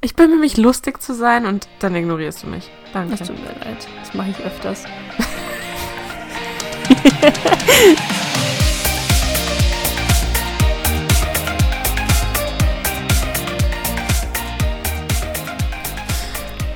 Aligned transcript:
Ich 0.00 0.14
bemühe 0.14 0.38
mich, 0.38 0.56
lustig 0.56 1.02
zu 1.02 1.12
sein 1.12 1.44
und 1.44 1.66
dann 1.80 1.96
ignorierst 1.96 2.44
du 2.44 2.46
mich. 2.46 2.70
Danke. 2.92 3.16
Das 3.16 3.26
tut 3.26 3.36
mir 3.36 3.46
leid. 3.46 3.88
Das 4.00 4.14
mache 4.14 4.30
ich 4.30 4.38
öfters. 4.38 4.84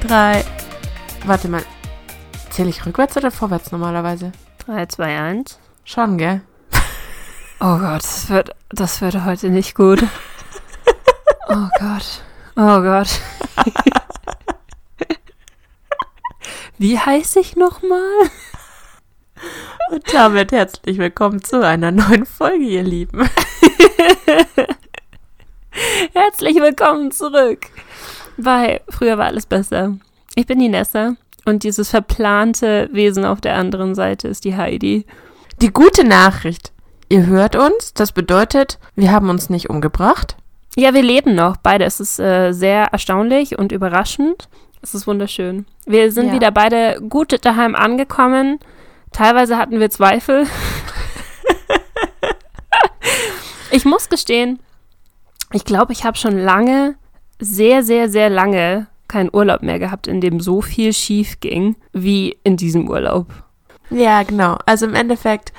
Drei. 0.00 0.44
Warte 1.24 1.46
mal. 1.48 1.62
Zähle 2.50 2.70
ich 2.70 2.84
rückwärts 2.84 3.16
oder 3.16 3.30
vorwärts 3.30 3.70
normalerweise? 3.70 4.32
3, 4.66 4.86
2, 4.86 5.18
1. 5.20 5.58
Schon, 5.84 6.18
gell? 6.18 6.40
Oh 7.60 7.78
Gott, 7.78 8.02
das 8.02 8.28
wird, 8.28 8.50
das 8.70 9.00
wird 9.00 9.24
heute 9.24 9.48
nicht 9.50 9.76
gut. 9.76 10.02
Oh 11.48 11.68
Gott. 11.78 12.22
Oh 12.56 12.80
Gott. 12.82 13.20
Wie 16.78 16.98
heiße 16.98 17.40
ich 17.40 17.56
nochmal? 17.56 18.30
Und 19.90 20.12
damit 20.12 20.52
herzlich 20.52 20.98
willkommen 20.98 21.42
zu 21.42 21.64
einer 21.66 21.90
neuen 21.90 22.26
Folge, 22.26 22.64
ihr 22.64 22.82
Lieben. 22.82 23.28
Herzlich 26.12 26.56
willkommen 26.56 27.10
zurück 27.10 27.70
bei 28.36 28.82
Früher 28.88 29.18
war 29.18 29.26
alles 29.26 29.46
besser. 29.46 29.96
Ich 30.34 30.46
bin 30.46 30.58
die 30.58 30.68
Nessa 30.68 31.14
und 31.44 31.62
dieses 31.64 31.90
verplante 31.90 32.88
Wesen 32.92 33.24
auf 33.24 33.40
der 33.40 33.56
anderen 33.56 33.94
Seite 33.94 34.28
ist 34.28 34.44
die 34.44 34.56
Heidi. 34.56 35.06
Die 35.60 35.72
gute 35.72 36.04
Nachricht. 36.04 36.72
Ihr 37.08 37.26
hört 37.26 37.56
uns, 37.56 37.92
das 37.94 38.12
bedeutet, 38.12 38.78
wir 38.94 39.12
haben 39.12 39.28
uns 39.28 39.50
nicht 39.50 39.68
umgebracht. 39.68 40.36
Ja, 40.76 40.94
wir 40.94 41.02
leben 41.02 41.34
noch. 41.34 41.56
Beide. 41.58 41.84
Es 41.84 42.00
ist 42.00 42.18
äh, 42.18 42.52
sehr 42.52 42.84
erstaunlich 42.92 43.58
und 43.58 43.72
überraschend. 43.72 44.48
Es 44.80 44.94
ist 44.94 45.06
wunderschön. 45.06 45.66
Wir 45.86 46.10
sind 46.12 46.28
Ja. 46.28 46.32
wieder 46.34 46.50
beide 46.50 47.00
gut 47.08 47.44
daheim 47.44 47.74
angekommen. 47.74 48.58
Teilweise 49.12 49.58
hatten 49.58 49.78
wir 49.78 49.90
Zweifel. 49.90 50.46
ich 53.70 53.84
muss 53.84 54.08
gestehen, 54.08 54.58
ich 55.52 55.64
glaube, 55.64 55.92
ich 55.92 56.04
habe 56.04 56.16
schon 56.16 56.38
lange, 56.38 56.94
sehr, 57.38 57.82
sehr, 57.82 58.08
sehr 58.08 58.30
lange 58.30 58.86
keinen 59.08 59.30
Urlaub 59.32 59.62
mehr 59.62 59.78
gehabt, 59.78 60.06
in 60.06 60.20
dem 60.20 60.40
so 60.40 60.62
viel 60.62 60.92
schief 60.94 61.40
ging 61.40 61.76
wie 61.92 62.38
in 62.44 62.56
diesem 62.56 62.88
Urlaub. 62.88 63.26
Ja, 63.90 64.22
genau. 64.22 64.56
Also 64.64 64.86
im 64.86 64.94
Endeffekt, 64.94 65.52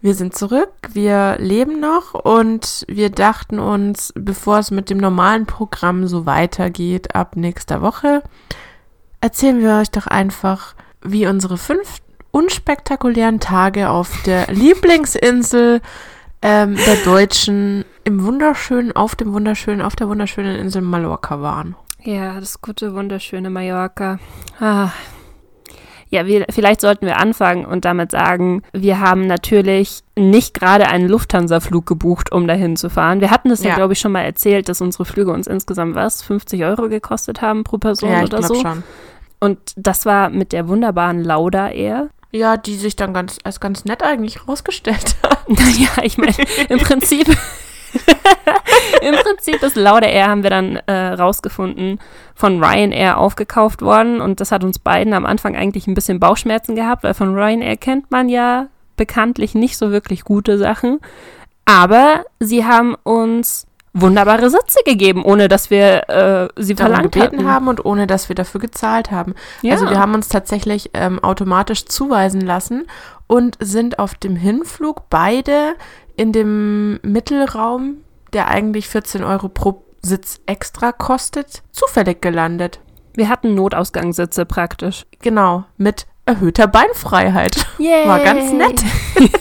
wir 0.00 0.14
sind 0.14 0.34
zurück, 0.34 0.72
wir 0.92 1.36
leben 1.38 1.80
noch 1.80 2.14
und 2.14 2.84
wir 2.88 3.10
dachten 3.10 3.58
uns, 3.58 4.12
bevor 4.14 4.58
es 4.58 4.70
mit 4.70 4.90
dem 4.90 4.98
normalen 4.98 5.46
Programm 5.46 6.06
so 6.06 6.24
weitergeht 6.24 7.14
ab 7.14 7.36
nächster 7.36 7.82
Woche, 7.82 8.22
erzählen 9.20 9.60
wir 9.60 9.78
euch 9.80 9.90
doch 9.90 10.06
einfach, 10.06 10.74
wie 11.02 11.26
unsere 11.26 11.58
fünf 11.58 11.98
unspektakulären 12.30 13.40
Tage 13.40 13.90
auf 13.90 14.22
der 14.22 14.46
Lieblingsinsel 14.52 15.80
ähm, 16.42 16.76
der 16.76 16.96
Deutschen 17.04 17.84
im 18.04 18.24
wunderschönen, 18.24 18.92
auf 18.92 19.16
dem 19.16 19.32
wunderschönen, 19.32 19.82
auf 19.82 19.96
der 19.96 20.08
wunderschönen 20.08 20.56
Insel 20.56 20.82
Mallorca 20.82 21.40
waren. 21.40 21.74
Ja, 22.04 22.38
das 22.38 22.60
gute, 22.60 22.94
wunderschöne 22.94 23.50
Mallorca. 23.50 24.20
Ah. 24.60 24.90
Ja, 26.10 26.26
wir, 26.26 26.46
vielleicht 26.50 26.80
sollten 26.80 27.06
wir 27.06 27.18
anfangen 27.18 27.64
und 27.66 27.84
damit 27.84 28.10
sagen, 28.12 28.62
wir 28.72 29.00
haben 29.00 29.26
natürlich 29.26 30.00
nicht 30.16 30.54
gerade 30.54 30.88
einen 30.88 31.08
Lufthansa-Flug 31.08 31.84
gebucht, 31.86 32.32
um 32.32 32.46
dahin 32.48 32.76
zu 32.76 32.88
fahren. 32.88 33.20
Wir 33.20 33.30
hatten 33.30 33.50
es 33.50 33.62
ja, 33.62 33.70
Ja. 33.70 33.74
glaube 33.76 33.92
ich, 33.92 33.98
schon 34.00 34.12
mal 34.12 34.22
erzählt, 34.22 34.68
dass 34.68 34.80
unsere 34.80 35.04
Flüge 35.04 35.32
uns 35.32 35.46
insgesamt 35.46 35.94
was, 35.94 36.22
50 36.22 36.64
Euro 36.64 36.88
gekostet 36.88 37.42
haben 37.42 37.62
pro 37.64 37.78
Person 37.78 38.10
ja, 38.10 38.18
ich 38.18 38.24
oder 38.24 38.38
glaube 38.38 38.54
so. 38.54 38.60
schon. 38.62 38.82
Und 39.40 39.58
das 39.76 40.06
war 40.06 40.30
mit 40.30 40.52
der 40.52 40.66
wunderbaren 40.68 41.22
Lauda 41.22 41.68
Air. 41.68 42.08
Ja, 42.32 42.56
die 42.56 42.74
sich 42.76 42.96
dann 42.96 43.14
ganz 43.14 43.38
als 43.44 43.60
ganz 43.60 43.84
nett 43.84 44.02
eigentlich 44.02 44.46
rausgestellt 44.48 45.16
hat. 45.22 45.38
Naja, 45.48 45.88
ich 46.02 46.18
meine, 46.18 46.34
im 46.68 46.78
Prinzip, 46.78 47.26
im 49.02 49.14
Prinzip 49.14 49.62
ist 49.62 49.76
Lauda 49.76 50.06
Air, 50.06 50.28
haben 50.28 50.42
wir 50.42 50.50
dann 50.50 50.76
äh, 50.86 51.12
rausgefunden, 51.14 51.98
von 52.34 52.62
Ryanair 52.62 53.18
aufgekauft 53.18 53.82
worden. 53.82 54.20
Und 54.20 54.40
das 54.40 54.52
hat 54.52 54.64
uns 54.64 54.78
beiden 54.78 55.14
am 55.14 55.26
Anfang 55.26 55.56
eigentlich 55.56 55.86
ein 55.86 55.94
bisschen 55.94 56.20
Bauchschmerzen 56.20 56.74
gehabt, 56.74 57.04
weil 57.04 57.14
von 57.14 57.34
Ryanair 57.34 57.76
kennt 57.76 58.10
man 58.10 58.28
ja 58.28 58.66
bekanntlich 58.96 59.54
nicht 59.54 59.76
so 59.78 59.90
wirklich 59.90 60.24
gute 60.24 60.58
Sachen. 60.58 61.00
Aber 61.64 62.24
sie 62.40 62.64
haben 62.64 62.94
uns 63.02 63.66
wunderbare 63.94 64.50
Sitze 64.50 64.80
gegeben, 64.84 65.24
ohne 65.24 65.48
dass 65.48 65.70
wir 65.70 66.08
äh, 66.08 66.48
sie 66.62 66.74
darum 66.74 66.92
verlangt 66.92 67.12
gebeten 67.12 67.38
hatten. 67.38 67.48
haben 67.48 67.68
und 67.68 67.84
ohne 67.84 68.06
dass 68.06 68.28
wir 68.28 68.36
dafür 68.36 68.60
gezahlt 68.60 69.10
haben. 69.10 69.34
Ja. 69.62 69.74
Also 69.74 69.88
wir 69.88 69.98
haben 69.98 70.14
uns 70.14 70.28
tatsächlich 70.28 70.90
ähm, 70.94 71.22
automatisch 71.22 71.86
zuweisen 71.86 72.40
lassen 72.40 72.86
und 73.26 73.56
sind 73.60 73.98
auf 73.98 74.14
dem 74.14 74.36
Hinflug 74.36 75.02
beide 75.10 75.74
in 76.18 76.32
dem 76.32 76.98
Mittelraum, 77.02 77.98
der 78.32 78.48
eigentlich 78.48 78.88
14 78.88 79.22
Euro 79.24 79.48
pro 79.48 79.84
Sitz 80.02 80.40
extra 80.46 80.92
kostet, 80.92 81.62
zufällig 81.72 82.20
gelandet. 82.20 82.80
wir 83.14 83.28
hatten 83.28 83.54
Notausgangssitze 83.54 84.44
praktisch. 84.44 85.06
Genau, 85.20 85.64
mit 85.76 86.06
erhöhter 86.26 86.66
Beinfreiheit. 86.66 87.66
Yay. 87.78 88.06
War 88.06 88.20
ganz 88.20 88.52
nett. 88.52 88.84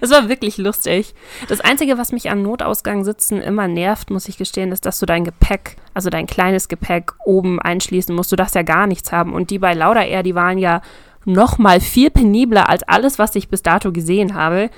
Es 0.00 0.10
war 0.10 0.28
wirklich 0.28 0.58
lustig. 0.58 1.14
Das 1.48 1.60
Einzige, 1.60 1.96
was 1.98 2.12
mich 2.12 2.28
an 2.28 2.42
Notausgangssitzen 2.42 3.40
immer 3.40 3.68
nervt, 3.68 4.10
muss 4.10 4.28
ich 4.28 4.36
gestehen, 4.36 4.72
ist, 4.72 4.86
dass 4.86 4.98
du 4.98 5.06
dein 5.06 5.24
Gepäck, 5.24 5.76
also 5.94 6.10
dein 6.10 6.26
kleines 6.26 6.68
Gepäck 6.68 7.12
oben 7.24 7.60
einschließen 7.60 8.14
musst. 8.14 8.30
Du 8.30 8.36
darfst 8.36 8.54
ja 8.54 8.62
gar 8.62 8.86
nichts 8.86 9.12
haben. 9.12 9.32
Und 9.32 9.50
die 9.50 9.58
bei 9.58 9.72
Lauda 9.72 10.02
Air, 10.02 10.22
die 10.22 10.34
waren 10.34 10.58
ja 10.58 10.82
noch 11.24 11.58
mal 11.58 11.80
viel 11.80 12.10
penibler 12.10 12.68
als 12.68 12.82
alles, 12.84 13.18
was 13.18 13.34
ich 13.34 13.48
bis 13.48 13.62
dato 13.62 13.92
gesehen 13.92 14.34
habe. 14.34 14.70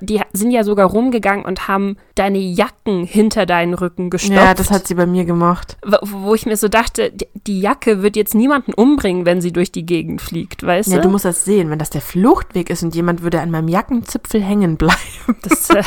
Die 0.00 0.20
sind 0.32 0.50
ja 0.50 0.64
sogar 0.64 0.88
rumgegangen 0.88 1.44
und 1.44 1.68
haben 1.68 1.96
deine 2.14 2.38
Jacken 2.38 3.04
hinter 3.04 3.46
deinen 3.46 3.74
Rücken 3.74 4.10
gestopft. 4.10 4.36
Ja, 4.36 4.54
das 4.54 4.70
hat 4.70 4.86
sie 4.86 4.94
bei 4.94 5.06
mir 5.06 5.24
gemacht. 5.24 5.76
wo, 6.02 6.34
ich 6.34 6.46
mir 6.46 6.56
so 6.56 6.68
dachte, 6.68 7.12
die, 7.46 7.60
Jacke 7.60 8.02
wird 8.02 8.16
jetzt 8.16 8.34
niemanden 8.34 8.72
umbringen, 8.74 9.24
wenn 9.26 9.40
sie 9.40 9.52
durch 9.52 9.70
die 9.72 9.86
Gegend 9.86 10.20
fliegt, 10.20 10.62
weißt 10.64 10.90
Ja, 10.90 10.96
du? 10.96 11.02
du 11.04 11.08
musst 11.10 11.24
das 11.24 11.44
sehen, 11.44 11.70
wenn 11.70 11.78
das 11.78 11.90
der 11.90 12.00
Fluchtweg 12.00 12.70
ist 12.70 12.82
und 12.82 12.94
jemand 12.94 13.22
würde 13.22 13.40
an 13.40 13.50
meinem 13.50 13.68
Jackenzipfel 13.68 14.42
hängen 14.42 14.76
bleiben. 14.76 14.96
Das, 15.42 15.70
äh, 15.70 15.82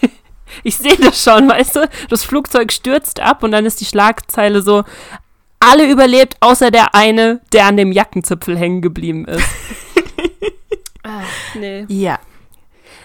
ich 0.62 0.76
sehe 0.76 0.96
das 0.96 1.22
schon, 1.22 1.48
weißt 1.48 1.76
du? 1.76 1.88
Das 2.08 2.24
Flugzeug 2.24 2.72
stürzt 2.72 3.20
ab 3.20 3.42
und 3.42 3.50
dann 3.52 3.66
ist 3.66 3.80
die 3.80 3.84
Schlagzeile 3.86 4.62
so, 4.62 4.84
alle 5.64 5.90
überlebt, 5.90 6.36
außer 6.40 6.70
der 6.70 6.94
eine, 6.94 7.40
der 7.52 7.66
an 7.66 7.76
dem 7.76 7.92
Jackenzipfel 7.92 8.56
hängen 8.56 8.82
geblieben 8.82 9.24
ist. 9.24 9.48
ah, 11.02 11.22
nee. 11.54 11.86
Ja. 11.88 12.18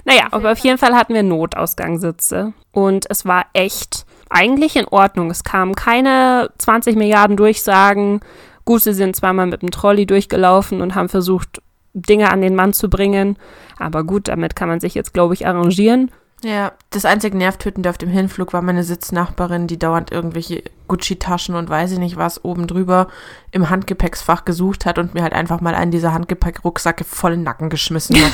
Naja, 0.05 0.27
aber 0.31 0.51
auf 0.51 0.59
jeden 0.59 0.77
Fall 0.77 0.95
hatten 0.95 1.13
wir 1.13 1.23
Notausgangssitze 1.23 2.53
und 2.71 3.05
es 3.09 3.25
war 3.25 3.45
echt 3.53 4.05
eigentlich 4.29 4.75
in 4.75 4.87
Ordnung. 4.87 5.29
Es 5.29 5.43
kamen 5.43 5.75
keine 5.75 6.49
20 6.57 6.95
Milliarden 6.95 7.37
Durchsagen. 7.37 8.21
Gut, 8.65 8.83
sie 8.83 8.93
sind 8.93 9.15
zweimal 9.15 9.47
mit 9.47 9.61
dem 9.61 9.71
Trolley 9.71 10.05
durchgelaufen 10.05 10.81
und 10.81 10.95
haben 10.95 11.09
versucht, 11.09 11.61
Dinge 11.93 12.31
an 12.31 12.41
den 12.41 12.55
Mann 12.55 12.73
zu 12.73 12.89
bringen. 12.89 13.37
Aber 13.77 14.03
gut, 14.03 14.27
damit 14.27 14.55
kann 14.55 14.69
man 14.69 14.79
sich 14.79 14.93
jetzt, 14.93 15.13
glaube 15.13 15.33
ich, 15.33 15.47
arrangieren. 15.47 16.11
Ja, 16.43 16.71
das 16.91 17.05
einzige 17.05 17.37
Nervtötende 17.37 17.89
auf 17.89 17.97
dem 17.97 18.09
Hinflug 18.09 18.53
war 18.53 18.61
meine 18.61 18.83
Sitznachbarin, 18.83 19.67
die 19.67 19.79
dauernd 19.79 20.11
irgendwelche 20.11 20.63
Gucci-Taschen 20.89 21.55
und 21.55 21.69
weiß 21.69 21.91
ich 21.91 21.99
nicht 21.99 22.17
was 22.17 22.43
oben 22.43 22.67
drüber 22.67 23.07
im 23.51 23.69
Handgepäcksfach 23.69 24.43
gesucht 24.43 24.85
hat 24.85 24.97
und 24.97 25.13
mir 25.13 25.23
halt 25.23 25.33
einfach 25.33 25.61
mal 25.61 25.75
einen 25.75 25.91
dieser 25.91 26.13
Handgepäckrucksäcke 26.13 27.05
voll 27.05 27.31
in 27.33 27.39
den 27.39 27.45
Nacken 27.45 27.69
geschmissen 27.69 28.17
hat. 28.17 28.33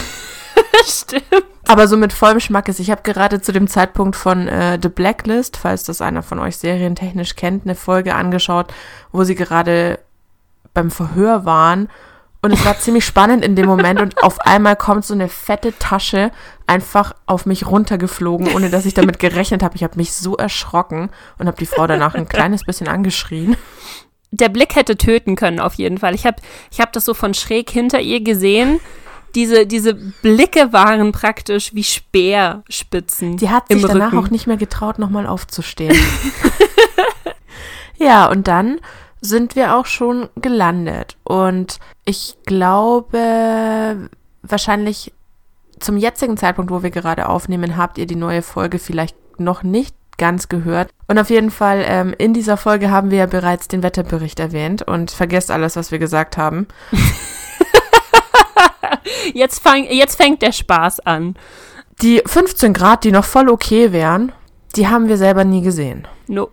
Stimmt. 0.87 1.45
Aber 1.67 1.87
so 1.87 1.97
mit 1.97 2.13
vollem 2.13 2.39
Schmackes. 2.39 2.79
Ich 2.79 2.91
habe 2.91 3.01
gerade 3.03 3.41
zu 3.41 3.51
dem 3.51 3.67
Zeitpunkt 3.67 4.15
von 4.15 4.47
äh, 4.47 4.79
The 4.81 4.89
Blacklist, 4.89 5.57
falls 5.57 5.83
das 5.83 6.01
einer 6.01 6.23
von 6.23 6.39
euch 6.39 6.57
serientechnisch 6.57 7.35
kennt, 7.35 7.65
eine 7.65 7.75
Folge 7.75 8.15
angeschaut, 8.15 8.73
wo 9.11 9.23
sie 9.23 9.35
gerade 9.35 9.99
beim 10.73 10.91
Verhör 10.91 11.45
waren. 11.45 11.89
Und 12.45 12.51
es 12.51 12.63
war 12.63 12.77
ziemlich 12.77 13.03
spannend 13.03 13.43
in 13.43 13.55
dem 13.55 13.65
Moment 13.65 13.99
und 13.99 14.21
auf 14.21 14.39
einmal 14.39 14.75
kommt 14.75 15.03
so 15.03 15.15
eine 15.15 15.29
fette 15.29 15.73
Tasche 15.79 16.29
einfach 16.67 17.15
auf 17.25 17.47
mich 17.47 17.65
runtergeflogen, 17.65 18.53
ohne 18.53 18.69
dass 18.69 18.85
ich 18.85 18.93
damit 18.93 19.17
gerechnet 19.17 19.63
habe. 19.63 19.75
Ich 19.75 19.83
habe 19.83 19.97
mich 19.97 20.13
so 20.13 20.37
erschrocken 20.37 21.09
und 21.39 21.47
habe 21.47 21.57
die 21.57 21.65
Frau 21.65 21.87
danach 21.87 22.13
ein 22.13 22.29
kleines 22.29 22.63
bisschen 22.63 22.87
angeschrien. 22.87 23.57
Der 24.29 24.49
Blick 24.49 24.75
hätte 24.75 24.95
töten 24.95 25.35
können, 25.35 25.59
auf 25.59 25.73
jeden 25.73 25.97
Fall. 25.97 26.13
Ich 26.13 26.27
habe 26.27 26.37
ich 26.69 26.79
hab 26.79 26.93
das 26.93 27.05
so 27.05 27.15
von 27.15 27.33
schräg 27.33 27.71
hinter 27.71 27.99
ihr 27.99 28.21
gesehen. 28.21 28.79
Diese, 29.33 29.65
diese 29.65 29.95
Blicke 29.95 30.71
waren 30.71 31.13
praktisch 31.13 31.73
wie 31.73 31.83
Speerspitzen. 31.83 33.37
Die 33.37 33.49
hat 33.49 33.69
sich 33.69 33.81
danach 33.81 34.13
Rücken. 34.13 34.23
auch 34.23 34.29
nicht 34.29 34.45
mehr 34.45 34.57
getraut, 34.57 34.99
nochmal 34.99 35.25
aufzustehen. 35.25 35.97
ja, 37.97 38.27
und 38.27 38.47
dann 38.47 38.81
sind 39.25 39.55
wir 39.55 39.75
auch 39.75 39.85
schon 39.85 40.29
gelandet. 40.35 41.17
Und 41.23 41.79
ich 42.05 42.37
glaube, 42.45 44.09
wahrscheinlich 44.41 45.13
zum 45.79 45.97
jetzigen 45.97 46.37
Zeitpunkt, 46.37 46.71
wo 46.71 46.83
wir 46.83 46.91
gerade 46.91 47.27
aufnehmen, 47.27 47.77
habt 47.77 47.97
ihr 47.97 48.07
die 48.07 48.15
neue 48.15 48.41
Folge 48.41 48.79
vielleicht 48.79 49.15
noch 49.37 49.63
nicht 49.63 49.95
ganz 50.17 50.47
gehört. 50.47 50.89
Und 51.07 51.19
auf 51.19 51.29
jeden 51.29 51.51
Fall, 51.51 51.83
ähm, 51.85 52.15
in 52.17 52.33
dieser 52.33 52.55
Folge 52.55 52.89
haben 52.89 53.11
wir 53.11 53.17
ja 53.17 53.25
bereits 53.25 53.67
den 53.67 53.83
Wetterbericht 53.83 54.39
erwähnt 54.39 54.81
und 54.81 55.11
vergesst 55.11 55.51
alles, 55.51 55.75
was 55.75 55.91
wir 55.91 55.99
gesagt 55.99 56.37
haben. 56.37 56.67
Jetzt, 59.33 59.61
fang, 59.61 59.85
jetzt 59.89 60.15
fängt 60.15 60.41
der 60.41 60.51
Spaß 60.51 61.01
an. 61.01 61.35
Die 62.01 62.21
15 62.25 62.73
Grad, 62.73 63.03
die 63.03 63.11
noch 63.11 63.25
voll 63.25 63.49
okay 63.49 63.91
wären, 63.91 64.31
die 64.75 64.87
haben 64.87 65.07
wir 65.07 65.17
selber 65.17 65.43
nie 65.43 65.61
gesehen. 65.61 66.07
No. 66.27 66.49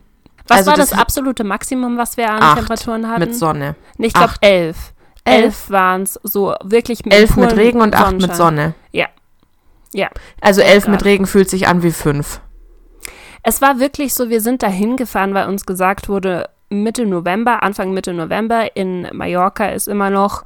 Was 0.49 0.59
Also 0.59 0.71
war 0.71 0.77
das, 0.77 0.91
das- 0.91 0.99
absolute 0.99 1.45
Maximum, 1.45 1.97
was 1.99 2.17
wir 2.17 2.31
an 2.31 2.57
Temperaturen 2.57 3.09
hatten? 3.09 3.21
Mit 3.21 3.35
Sonne. 3.37 3.77
Nee, 3.99 4.09
ich 4.09 4.13
glaube 4.15 4.35
elf. 4.41 4.93
Elf. 5.25 5.71
Waren 5.71 6.03
es, 6.03 6.19
so 6.25 6.55
wirklich 6.65 7.05
mit 7.05 7.15
Elf 7.15 7.37
mit 7.37 7.55
Regen 7.57 7.81
und 7.81 7.95
acht 7.95 8.13
mit. 8.21 8.35
Sonne. 8.35 8.75
Ja. 8.91 9.07
Ja. 9.93 10.09
Also 10.41 10.63
elf 10.63 10.89
mit 10.89 10.99
Grad. 11.01 11.05
Regen 11.07 11.27
fühlt 11.27 11.49
sich 11.49 11.69
an 11.69 11.83
wie 11.83 11.93
fünf. 11.93 12.41
Es 13.45 13.61
war 13.61 13.79
wirklich 13.79 14.15
so, 14.15 14.31
wir 14.31 14.41
sind 14.41 14.63
da 14.63 14.69
hingefahren, 14.69 15.35
weil 15.35 15.49
uns 15.49 15.65
gesagt 15.67 16.09
wurde, 16.09 16.49
Mitte 16.71 17.05
November, 17.07 17.63
Anfang 17.63 17.93
Mitte 17.93 18.13
November 18.15 18.75
in 18.77 19.09
Mallorca 19.13 19.67
ist 19.67 19.87
immer 19.89 20.11
noch 20.11 20.45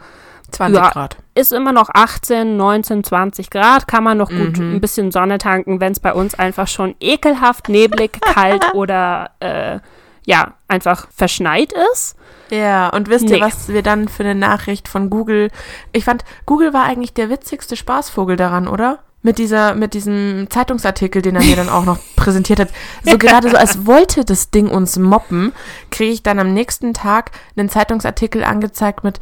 20 0.50 0.76
Ja. 0.82 0.90
Grad. 0.90 1.16
ist 1.34 1.52
immer 1.52 1.72
noch 1.72 1.88
18, 1.92 2.56
19, 2.56 3.04
20 3.04 3.50
Grad, 3.50 3.86
kann 3.88 4.04
man 4.04 4.16
noch 4.18 4.30
gut 4.30 4.58
Mhm. 4.58 4.74
ein 4.76 4.80
bisschen 4.80 5.10
Sonne 5.10 5.38
tanken, 5.38 5.80
wenn 5.80 5.92
es 5.92 6.00
bei 6.00 6.12
uns 6.12 6.34
einfach 6.34 6.68
schon 6.68 6.94
ekelhaft, 7.00 7.68
neblig, 7.68 8.18
kalt 8.20 8.74
oder 8.74 9.30
äh, 9.40 9.80
ja, 10.24 10.54
einfach 10.68 11.06
verschneit 11.14 11.72
ist. 11.92 12.16
Ja, 12.50 12.88
und 12.88 13.08
wisst 13.08 13.26
Nee. 13.26 13.36
ihr, 13.36 13.40
was 13.40 13.68
wir 13.68 13.82
dann 13.82 14.08
für 14.08 14.22
eine 14.24 14.34
Nachricht 14.34 14.88
von 14.88 15.08
Google. 15.10 15.50
Ich 15.92 16.04
fand, 16.04 16.24
Google 16.46 16.72
war 16.72 16.84
eigentlich 16.84 17.12
der 17.14 17.28
witzigste 17.30 17.76
Spaßvogel 17.76 18.36
daran, 18.36 18.66
oder? 18.68 19.00
Mit 19.22 19.38
dieser, 19.38 19.74
mit 19.74 19.94
diesem 19.94 20.46
Zeitungsartikel, 20.50 21.20
den 21.22 21.34
er 21.34 21.42
mir 21.42 21.56
dann 21.56 21.68
auch 21.68 21.84
noch 21.84 21.98
präsentiert 22.16 22.60
hat. 22.60 22.68
So 23.04 23.18
gerade 23.18 23.50
so, 23.50 23.56
als 23.56 23.84
wollte 23.86 24.24
das 24.24 24.50
Ding 24.50 24.68
uns 24.68 24.96
moppen, 24.98 25.52
kriege 25.90 26.12
ich 26.12 26.22
dann 26.22 26.38
am 26.38 26.52
nächsten 26.54 26.94
Tag 26.94 27.32
einen 27.56 27.68
Zeitungsartikel 27.68 28.44
angezeigt 28.44 29.02
mit 29.02 29.18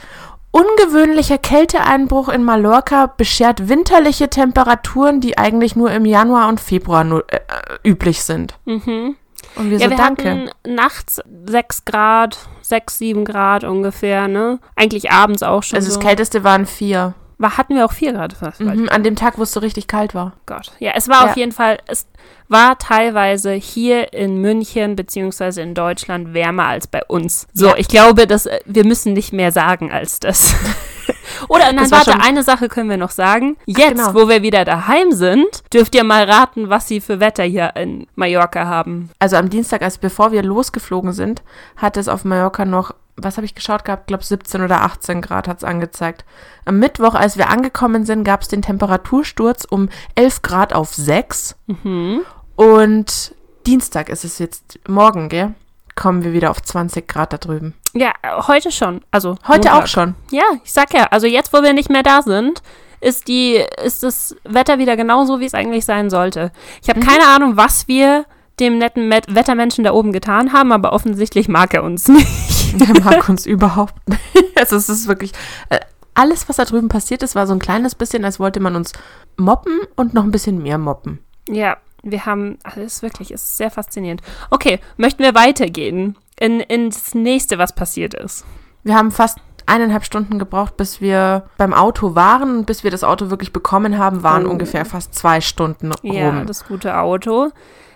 Ungewöhnlicher 0.55 1.37
Kälteeinbruch 1.39 2.29
in 2.29 2.45
Mallorca 2.45 3.07
beschert 3.07 3.69
winterliche 3.69 4.31
Temperaturen, 4.31 5.21
die 5.21 5.37
eigentlich 5.37 5.75
nur 5.75 5.91
im 5.91 6.05
Januar 6.05 6.49
und 6.49 6.61
Februar 6.61 7.03
nur, 7.03 7.25
äh, 7.27 7.39
äh, 7.39 7.89
üblich 7.89 8.23
sind. 8.23 8.55
Mhm. 8.65 9.17
Und 9.57 9.71
wir 9.71 9.79
Ja, 9.79 9.87
so, 9.87 9.91
wir 9.91 9.97
danke. 9.97 10.31
hatten 10.31 10.51
nachts 10.65 11.21
6 11.47 11.85
Grad, 11.85 12.39
6, 12.63 12.99
7 12.99 13.25
Grad 13.25 13.65
ungefähr, 13.65 14.29
ne? 14.29 14.61
Eigentlich 14.77 15.11
abends 15.11 15.43
auch 15.43 15.65
schon 15.65 15.77
Also 15.77 15.91
so. 15.91 15.97
das 15.99 16.07
Kälteste 16.07 16.45
waren 16.45 16.67
vier. 16.67 17.15
War, 17.39 17.57
hatten 17.59 17.75
wir 17.75 17.85
auch 17.85 17.93
4 17.93 18.13
Grad 18.13 18.35
fast. 18.35 18.61
Mhm, 18.61 18.89
an 18.91 19.03
dem 19.03 19.17
Tag, 19.17 19.39
wo 19.39 19.43
es 19.43 19.51
so 19.51 19.59
richtig 19.59 19.89
kalt 19.89 20.15
war. 20.15 20.35
Gott. 20.47 20.71
Ja, 20.79 20.93
es 20.95 21.09
war 21.09 21.25
Ja. 21.25 21.31
auf 21.31 21.37
jeden 21.37 21.51
Fall, 21.51 21.79
es 21.89 22.07
war 22.49 22.79
teilweise 22.79 23.53
hier 23.53 24.13
in 24.13 24.41
München 24.41 24.97
beziehungsweise 24.97 25.63
in 25.63 25.75
Deutschland 25.75 26.35
wärmer 26.35 26.67
als 26.67 26.87
bei 26.87 27.03
uns. 27.05 27.47
So, 27.53 27.69
Ja. 27.69 27.75
ich 27.77 27.89
glaube, 27.89 28.27
dass 28.27 28.47
äh, 28.47 28.61
wir 28.67 28.85
müssen 28.85 29.13
nicht 29.13 29.33
mehr 29.33 29.53
sagen 29.53 29.91
als 29.93 30.21
das. 30.21 30.55
Oder 31.49 31.73
nein, 31.73 31.91
warte, 31.91 32.21
eine 32.21 32.43
Sache 32.43 32.69
können 32.69 32.89
wir 32.91 32.97
noch 32.97 33.11
sagen. 33.11 33.57
Jetzt, 33.67 33.91
genau. 33.97 34.15
wo 34.15 34.29
wir 34.29 34.43
wieder 34.43 34.65
daheim 34.65 35.13
sind, 35.13 35.63
dürft 35.73 35.95
ihr 35.95 36.05
mal 36.05 36.25
raten, 36.25 36.71
was 36.71 36.89
sie 36.89 37.01
für 37.01 37.21
Wetter 37.21 37.45
hier 37.45 37.73
in 37.77 38.07
Mallorca 38.15 38.67
haben. 38.67 39.11
Also 39.19 39.37
am 39.37 39.51
Dienstag, 39.51 39.83
als 39.83 39.99
bevor 39.99 40.33
wir 40.33 40.43
losgeflogen 40.43 41.13
sind, 41.13 41.43
hat 41.77 41.97
es 41.97 42.09
auf 42.09 42.25
Mallorca 42.25 42.65
noch, 42.65 42.95
was 43.17 43.37
habe 43.37 43.45
ich 43.45 43.55
geschaut 43.55 43.85
gehabt? 43.85 44.03
Ich 44.05 44.07
glaube 44.09 44.25
17 44.25 44.63
oder 44.63 44.83
18 44.83 45.21
Grad 45.21 45.47
hat 45.49 45.59
es 45.59 45.65
angezeigt. 45.65 46.25
Am 46.65 46.79
Mittwoch, 46.79 47.15
als 47.15 47.37
wir 47.37 47.51
angekommen 47.51 48.05
sind, 48.07 48.25
gab 48.25 48.43
es 48.43 48.49
den 48.49 48.63
Temperatursturz 48.63 49.65
um 49.65 49.89
11 50.15 50.43
Grad 50.43 50.73
auf 50.73 50.95
6. 50.95 51.57
Mhm. 51.67 52.21
Und 52.57 53.35
Dienstag 53.67 54.09
ist 54.09 54.25
es 54.25 54.39
jetzt, 54.39 54.79
morgen, 54.89 55.29
gell? 55.29 55.55
Kommen 55.97 56.25
wir 56.25 56.33
wieder 56.33 56.51
auf 56.51 56.61
20 56.61 57.07
Grad 57.07 57.33
da 57.33 57.39
drüben. 57.39 57.75
Ja, 57.95 58.13
heute 58.49 58.73
schon. 58.73 59.01
Also 59.13 59.37
Heute 59.47 59.69
Montag. 59.69 59.83
auch 59.83 59.87
schon. 59.87 60.15
Ja, 60.31 60.43
ich 60.65 60.73
sag 60.73 60.93
ja, 60.93 61.05
also 61.11 61.27
jetzt, 61.27 61.53
wo 61.53 61.63
wir 61.63 61.73
nicht 61.73 61.89
mehr 61.91 62.03
da 62.03 62.23
sind, 62.23 62.63
ist 63.01 63.29
die, 63.29 63.63
ist 63.85 64.03
das 64.03 64.35
Wetter 64.45 64.79
wieder 64.79 64.97
genauso, 64.97 65.39
wie 65.39 65.45
es 65.45 65.55
eigentlich 65.55 65.85
sein 65.85 66.11
sollte. 66.11 66.51
Ich 66.83 66.89
habe 66.89 67.01
Mhm. 67.01 67.05
keine 67.05 67.27
Ahnung, 67.29 67.57
was 67.57 67.87
wir 67.87 68.25
dem 68.61 68.79
netten 68.79 69.09
Met 69.09 69.33
Wettermenschen 69.35 69.85
da 69.85 69.93
oben 69.93 70.13
getan 70.13 70.53
haben, 70.53 70.73
aber 70.73 70.93
offensichtlich 70.93 71.49
mag 71.49 71.75
er 71.75 71.85
uns 71.85 72.09
nicht. 72.09 72.81
Der 72.81 73.01
mag 73.05 73.29
uns 73.29 73.47
überhaupt 73.47 74.09
nicht. 74.09 74.21
Also 74.57 74.77
es 74.77 74.89
ist 74.89 75.09
wirklich, 75.09 75.33
äh, 75.69 75.81
alles, 76.15 76.49
was 76.49 76.57
da 76.57 76.65
drüben 76.65 76.89
passiert 76.89 77.23
ist, 77.25 77.35
war 77.35 77.47
so 77.49 77.53
ein 77.53 77.59
kleines 77.59 77.97
bisschen, 77.97 78.25
als 78.25 78.39
wollte 78.39 78.61
man 78.61 78.77
uns 78.77 78.93
moppen 79.37 79.81
und 79.97 80.15
noch 80.15 80.23
ein 80.23 80.31
bisschen 80.31 80.63
mehr 80.63 80.79
moppen. 80.79 81.19
Ja, 81.49 81.77
wir 82.05 82.27
haben, 82.27 82.59
also 82.63 82.81
es 82.81 82.95
ist 82.97 83.03
wirklich, 83.03 83.31
es 83.31 83.43
ist 83.43 83.57
sehr 83.57 83.71
faszinierend. 83.71 84.21
Okay, 84.51 84.79
möchten 84.97 85.23
wir 85.23 85.35
weitergehen 85.35 86.17
in, 86.39 86.61
ins 86.61 87.15
nächste, 87.15 87.59
was 87.59 87.75
passiert 87.75 88.15
ist? 88.15 88.45
Wir 88.83 88.95
haben 88.95 89.11
fast 89.11 89.39
eineinhalb 89.67 90.05
Stunden 90.05 90.39
gebraucht, 90.39 90.77
bis 90.77 91.01
wir 91.01 91.49
beim 91.57 91.73
Auto 91.73 92.15
waren 92.15 92.59
und 92.59 92.67
bis 92.67 92.85
wir 92.85 92.91
das 92.91 93.03
Auto 93.03 93.31
wirklich 93.31 93.53
bekommen 93.53 93.97
haben, 93.99 94.23
waren 94.23 94.47
Oh. 94.47 94.51
ungefähr 94.51 94.85
fast 94.85 95.15
zwei 95.15 95.41
Stunden 95.41 95.93
Ja, 96.03 96.29
rum. 96.29 96.47
das 96.47 96.67
gute 96.67 96.99
Auto. 96.99 97.51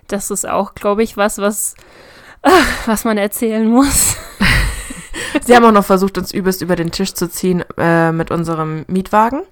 Das 0.06 0.30
ist 0.30 0.48
auch, 0.48 0.74
glaube 0.74 1.02
ich, 1.02 1.18
was, 1.18 1.36
was, 1.38 1.74
was 2.86 3.04
man 3.04 3.18
erzählen 3.18 3.68
muss. 3.68 4.16
Sie 5.44 5.54
haben 5.54 5.64
auch 5.66 5.72
noch 5.72 5.84
versucht, 5.84 6.16
uns 6.16 6.32
übelst 6.32 6.62
über 6.62 6.76
den 6.76 6.90
Tisch 6.90 7.12
zu 7.12 7.28
ziehen 7.28 7.62
äh, 7.76 8.12
mit 8.12 8.30
unserem 8.30 8.84
Mietwagen. 8.88 9.42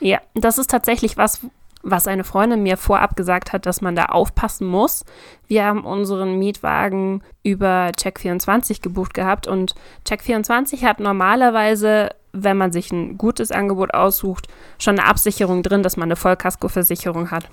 Ja, 0.00 0.20
das 0.34 0.56
ist 0.58 0.70
tatsächlich 0.70 1.16
was, 1.18 1.40
was 1.82 2.06
eine 2.06 2.24
Freundin 2.24 2.62
mir 2.62 2.76
vorab 2.76 3.16
gesagt 3.16 3.52
hat, 3.52 3.66
dass 3.66 3.80
man 3.80 3.96
da 3.96 4.06
aufpassen 4.06 4.66
muss. 4.66 5.04
Wir 5.48 5.64
haben 5.64 5.84
unseren 5.84 6.38
Mietwagen 6.38 7.22
über 7.42 7.90
Check24 7.96 8.82
gebucht 8.82 9.14
gehabt 9.14 9.46
und 9.46 9.74
Check24 10.06 10.84
hat 10.84 11.00
normalerweise, 11.00 12.10
wenn 12.32 12.56
man 12.56 12.72
sich 12.72 12.92
ein 12.92 13.18
gutes 13.18 13.50
Angebot 13.50 13.94
aussucht, 13.94 14.48
schon 14.78 14.98
eine 14.98 15.08
Absicherung 15.08 15.62
drin, 15.62 15.82
dass 15.82 15.96
man 15.96 16.06
eine 16.06 16.16
Vollkaskoversicherung 16.16 17.30
hat. 17.30 17.48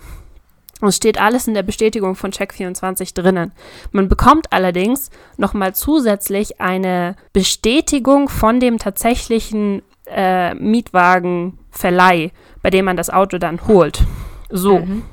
Und 0.81 0.89
Es 0.89 0.95
steht 0.95 1.19
alles 1.19 1.47
in 1.47 1.53
der 1.53 1.63
Bestätigung 1.63 2.15
von 2.15 2.31
Check24 2.31 3.13
drinnen. 3.13 3.51
Man 3.91 4.07
bekommt 4.07 4.53
allerdings 4.53 5.09
nochmal 5.35 5.75
zusätzlich 5.75 6.61
eine 6.61 7.15
Bestätigung 7.33 8.29
von 8.29 8.61
dem 8.61 8.77
tatsächlichen 8.77 9.81
äh, 10.13 10.53
Mietwagenverleih, 10.55 12.31
bei 12.61 12.69
dem 12.69 12.85
man 12.85 12.97
das 12.97 13.09
Auto 13.09 13.37
dann 13.37 13.67
holt. 13.67 14.03
So. 14.49 14.79
Mhm. 14.79 15.03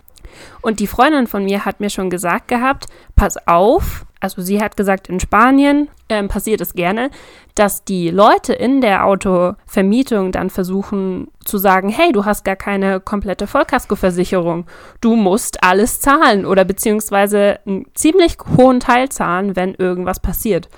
Und 0.61 0.81
die 0.81 0.87
Freundin 0.87 1.27
von 1.27 1.45
mir 1.45 1.65
hat 1.65 1.81
mir 1.81 1.91
schon 1.91 2.11
gesagt 2.11 2.49
gehabt, 2.49 2.87
pass 3.15 3.37
auf, 3.47 4.05
also 4.21 4.43
sie 4.43 4.61
hat 4.61 4.77
gesagt, 4.77 5.09
in 5.09 5.21
Spanien 5.21 5.89
ähm, 6.09 6.29
passiert 6.29 6.61
es 6.61 6.75
gerne, 6.75 7.11
dass 7.55 7.85
die 7.85 8.11
Leute 8.11 8.53
in 8.53 8.81
der 8.81 9.07
Autovermietung 9.07 10.33
dann 10.33 10.51
versuchen 10.51 11.29
zu 11.45 11.59
sagen, 11.59 11.89
hey, 11.89 12.13
du 12.13 12.25
hast 12.25 12.45
gar 12.45 12.57
keine 12.57 13.01
komplette 13.01 13.47
Vollkaskoversicherung, 13.47 14.67
du 15.01 15.17
musst 15.17 15.63
alles 15.63 16.01
zahlen 16.01 16.45
oder 16.45 16.65
beziehungsweise 16.65 17.61
einen 17.67 17.87
ziemlich 17.95 18.37
hohen 18.57 18.81
Teil 18.81 19.09
zahlen, 19.09 19.57
wenn 19.57 19.75
irgendwas 19.75 20.21
passiert. 20.21 20.69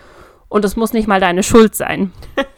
Und 0.49 0.64
es 0.64 0.76
muss 0.76 0.93
nicht 0.93 1.09
mal 1.09 1.21
deine 1.21 1.43
Schuld 1.43 1.75
sein. 1.75 2.12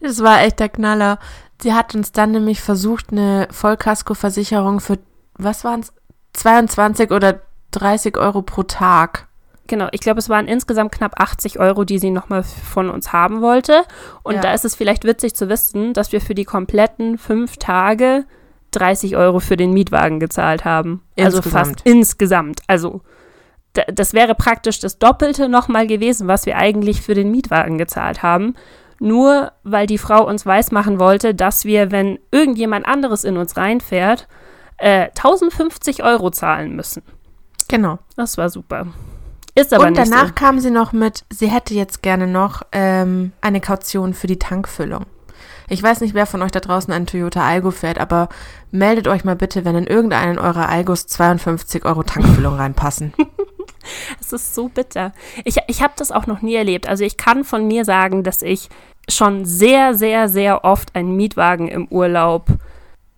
Das 0.00 0.22
war 0.22 0.42
echt 0.42 0.60
der 0.60 0.68
Knaller. 0.68 1.18
Sie 1.60 1.74
hat 1.74 1.94
uns 1.94 2.12
dann 2.12 2.30
nämlich 2.32 2.60
versucht, 2.60 3.06
eine 3.10 3.48
Vollkaskoversicherung 3.50 4.80
für, 4.80 4.98
was 5.34 5.64
waren 5.64 5.80
es, 5.80 5.92
22 6.34 7.10
oder 7.10 7.40
30 7.72 8.16
Euro 8.16 8.42
pro 8.42 8.62
Tag. 8.62 9.26
Genau, 9.66 9.88
ich 9.92 10.00
glaube, 10.00 10.18
es 10.20 10.28
waren 10.30 10.46
insgesamt 10.48 10.92
knapp 10.92 11.20
80 11.20 11.58
Euro, 11.58 11.84
die 11.84 11.98
sie 11.98 12.10
nochmal 12.10 12.42
von 12.42 12.88
uns 12.88 13.12
haben 13.12 13.42
wollte. 13.42 13.82
Und 14.22 14.36
Ja. 14.36 14.40
da 14.40 14.52
ist 14.54 14.64
es 14.64 14.74
vielleicht 14.74 15.04
witzig 15.04 15.34
zu 15.34 15.48
wissen, 15.48 15.92
dass 15.92 16.12
wir 16.12 16.20
für 16.20 16.34
die 16.34 16.44
kompletten 16.44 17.18
fünf 17.18 17.58
Tage 17.58 18.24
30 18.70 19.16
Euro 19.16 19.40
für 19.40 19.56
den 19.58 19.72
Mietwagen 19.72 20.20
gezahlt 20.20 20.64
haben. 20.64 21.02
Also 21.18 21.38
Insgesamt. 21.38 21.66
fast 21.66 21.86
insgesamt. 21.86 22.60
Also 22.66 23.02
da, 23.74 23.82
das 23.92 24.14
wäre 24.14 24.34
praktisch 24.34 24.78
das 24.80 24.98
Doppelte 24.98 25.48
nochmal 25.50 25.86
gewesen, 25.86 26.28
was 26.28 26.46
wir 26.46 26.56
eigentlich 26.56 27.02
für 27.02 27.14
den 27.14 27.30
Mietwagen 27.30 27.76
gezahlt 27.78 28.22
haben. 28.22 28.54
Nur 29.00 29.52
weil 29.62 29.86
die 29.86 29.98
Frau 29.98 30.26
uns 30.26 30.44
weismachen 30.44 30.98
wollte, 30.98 31.34
dass 31.34 31.64
wir, 31.64 31.90
wenn 31.90 32.18
irgendjemand 32.30 32.86
anderes 32.86 33.24
in 33.24 33.36
uns 33.36 33.56
reinfährt, 33.56 34.26
äh, 34.76 35.08
1050 35.10 36.02
Euro 36.02 36.30
zahlen 36.30 36.74
müssen. 36.74 37.02
Genau. 37.68 37.98
Das 38.16 38.38
war 38.38 38.48
super. 38.48 38.86
Ist 39.54 39.72
aber 39.74 39.86
Und 39.86 39.98
danach 39.98 40.28
so. 40.28 40.32
kam 40.34 40.60
sie 40.60 40.70
noch 40.70 40.92
mit, 40.92 41.24
sie 41.30 41.48
hätte 41.48 41.74
jetzt 41.74 42.02
gerne 42.02 42.26
noch 42.26 42.62
ähm, 42.72 43.32
eine 43.40 43.60
Kaution 43.60 44.14
für 44.14 44.26
die 44.28 44.38
Tankfüllung. 44.38 45.06
Ich 45.68 45.82
weiß 45.82 46.00
nicht, 46.00 46.14
wer 46.14 46.26
von 46.26 46.42
euch 46.42 46.50
da 46.50 46.60
draußen 46.60 46.92
einen 46.92 47.06
Toyota 47.06 47.42
Algo 47.46 47.70
fährt, 47.70 47.98
aber 47.98 48.28
meldet 48.70 49.06
euch 49.06 49.24
mal 49.24 49.36
bitte, 49.36 49.64
wenn 49.64 49.76
in 49.76 49.86
irgendeinen 49.86 50.38
eurer 50.38 50.68
Algos 50.68 51.06
52 51.06 51.84
Euro 51.84 52.02
Tankfüllung 52.02 52.54
reinpassen. 52.54 53.12
Es 54.20 54.32
ist 54.32 54.54
so 54.54 54.68
bitter. 54.68 55.12
Ich, 55.44 55.56
ich 55.66 55.82
habe 55.82 55.94
das 55.96 56.12
auch 56.12 56.26
noch 56.26 56.42
nie 56.42 56.54
erlebt. 56.54 56.88
Also 56.88 57.04
ich 57.04 57.16
kann 57.16 57.44
von 57.44 57.66
mir 57.66 57.84
sagen, 57.84 58.22
dass 58.24 58.42
ich 58.42 58.68
schon 59.08 59.44
sehr, 59.44 59.94
sehr, 59.94 60.28
sehr 60.28 60.64
oft 60.64 60.94
einen 60.94 61.16
Mietwagen 61.16 61.68
im 61.68 61.88
Urlaub 61.88 62.46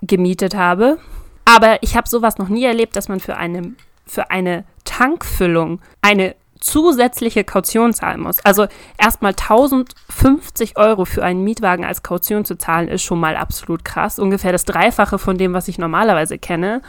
gemietet 0.02 0.54
habe. 0.54 0.98
Aber 1.44 1.82
ich 1.82 1.96
habe 1.96 2.08
sowas 2.08 2.38
noch 2.38 2.48
nie 2.48 2.64
erlebt, 2.64 2.96
dass 2.96 3.08
man 3.08 3.20
für 3.20 3.36
eine, 3.36 3.74
für 4.06 4.30
eine 4.30 4.64
Tankfüllung 4.84 5.80
eine 6.00 6.34
zusätzliche 6.60 7.42
Kaution 7.42 7.92
zahlen 7.92 8.20
muss. 8.20 8.44
Also 8.44 8.66
erstmal 8.98 9.32
1050 9.32 10.76
Euro 10.76 11.04
für 11.06 11.24
einen 11.24 11.42
Mietwagen 11.42 11.84
als 11.84 12.02
Kaution 12.02 12.44
zu 12.44 12.56
zahlen, 12.56 12.88
ist 12.88 13.02
schon 13.02 13.18
mal 13.18 13.36
absolut 13.36 13.84
krass. 13.84 14.18
Ungefähr 14.18 14.52
das 14.52 14.66
Dreifache 14.66 15.18
von 15.18 15.38
dem, 15.38 15.54
was 15.54 15.68
ich 15.68 15.78
normalerweise 15.78 16.38
kenne. 16.38 16.82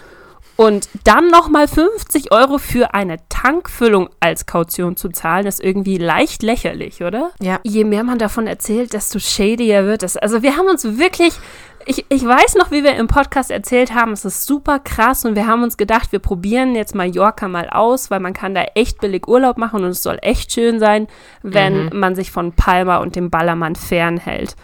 Und 0.61 0.89
dann 1.03 1.27
nochmal 1.29 1.67
50 1.67 2.31
Euro 2.31 2.57
für 2.57 2.93
eine 2.93 3.17
Tankfüllung 3.29 4.09
als 4.19 4.45
Kaution 4.45 4.95
zu 4.95 5.09
zahlen, 5.09 5.47
ist 5.47 5.63
irgendwie 5.63 5.97
leicht 5.97 6.43
lächerlich, 6.43 7.01
oder? 7.03 7.31
Ja. 7.41 7.59
Je 7.63 7.83
mehr 7.83 8.03
man 8.03 8.19
davon 8.19 8.47
erzählt, 8.47 8.93
desto 8.93 9.19
shadier 9.19 9.85
wird 9.85 10.03
es. 10.03 10.17
Also 10.17 10.43
wir 10.43 10.57
haben 10.57 10.67
uns 10.67 10.83
wirklich, 10.99 11.33
ich, 11.85 12.05
ich 12.09 12.23
weiß 12.25 12.55
noch, 12.55 12.69
wie 12.71 12.83
wir 12.83 12.95
im 12.95 13.07
Podcast 13.07 13.49
erzählt 13.49 13.95
haben, 13.95 14.11
es 14.11 14.23
ist 14.23 14.45
super 14.45 14.77
krass 14.79 15.25
und 15.25 15.35
wir 15.35 15.47
haben 15.47 15.63
uns 15.63 15.77
gedacht, 15.77 16.11
wir 16.11 16.19
probieren 16.19 16.75
jetzt 16.75 16.93
Mallorca 16.95 17.47
mal 17.47 17.69
aus, 17.69 18.11
weil 18.11 18.19
man 18.19 18.33
kann 18.33 18.53
da 18.53 18.61
echt 18.75 18.99
billig 19.01 19.27
Urlaub 19.27 19.57
machen 19.57 19.83
und 19.83 19.89
es 19.89 20.03
soll 20.03 20.19
echt 20.21 20.51
schön 20.51 20.79
sein, 20.79 21.07
wenn 21.41 21.85
Mhm. 21.85 21.99
man 21.99 22.15
sich 22.15 22.31
von 22.31 22.51
Palma 22.53 22.97
und 22.97 23.15
dem 23.15 23.29
Ballermann 23.31 23.75
fernhält. 23.75 24.55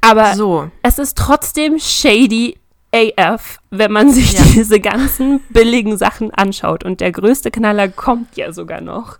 Aber 0.00 0.34
So. 0.34 0.70
es 0.82 0.98
ist 0.98 1.16
trotzdem 1.18 1.78
shady 1.78 2.56
AF, 2.94 3.58
wenn 3.70 3.90
man 3.92 4.10
sich 4.10 4.32
Ja. 4.34 4.42
diese 4.54 4.78
ganzen 4.80 5.40
billigen 5.50 5.96
Sachen 5.98 6.30
anschaut. 6.32 6.84
Und 6.84 7.00
der 7.00 7.10
größte 7.12 7.50
Knaller 7.50 7.88
kommt 7.88 8.36
ja 8.36 8.52
sogar 8.52 8.80
noch. 8.80 9.18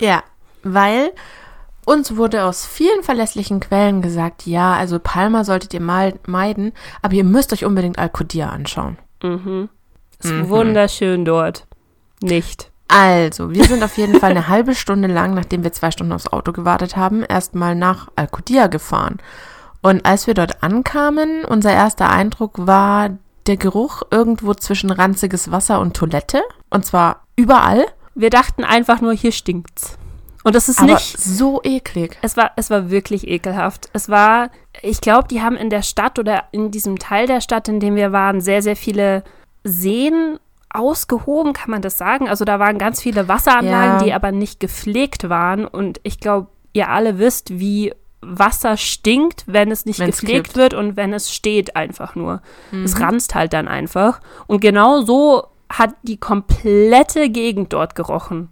Ja, 0.00 0.22
weil 0.62 1.12
uns 1.84 2.16
wurde 2.16 2.44
aus 2.44 2.66
vielen 2.66 3.02
verlässlichen 3.02 3.60
Quellen 3.60 4.02
gesagt, 4.02 4.46
ja, 4.46 4.74
also 4.74 4.98
Palma 4.98 5.44
solltet 5.44 5.74
ihr 5.74 5.80
mal 5.80 6.14
meiden, 6.26 6.72
aber 7.02 7.14
ihr 7.14 7.24
müsst 7.24 7.52
euch 7.52 7.64
unbedingt 7.64 7.98
Alcudia 7.98 8.48
anschauen. 8.50 8.98
Mhm. 9.22 9.68
Ist 10.22 10.30
Mhm. 10.32 10.48
wunderschön 10.48 11.24
dort. 11.24 11.66
Nicht. 12.20 12.70
Also, 12.88 13.50
wir 13.52 13.64
sind 13.64 13.82
auf 13.82 13.96
jeden 13.96 14.20
Fall 14.20 14.30
eine 14.32 14.46
halbe 14.48 14.74
Stunde 14.74 15.08
lang, 15.08 15.34
nachdem 15.34 15.64
wir 15.64 15.72
zwei 15.72 15.90
Stunden 15.90 16.12
aufs 16.12 16.26
Auto 16.28 16.52
gewartet 16.52 16.96
haben, 16.96 17.22
erstmal 17.24 17.74
nach 17.74 18.08
Alcudia 18.16 18.66
gefahren. 18.66 19.18
Und 19.82 20.06
als 20.06 20.26
wir 20.26 20.34
dort 20.34 20.62
ankamen, 20.62 21.44
unser 21.44 21.72
erster 21.72 22.08
Eindruck 22.10 22.66
war 22.66 23.10
der 23.46 23.56
Geruch 23.56 24.02
irgendwo 24.10 24.54
zwischen 24.54 24.90
ranziges 24.90 25.50
Wasser 25.50 25.80
und 25.80 25.96
Toilette. 25.96 26.42
Und 26.70 26.86
zwar 26.86 27.24
überall. 27.36 27.84
Wir 28.14 28.30
dachten 28.30 28.62
einfach 28.64 29.00
nur, 29.00 29.12
hier 29.12 29.32
stinkt's. 29.32 29.98
Und 30.44 30.54
das 30.54 30.68
ist 30.68 30.78
aber 30.80 30.94
nicht. 30.94 31.18
so 31.20 31.60
eklig. 31.62 32.18
Es 32.22 32.36
war, 32.36 32.52
es 32.56 32.70
war 32.70 32.90
wirklich 32.90 33.26
ekelhaft. 33.28 33.88
Es 33.92 34.08
war, 34.08 34.50
ich 34.82 35.00
glaube, 35.00 35.28
die 35.28 35.40
haben 35.42 35.56
in 35.56 35.70
der 35.70 35.82
Stadt 35.82 36.18
oder 36.18 36.44
in 36.52 36.70
diesem 36.70 36.98
Teil 36.98 37.26
der 37.26 37.40
Stadt, 37.40 37.68
in 37.68 37.80
dem 37.80 37.94
wir 37.96 38.12
waren, 38.12 38.40
sehr, 38.40 38.62
sehr 38.62 38.76
viele 38.76 39.22
Seen 39.64 40.38
ausgehoben, 40.70 41.52
kann 41.52 41.70
man 41.70 41.82
das 41.82 41.98
sagen. 41.98 42.28
Also 42.28 42.44
da 42.44 42.58
waren 42.58 42.78
ganz 42.78 43.00
viele 43.00 43.28
Wasseranlagen, 43.28 43.98
Ja. 43.98 44.04
die 44.04 44.12
aber 44.14 44.32
nicht 44.32 44.58
gepflegt 44.58 45.28
waren. 45.28 45.66
Und 45.66 46.00
ich 46.02 46.18
glaube, 46.18 46.48
ihr 46.72 46.88
alle 46.88 47.18
wisst, 47.18 47.58
wie 47.58 47.94
Wasser 48.22 48.76
stinkt, 48.76 49.44
wenn 49.46 49.70
es 49.70 49.84
nicht 49.84 49.98
Wenn's 49.98 50.20
gepflegt 50.20 50.44
kippt. 50.46 50.56
wird 50.56 50.74
und 50.74 50.96
wenn 50.96 51.12
es 51.12 51.32
steht 51.32 51.76
einfach 51.76 52.14
nur. 52.14 52.40
Es 52.84 52.94
Mhm. 52.96 53.02
ranzt 53.02 53.34
halt 53.34 53.52
dann 53.52 53.68
einfach. 53.68 54.20
Und 54.46 54.60
genau 54.60 55.02
so 55.02 55.46
hat 55.68 55.94
die 56.02 56.18
komplette 56.18 57.28
Gegend 57.30 57.72
dort 57.72 57.94
gerochen. 57.94 58.48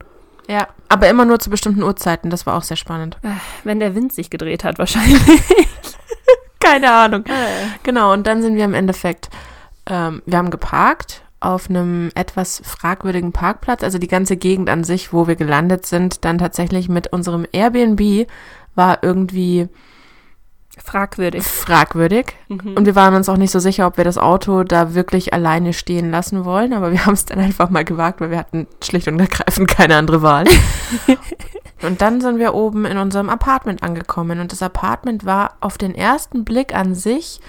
Ja, 0.49 0.67
aber 0.89 1.09
immer 1.09 1.25
nur 1.25 1.39
zu 1.39 1.51
bestimmten 1.51 1.83
Uhrzeiten. 1.85 2.31
Das 2.31 2.45
war 2.47 2.57
auch 2.57 2.65
sehr 2.65 2.77
spannend. 2.77 3.19
Wenn 3.63 3.79
der 3.79 3.95
Wind 3.95 4.13
sich 4.13 4.31
gedreht 4.31 4.65
hat, 4.65 4.79
wahrscheinlich. 4.79 5.21
Keine 6.61 6.91
Ahnung. 6.93 7.25
Genau, 7.83 8.13
und 8.13 8.27
dann 8.27 8.43
sind 8.43 8.57
wir 8.57 8.65
im 8.65 8.75
Endeffekt, 8.75 9.31
ähm, 9.87 10.23
wir 10.27 10.39
haben 10.39 10.51
geparkt 10.51 11.23
auf 11.41 11.71
einem 11.71 12.11
etwas 12.15 12.61
fragwürdigen 12.65 13.33
Parkplatz. 13.33 13.83
Also 13.83 13.99
die 13.99 14.09
ganze 14.09 14.37
Gegend 14.37 14.69
an 14.69 14.85
sich, 14.85 15.13
wo 15.13 15.27
wir 15.27 15.37
gelandet 15.37 15.87
sind, 15.87 16.25
dann 16.27 16.37
tatsächlich 16.39 16.89
mit 16.91 17.13
unserem 17.13 17.47
Airbnb 17.53 18.27
war 18.75 19.03
irgendwie 19.03 19.69
Fragwürdig. 20.85 21.43
fragwürdig. 21.43 22.35
Mhm. 22.49 22.75
Und 22.75 22.87
wir 22.87 22.95
waren 22.95 23.15
uns 23.15 23.29
auch 23.29 23.37
nicht 23.37 23.51
so 23.51 23.59
sicher, 23.59 23.87
ob 23.87 23.97
wir 23.97 24.05
das 24.05 24.19
Auto 24.19 24.65
da 24.65 24.95
wirklich 24.95 25.35
alleine 25.35 25.73
stehen 25.73 26.11
lassen 26.11 26.45
wollen. 26.45 26.73
Aber 26.73 26.93
wir 26.93 27.05
haben 27.07 27.15
es 27.15 27.27
dann 27.27 27.39
einfach 27.39 27.71
mal 27.71 27.85
gewagt, 27.85 28.21
weil 28.21 28.31
wir 28.31 28.39
hatten 28.39 28.67
schlicht 28.83 29.09
und 29.09 29.21
ergreifend 29.21 29.69
keine 29.69 29.97
andere 29.97 30.23
Wahl. 30.23 30.45
und 31.83 32.01
dann 32.01 32.21
sind 32.21 32.39
wir 32.39 32.55
oben 32.55 32.85
in 32.85 32.99
unserem 32.99 33.29
Apartment 33.29 33.83
angekommen. 33.83 34.41
Und 34.41 34.53
das 34.53 34.63
Apartment 34.63 35.25
war 35.25 35.57
auf 35.61 35.79
den 35.79 35.95
ersten 35.95 36.45
Blick 36.45 36.75
an 36.75 36.95
sich 36.95 37.41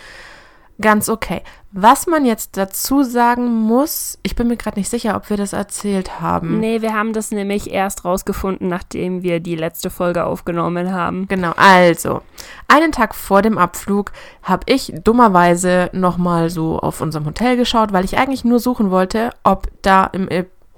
ganz 0.80 1.10
okay. 1.10 1.42
Was 1.74 2.06
man 2.06 2.26
jetzt 2.26 2.58
dazu 2.58 3.04
sagen 3.04 3.50
muss, 3.50 4.20
ich 4.24 4.36
bin 4.36 4.50
mir 4.50 4.58
gerade 4.58 4.78
nicht 4.78 4.90
sicher, 4.90 5.16
ob 5.16 5.30
wir 5.30 5.38
das 5.38 5.54
erzählt 5.54 6.20
haben. 6.20 6.60
Nee, 6.60 6.82
wir 6.82 6.94
haben 6.94 7.14
das 7.14 7.32
nämlich 7.32 7.72
erst 7.72 8.04
rausgefunden, 8.04 8.68
nachdem 8.68 9.24
wir 9.24 9.40
die 9.40 9.56
letzte 9.56 9.90
Folge 9.90 10.26
aufgenommen 10.26 10.92
haben. 10.92 11.30
Genau, 11.30 11.54
also, 11.56 12.24
einen 12.68 12.92
Tag 12.92 13.16
vor 13.16 13.42
dem 13.42 13.58
Abflug 13.58 14.12
habe 14.44 14.64
ich 14.66 14.94
dummerweise 15.02 15.90
nochmal 15.94 16.50
so 16.50 16.78
auf 16.78 17.00
unserem 17.00 17.26
Hotel 17.26 17.56
geschaut, 17.56 17.94
weil 17.94 18.04
ich 18.04 18.18
eigentlich 18.18 18.44
nur 18.44 18.60
suchen 18.60 18.92
wollte, 18.92 19.30
ob 19.44 19.68
da 19.82 20.06
im, 20.08 20.28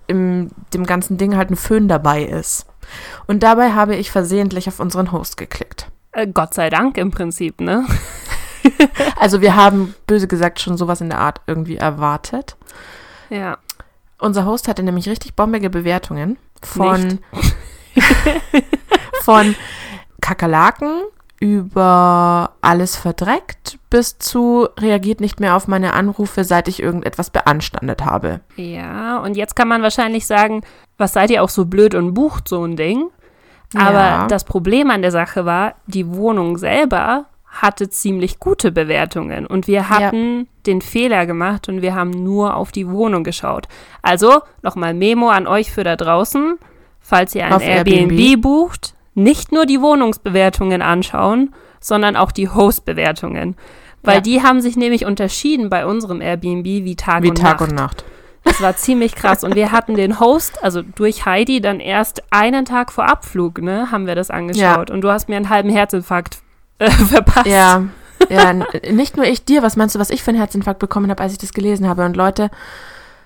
im 0.06 0.50
dem 0.76 0.86
ganzen 0.86 1.18
Ding 1.18 1.36
halt 1.36 1.50
ein 1.50 1.56
Föhn 1.56 1.88
dabei 1.88 2.24
ist. 2.24 2.68
Und 3.26 3.42
dabei 3.42 3.72
habe 3.72 3.96
ich 3.96 4.12
versehentlich 4.12 4.68
auf 4.68 4.80
unseren 4.80 5.12
Host 5.12 5.38
geklickt. 5.38 5.88
Äh, 6.12 6.28
Gott 6.28 6.54
sei 6.54 6.70
Dank 6.70 6.98
im 6.98 7.10
Prinzip, 7.10 7.62
ne? 7.62 7.86
Also 9.20 9.41
wir 9.41 9.55
haben, 9.55 9.96
böse 10.08 10.27
gesagt, 10.27 10.60
schon 10.60 10.77
sowas 10.77 11.01
in 11.01 11.10
der 11.10 11.20
Art 11.20 11.41
irgendwie 11.48 11.77
erwartet. 11.77 12.55
Ja. 13.29 13.58
Unser 14.20 14.46
Host 14.46 14.67
hatte 14.67 14.84
nämlich 14.84 15.08
richtig 15.10 15.36
bombige 15.36 15.70
Bewertungen 15.70 16.38
von, 16.62 17.20
von 19.24 19.55
Kakerlaken 20.22 21.01
über 21.39 22.51
alles 22.62 22.96
verdreckt 22.96 23.77
bis 23.89 24.17
zu 24.17 24.67
reagiert 24.79 25.20
nicht 25.20 25.39
mehr 25.39 25.55
auf 25.55 25.67
meine 25.67 25.93
Anrufe, 25.93 26.43
seit 26.46 26.67
ich 26.67 26.82
irgendetwas 26.82 27.29
beanstandet 27.29 28.05
habe. 28.05 28.39
Ja, 28.55 29.17
und 29.20 29.36
jetzt 29.36 29.55
kann 29.55 29.67
man 29.67 29.82
wahrscheinlich 29.84 30.25
sagen, 30.25 30.62
was 30.98 31.13
seid 31.13 31.29
ihr 31.29 31.43
auch 31.43 31.50
so 31.50 31.65
blöd 31.65 31.93
und 31.96 32.13
bucht 32.13 32.48
so 32.48 32.63
ein 32.63 32.75
Ding? 32.75 33.10
Aber 33.75 33.93
Ja. 33.93 34.27
das 34.27 34.46
Problem 34.46 34.89
an 34.89 35.01
der 35.01 35.12
Sache 35.12 35.46
war, 35.46 35.75
die 35.86 36.08
Wohnung 36.08 36.58
selber 36.58 37.25
hatte 37.62 37.89
ziemlich 37.89 38.39
gute 38.39 38.72
Bewertungen 38.72 39.45
und 39.45 39.67
wir 39.67 39.88
hatten 39.89 40.48
den 40.65 40.81
Fehler 40.81 41.25
gemacht 41.25 41.69
und 41.69 41.81
wir 41.81 41.93
haben 41.93 42.10
nur 42.10 42.55
auf 42.55 42.72
die 42.72 42.89
Wohnung 42.89 43.24
geschaut. 43.24 43.67
Also 44.01 44.41
nochmal 44.63 44.93
Memo 44.93 45.29
an 45.29 45.45
euch 45.48 45.72
für 45.72 45.83
da 45.83 45.95
draußen, 45.95 46.57
falls 47.00 47.36
ihr 47.36 47.45
ein 47.45 47.62
Airbnb, 47.62 48.12
Airbnb. 48.12 48.41
bucht, 48.41 48.95
nicht 49.13 49.51
nur 49.51 49.65
die 49.67 49.81
Wohnungsbewertungen 49.81 50.81
anschauen, 50.81 51.53
sondern 51.79 52.15
auch 52.15 52.31
die 52.31 52.50
Host-Bewertungen. 52.50 53.55
Weil 54.01 54.15
Ja. 54.15 54.22
die 54.22 54.41
haben 54.41 54.60
sich 54.60 54.75
nämlich 54.75 55.05
unterschieden 55.05 55.69
bei 55.69 55.86
unserem 55.86 56.22
Airbnb 56.22 56.65
wie 56.65 56.95
Tag 56.95 57.24
Wie 57.24 57.29
und 57.29 57.38
Tag 57.38 57.60
Nacht. 57.60 57.69
und 57.69 57.75
Nacht. 57.75 58.03
Das 58.43 58.62
war 58.62 58.75
ziemlich 58.75 59.15
krass. 59.15 59.43
Und 59.43 59.55
wir 59.55 59.72
hatten 59.72 59.95
den 59.95 60.19
Host, 60.19 60.62
also 60.63 60.81
durch 60.81 61.25
Heidi, 61.25 61.62
dann 61.62 61.79
erst 61.79 62.24
einen 62.31 62.65
Tag 62.65 62.91
vor 62.91 63.05
Abflug, 63.07 63.62
ne, 63.62 63.91
haben 63.91 64.05
wir 64.07 64.15
das 64.15 64.29
angeschaut. 64.31 64.89
Und 64.91 65.01
du 65.01 65.10
hast 65.12 65.29
mir 65.29 65.38
einen 65.38 65.50
halben 65.50 65.69
Herzinfarkt 65.69 66.39
äh, 66.80 66.89
verpasst. 66.92 67.48
Ja, 67.48 67.84
ja, 68.30 68.50
n- 68.51 68.65
nicht 68.92 69.18
nur 69.18 69.25
ich 69.25 69.44
dir, 69.46 69.63
was 69.63 69.75
meinst 69.75 69.96
du, 69.96 70.00
was 70.00 70.10
ich 70.10 70.24
für 70.24 70.32
einen 70.32 70.38
Herzinfarkt 70.39 70.80
bekommen 70.80 71.10
habe, 71.10 71.22
als 71.24 71.34
ich 71.34 71.39
das 71.39 71.53
gelesen 71.53 71.88
habe? 71.88 72.06
Und 72.06 72.15
Leute, 72.15 72.50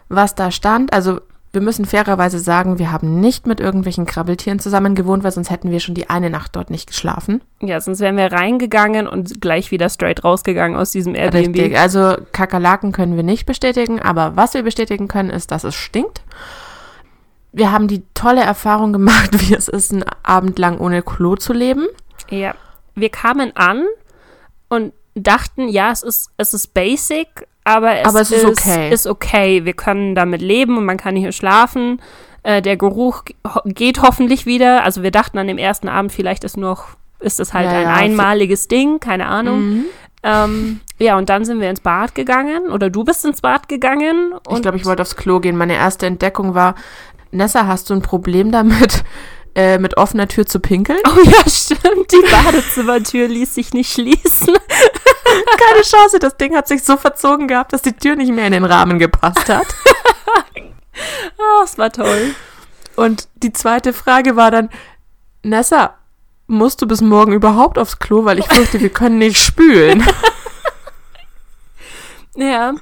was 0.10 0.36
da 0.36 0.52
stand, 0.52 0.94
also 0.94 1.20
wir 1.54 1.62
müssen 1.62 1.86
fairerweise 1.86 2.40
sagen, 2.40 2.78
wir 2.78 2.92
haben 2.92 3.20
nicht 3.20 3.48
mit 3.48 3.60
irgendwelchen 3.60 4.06
Krabbeltieren 4.06 4.60
zusammen 4.60 4.96
gewohnt, 4.96 5.24
weil 5.24 5.32
sonst 5.32 5.50
hätten 5.50 5.72
wir 5.72 5.80
schon 5.80 5.96
die 5.96 6.10
eine 6.10 6.30
Nacht 6.30 6.56
dort 6.56 6.70
nicht 6.70 6.88
geschlafen. 6.88 7.42
Ja, 7.62 7.80
sonst 7.82 8.00
wären 8.00 8.18
wir 8.18 8.32
reingegangen 8.32 9.08
und 9.08 9.40
gleich 9.42 9.72
wieder 9.72 9.90
straight 9.90 10.24
rausgegangen 10.24 10.78
aus 10.78 10.92
diesem 10.92 11.16
Airbnb. 11.16 11.56
Richtig, 11.56 11.80
also 11.80 12.16
Kakerlaken 12.32 12.92
können 12.92 13.16
wir 13.16 13.24
nicht 13.24 13.46
bestätigen, 13.46 14.00
aber 14.02 14.36
was 14.36 14.54
wir 14.54 14.64
bestätigen 14.64 15.08
können, 15.08 15.30
ist, 15.30 15.50
dass 15.52 15.64
es 15.64 15.74
stinkt. 15.74 16.22
Wir 17.54 17.72
haben 17.72 17.88
die 17.88 18.04
tolle 18.14 18.42
Erfahrung 18.42 18.92
gemacht, 18.94 19.30
wie 19.50 19.56
es 19.56 19.68
ist, 19.68 19.92
einen 19.94 20.06
Abend 20.24 20.60
lang 20.60 20.78
ohne 20.80 21.02
Klo 21.02 21.38
zu 21.38 21.54
leben. 21.54 21.88
Ja. 22.30 22.54
Wir 22.98 23.10
kamen 23.10 23.56
an 23.56 23.86
und 24.70 24.94
dachten, 25.16 25.70
ja, 25.70 25.92
es 25.92 26.04
ist, 26.04 26.32
es 26.38 26.54
ist 26.54 26.74
basic, 26.74 27.48
aber 27.64 27.98
es, 27.98 28.06
Aber 28.08 28.22
es 28.22 28.32
ist 28.32 28.46
okay. 28.46 28.92
ist 28.92 29.08
okay. 29.08 29.66
Wir 29.66 29.74
können 29.74 30.16
damit 30.16 30.42
leben 30.42 30.78
und 30.78 30.86
man 30.86 30.98
kann 30.98 31.16
hier 31.16 31.32
schlafen. 31.32 32.02
Äh, 32.44 32.62
der 32.62 32.78
Geruch 32.78 33.24
geht 33.66 34.02
hoffentlich 34.02 34.46
wieder. 34.46 34.84
Also 34.84 35.04
wir 35.04 35.12
dachten 35.12 35.38
an 35.38 35.48
dem 35.48 35.58
ersten 35.58 35.90
Abend, 35.90 36.14
vielleicht 36.14 36.44
ist 36.44 36.56
noch, 36.56 36.86
ist 37.20 37.40
es 37.40 37.54
halt 37.54 37.66
Ja, 37.66 37.78
ein 37.78 37.84
ja, 37.84 37.94
einmaliges 37.94 38.68
Ding, 38.70 39.00
keine 39.00 39.28
Ahnung. 39.28 39.60
Mhm. 39.60 39.86
Ähm, 40.24 40.80
ja, 40.98 41.18
und 41.18 41.30
dann 41.30 41.46
sind 41.46 41.60
wir 41.60 41.70
ins 41.70 41.82
Bad 41.82 42.16
gegangen 42.16 42.70
oder 42.72 42.90
du 42.90 43.04
bist 43.04 43.26
ins 43.26 43.42
Bad 43.42 43.68
gegangen. 43.68 44.34
Ich 44.50 44.62
glaube, 44.62 44.78
ich 44.78 44.86
wollte 44.86 45.02
aufs 45.02 45.16
Klo 45.16 45.40
gehen. 45.40 45.58
Meine 45.58 45.76
erste 45.76 46.06
Entdeckung 46.06 46.56
war, 46.56 46.76
Nessa, 47.32 47.68
hast 47.68 47.90
du 47.90 47.94
ein 47.94 48.02
Problem 48.02 48.52
damit, 48.52 49.04
äh, 49.58 49.80
mit 49.80 49.98
offener 49.98 50.28
Tür 50.28 50.46
zu 50.46 50.60
pinkeln? 50.60 51.00
Oh 51.06 51.20
ja, 51.24 51.50
stimmt. 51.50 52.12
Die 52.12 52.24
Badezimmertür 52.32 53.28
ließ 53.28 53.56
sich 53.56 53.74
nicht 53.74 53.92
schließen. 53.92 54.54
Keine 55.58 55.82
Chance, 55.82 56.20
das 56.20 56.38
Ding 56.38 56.56
hat 56.56 56.68
sich 56.68 56.84
so 56.84 56.96
verzogen 56.96 57.48
gehabt, 57.48 57.74
dass 57.74 57.82
die 57.82 57.94
Tür 57.94 58.16
nicht 58.16 58.32
mehr 58.32 58.46
in 58.46 58.54
den 58.54 58.66
Rahmen 58.66 59.00
gepasst 59.00 59.50
hat. 59.50 59.66
Oh, 61.40 61.62
es 61.64 61.78
war 61.80 61.92
toll. 61.92 62.36
Und 62.96 63.28
die 63.36 63.52
zweite 63.52 63.94
Frage 63.94 64.36
war 64.36 64.52
dann, 64.52 64.70
Nessa, 65.42 65.96
musst 66.46 66.82
du 66.82 66.88
bis 66.88 67.02
morgen 67.02 67.34
überhaupt 67.34 67.80
aufs 67.80 67.98
Klo, 67.98 68.26
weil 68.26 68.38
ich 68.40 68.48
fürchte, 68.48 68.80
wir 68.80 68.90
können 68.90 69.18
nicht 69.18 69.44
spülen. 69.44 70.06
Ja, 72.36 72.76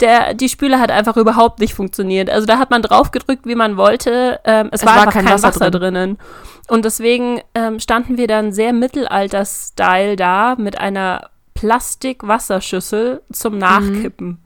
der, 0.00 0.34
die 0.34 0.48
Spüle 0.48 0.78
hat 0.80 0.90
einfach 0.90 1.16
überhaupt 1.16 1.60
nicht 1.60 1.74
funktioniert. 1.74 2.30
Also 2.30 2.46
da 2.46 2.58
hat 2.58 2.70
man 2.70 2.82
drauf 2.82 3.10
gedrückt, 3.10 3.46
wie 3.46 3.54
man 3.54 3.76
wollte. 3.76 4.40
Ähm, 4.44 4.68
es, 4.72 4.80
Es 4.80 4.86
war, 4.86 4.94
war 4.94 5.02
einfach 5.02 5.14
kein 5.14 5.24
kein, 5.24 5.34
Wasser 5.34 5.48
Wasser, 5.48 5.70
drinnen. 5.70 6.18
Und 6.68 6.84
deswegen 6.84 7.40
ähm, 7.54 7.80
standen 7.80 8.16
wir 8.16 8.26
dann 8.26 8.52
sehr 8.52 8.72
Mittelalter-Style 8.72 10.16
da 10.16 10.54
mit 10.56 10.78
einer 10.78 11.30
Plastik-Wasserschüssel 11.54 13.22
zum 13.32 13.58
Nachkippen. 13.58 14.38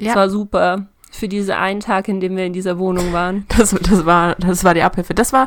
Das 0.00 0.16
war 0.16 0.30
super 0.30 0.86
für 1.12 1.28
diese 1.28 1.56
einen 1.56 1.80
Tag, 1.80 2.08
in 2.08 2.20
dem 2.20 2.36
wir 2.36 2.46
in 2.46 2.52
dieser 2.52 2.78
Wohnung 2.78 3.12
waren. 3.12 3.46
Das, 3.56 3.70
das, 3.70 4.06
war, 4.06 4.34
das 4.36 4.64
war 4.64 4.74
die 4.74 4.82
Abhilfe. 4.82 5.14
Das 5.14 5.32
war 5.32 5.46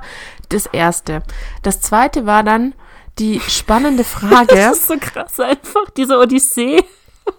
das 0.49 0.67
Erste. 0.67 1.23
Das 1.63 1.81
Zweite 1.81 2.25
war 2.25 2.43
dann 2.43 2.75
die 3.17 3.39
spannende 3.39 4.03
Frage. 4.05 4.55
Das 4.55 4.77
ist 4.77 4.87
so 4.87 4.95
krass 4.99 5.39
einfach, 5.39 5.89
diese 5.97 6.19
Odyssee. 6.19 6.83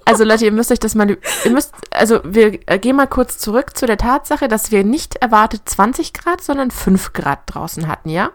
Also 0.05 0.25
Leute, 0.25 0.45
ihr 0.45 0.53
müsst 0.53 0.71
euch 0.71 0.79
das 0.79 0.95
mal, 0.95 1.11
ihr 1.11 1.51
müsst, 1.51 1.75
also 1.91 2.21
wir 2.25 2.61
äh, 2.67 2.79
gehen 2.79 2.97
mal 2.97 3.07
kurz 3.07 3.39
zurück 3.39 3.77
zu 3.77 3.87
der 3.87 3.97
Tatsache, 3.97 4.47
dass 4.47 4.71
wir 4.71 4.85
nicht 4.85 5.17
erwartet 5.17 5.63
20 5.65 6.13
Grad, 6.13 6.43
sondern 6.43 6.71
5 6.71 7.13
Grad 7.13 7.41
draußen 7.47 7.89
hatten, 7.89 8.11
ja? 8.11 8.31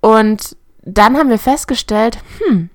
Und 0.00 0.56
dann 0.82 1.16
haben 1.16 1.30
wir 1.30 1.38
festgestellt, 1.38 2.18
hm, 2.38 2.70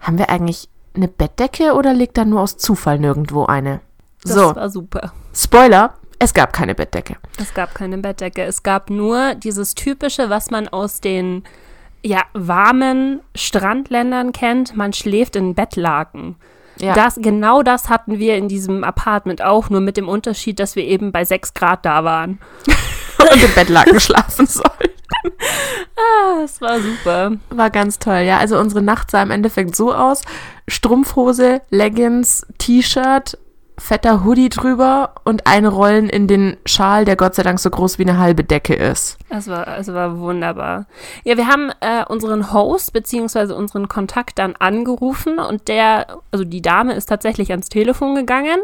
haben 0.00 0.18
wir 0.18 0.28
eigentlich 0.30 0.68
eine 0.94 1.08
Bettdecke 1.08 1.74
oder 1.74 1.94
liegt 1.94 2.18
da 2.18 2.24
nur 2.24 2.40
aus 2.40 2.58
Zufall 2.58 2.98
nirgendwo 2.98 3.46
eine? 3.46 3.80
Das 4.22 4.34
so, 4.34 4.54
war 4.54 4.68
super. 4.68 5.12
Spoiler, 5.34 5.94
es 6.18 6.34
gab 6.34 6.52
keine 6.52 6.74
Bettdecke. 6.74 7.16
Es 7.38 7.52
gab 7.54 7.74
keine 7.74 7.98
Bettdecke. 7.98 8.44
Es 8.44 8.62
gab 8.62 8.90
nur 8.90 9.34
dieses 9.34 9.74
typische, 9.74 10.30
was 10.30 10.50
man 10.50 10.68
aus 10.68 11.00
den 11.00 11.42
ja, 12.04 12.22
warmen 12.32 13.20
Strandländern 13.34 14.32
kennt. 14.32 14.76
Man 14.76 14.92
schläft 14.92 15.36
in 15.36 15.54
Bettlaken. 15.54 16.36
Ja. 16.82 16.94
Das, 16.94 17.14
genau 17.16 17.62
das 17.62 17.88
hatten 17.88 18.18
wir 18.18 18.36
in 18.36 18.48
diesem 18.48 18.82
Apartment 18.82 19.40
auch, 19.40 19.70
nur 19.70 19.80
mit 19.80 19.96
dem 19.96 20.08
Unterschied, 20.08 20.58
dass 20.58 20.74
wir 20.74 20.84
eben 20.84 21.12
bei 21.12 21.24
6 21.24 21.54
Grad 21.54 21.86
da 21.86 22.02
waren. 22.02 22.40
und 23.18 23.42
im 23.42 23.54
Bettlaken 23.54 24.00
schlafen 24.00 24.46
soll. 24.46 24.64
Ah, 25.96 26.40
das 26.40 26.60
war 26.60 26.80
super. 26.80 27.32
War 27.50 27.70
ganz 27.70 28.00
toll, 28.00 28.22
ja. 28.26 28.38
Also 28.38 28.58
unsere 28.58 28.82
Nacht 28.82 29.12
sah 29.12 29.22
im 29.22 29.30
Endeffekt 29.30 29.76
so 29.76 29.94
aus. 29.94 30.22
Strumpfhose, 30.66 31.62
Leggings, 31.70 32.46
T-Shirt, 32.58 33.38
fetter 33.82 34.24
Hoodie 34.24 34.48
drüber 34.48 35.14
und 35.24 35.46
einrollen 35.46 36.08
in 36.08 36.28
den 36.28 36.56
Schal, 36.64 37.04
der 37.04 37.16
Gott 37.16 37.34
sei 37.34 37.42
Dank 37.42 37.58
so 37.58 37.68
groß 37.68 37.98
wie 37.98 38.02
eine 38.04 38.18
halbe 38.18 38.44
Decke 38.44 38.74
ist. 38.74 39.18
Das 39.28 39.48
war, 39.48 39.66
das 39.66 39.92
war 39.92 40.18
wunderbar. 40.18 40.86
Ja, 41.24 41.36
wir 41.36 41.48
haben 41.48 41.70
äh, 41.80 42.04
unseren 42.08 42.52
Host 42.52 42.92
beziehungsweise 42.92 43.56
unseren 43.56 43.88
Kontakt 43.88 44.38
dann 44.38 44.54
angerufen 44.56 45.38
und 45.38 45.68
der, 45.68 46.18
also 46.30 46.44
die 46.44 46.62
Dame 46.62 46.94
ist 46.94 47.06
tatsächlich 47.06 47.50
ans 47.50 47.68
Telefon 47.68 48.14
gegangen 48.14 48.60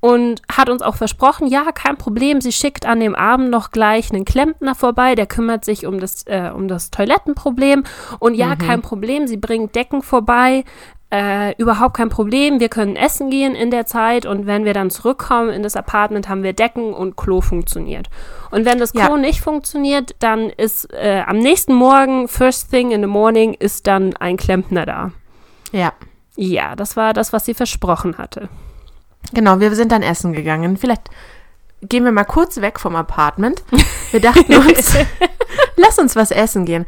und 0.00 0.42
hat 0.50 0.68
uns 0.68 0.82
auch 0.82 0.96
versprochen, 0.96 1.46
ja, 1.46 1.70
kein 1.72 1.96
Problem, 1.96 2.40
sie 2.40 2.52
schickt 2.52 2.86
an 2.86 3.00
dem 3.00 3.14
Abend 3.14 3.50
noch 3.50 3.70
gleich 3.70 4.10
einen 4.10 4.24
Klempner 4.24 4.74
vorbei, 4.74 5.14
der 5.14 5.26
kümmert 5.26 5.64
sich 5.64 5.86
um 5.86 6.00
das, 6.00 6.24
äh, 6.26 6.50
um 6.54 6.68
das 6.68 6.90
Toilettenproblem 6.90 7.84
und 8.18 8.34
ja, 8.34 8.56
kein 8.56 8.82
Problem, 8.82 9.26
sie 9.26 9.36
bringt 9.36 9.74
Decken 9.74 10.02
vorbei, 10.02 10.64
äh, 11.12 11.54
überhaupt 11.56 11.96
kein 11.96 12.08
Problem, 12.08 12.60
wir 12.60 12.68
können 12.68 12.94
essen 12.94 13.30
gehen 13.30 13.54
in 13.54 13.70
der 13.70 13.84
Zeit 13.86 14.26
und 14.26 14.46
wenn 14.46 14.64
wir 14.64 14.74
dann 14.74 14.90
zurückkommen 14.90 15.50
in 15.50 15.62
das 15.62 15.74
Apartment, 15.74 16.28
haben 16.28 16.42
wir 16.42 16.52
Decken 16.52 16.92
und 16.94 17.16
Klo 17.16 17.40
funktioniert. 17.40 18.08
Und 18.52 18.64
wenn 18.64 18.78
das 18.78 18.92
Klo 18.92 19.00
Ja. 19.00 19.16
nicht 19.16 19.40
funktioniert, 19.40 20.14
dann 20.20 20.50
ist 20.50 20.92
äh, 20.92 21.22
am 21.26 21.38
nächsten 21.38 21.74
Morgen, 21.74 22.28
first 22.28 22.70
thing 22.70 22.92
in 22.92 23.00
the 23.00 23.08
morning, 23.08 23.54
ist 23.54 23.86
dann 23.86 24.16
ein 24.16 24.36
Klempner 24.36 24.86
da. 24.86 25.10
Ja. 25.72 25.92
Ja, 26.36 26.76
das 26.76 26.96
war 26.96 27.12
das, 27.12 27.32
was 27.32 27.44
sie 27.44 27.54
versprochen 27.54 28.16
hatte. 28.16 28.48
Genau, 29.34 29.60
wir 29.60 29.74
sind 29.74 29.92
dann 29.92 30.02
essen 30.02 30.32
gegangen. 30.32 30.76
Vielleicht 30.76 31.10
gehen 31.82 32.04
wir 32.04 32.12
mal 32.12 32.24
kurz 32.24 32.60
weg 32.60 32.78
vom 32.78 32.94
Apartment. 32.96 33.62
Wir 34.12 34.20
dachten 34.20 34.54
uns, 34.54 34.96
lass 35.76 35.98
uns 35.98 36.14
was 36.16 36.30
essen 36.30 36.64
gehen. 36.64 36.86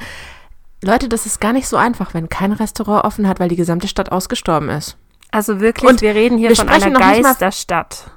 Leute, 0.83 1.09
das 1.09 1.27
ist 1.27 1.41
gar 1.41 1.53
nicht 1.53 1.69
so 1.69 1.77
einfach, 1.77 2.13
wenn 2.15 2.29
kein 2.29 2.53
Restaurant 2.53 3.05
offen 3.05 3.29
hat, 3.29 3.41
weil 3.41 3.49
die 3.49 3.57
gesamte 3.57 3.89
Stadt 3.89 4.11
ausgestorben 4.13 4.69
ist. 4.69 4.97
Also 5.31 5.61
wirklich, 5.61 5.89
Und 5.91 6.03
wir 6.03 6.15
reden 6.15 6.39
hier 6.39 6.51
wir 6.51 6.57
von 6.57 6.69
einer 6.69 6.91
Geisterstadt. 6.99 8.11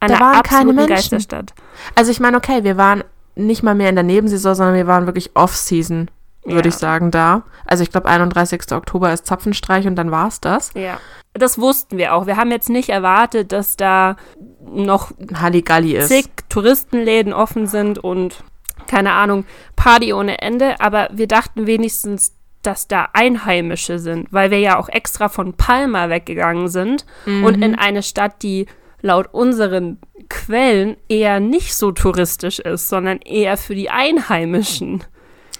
Einer 0.00 0.18
waren 0.20 0.42
keine 0.42 0.72
Menschen. 0.72 0.94
Geisterstadt. 0.94 1.52
Also 1.94 2.10
ich 2.10 2.18
meine, 2.20 2.36
okay, 2.36 2.64
wir 2.64 2.76
waren 2.76 3.04
nicht 3.34 3.62
mal 3.62 3.74
mehr 3.74 3.88
in 3.88 3.94
der 3.94 4.04
Nebensaison, 4.04 4.54
sondern 4.54 4.74
wir 4.74 4.86
waren 4.86 5.06
wirklich 5.06 5.30
Off-Season, 5.34 6.10
würde 6.44 6.68
Ja. 6.68 6.74
ich 6.74 6.74
sagen, 6.74 7.10
da. 7.10 7.42
Also 7.66 7.82
ich 7.82 7.90
glaube, 7.90 8.08
31. 8.08 8.72
Oktober 8.72 9.12
ist 9.12 9.26
Zapfenstreich 9.26 9.86
und 9.86 9.96
dann 9.96 10.10
war's 10.10 10.40
das. 10.40 10.70
Ja. 10.74 10.98
Das 11.34 11.58
wussten 11.58 11.98
wir 11.98 12.14
auch. 12.14 12.26
Wir 12.26 12.36
haben 12.36 12.50
jetzt 12.50 12.68
nicht 12.68 12.88
erwartet, 12.88 13.52
dass 13.52 13.76
da 13.76 14.16
noch 14.64 15.12
Halligalli 15.34 15.96
ist. 15.96 16.08
zig 16.08 16.26
Touristenläden 16.48 17.32
offen 17.32 17.66
sind 17.66 17.98
und 17.98 18.44
keine 18.92 19.12
Ahnung, 19.12 19.46
Party 19.74 20.12
ohne 20.12 20.42
Ende, 20.42 20.78
aber 20.78 21.08
wir 21.12 21.26
dachten 21.26 21.66
wenigstens, 21.66 22.34
dass 22.60 22.88
da 22.88 23.08
Einheimische 23.14 23.98
sind, 23.98 24.28
weil 24.30 24.50
wir 24.50 24.58
ja 24.58 24.78
auch 24.78 24.90
extra 24.90 25.30
von 25.30 25.54
Palma 25.54 26.10
weggegangen 26.10 26.68
sind 26.68 27.06
und 27.26 27.62
in 27.62 27.74
eine 27.74 28.02
Stadt, 28.02 28.42
die 28.42 28.66
laut 29.00 29.30
unseren 29.32 29.98
Quellen 30.28 30.96
eher 31.08 31.40
nicht 31.40 31.74
so 31.74 31.90
touristisch 31.90 32.58
ist, 32.58 32.90
sondern 32.90 33.18
eher 33.18 33.56
für 33.56 33.74
die 33.74 33.88
Einheimischen. 33.88 35.02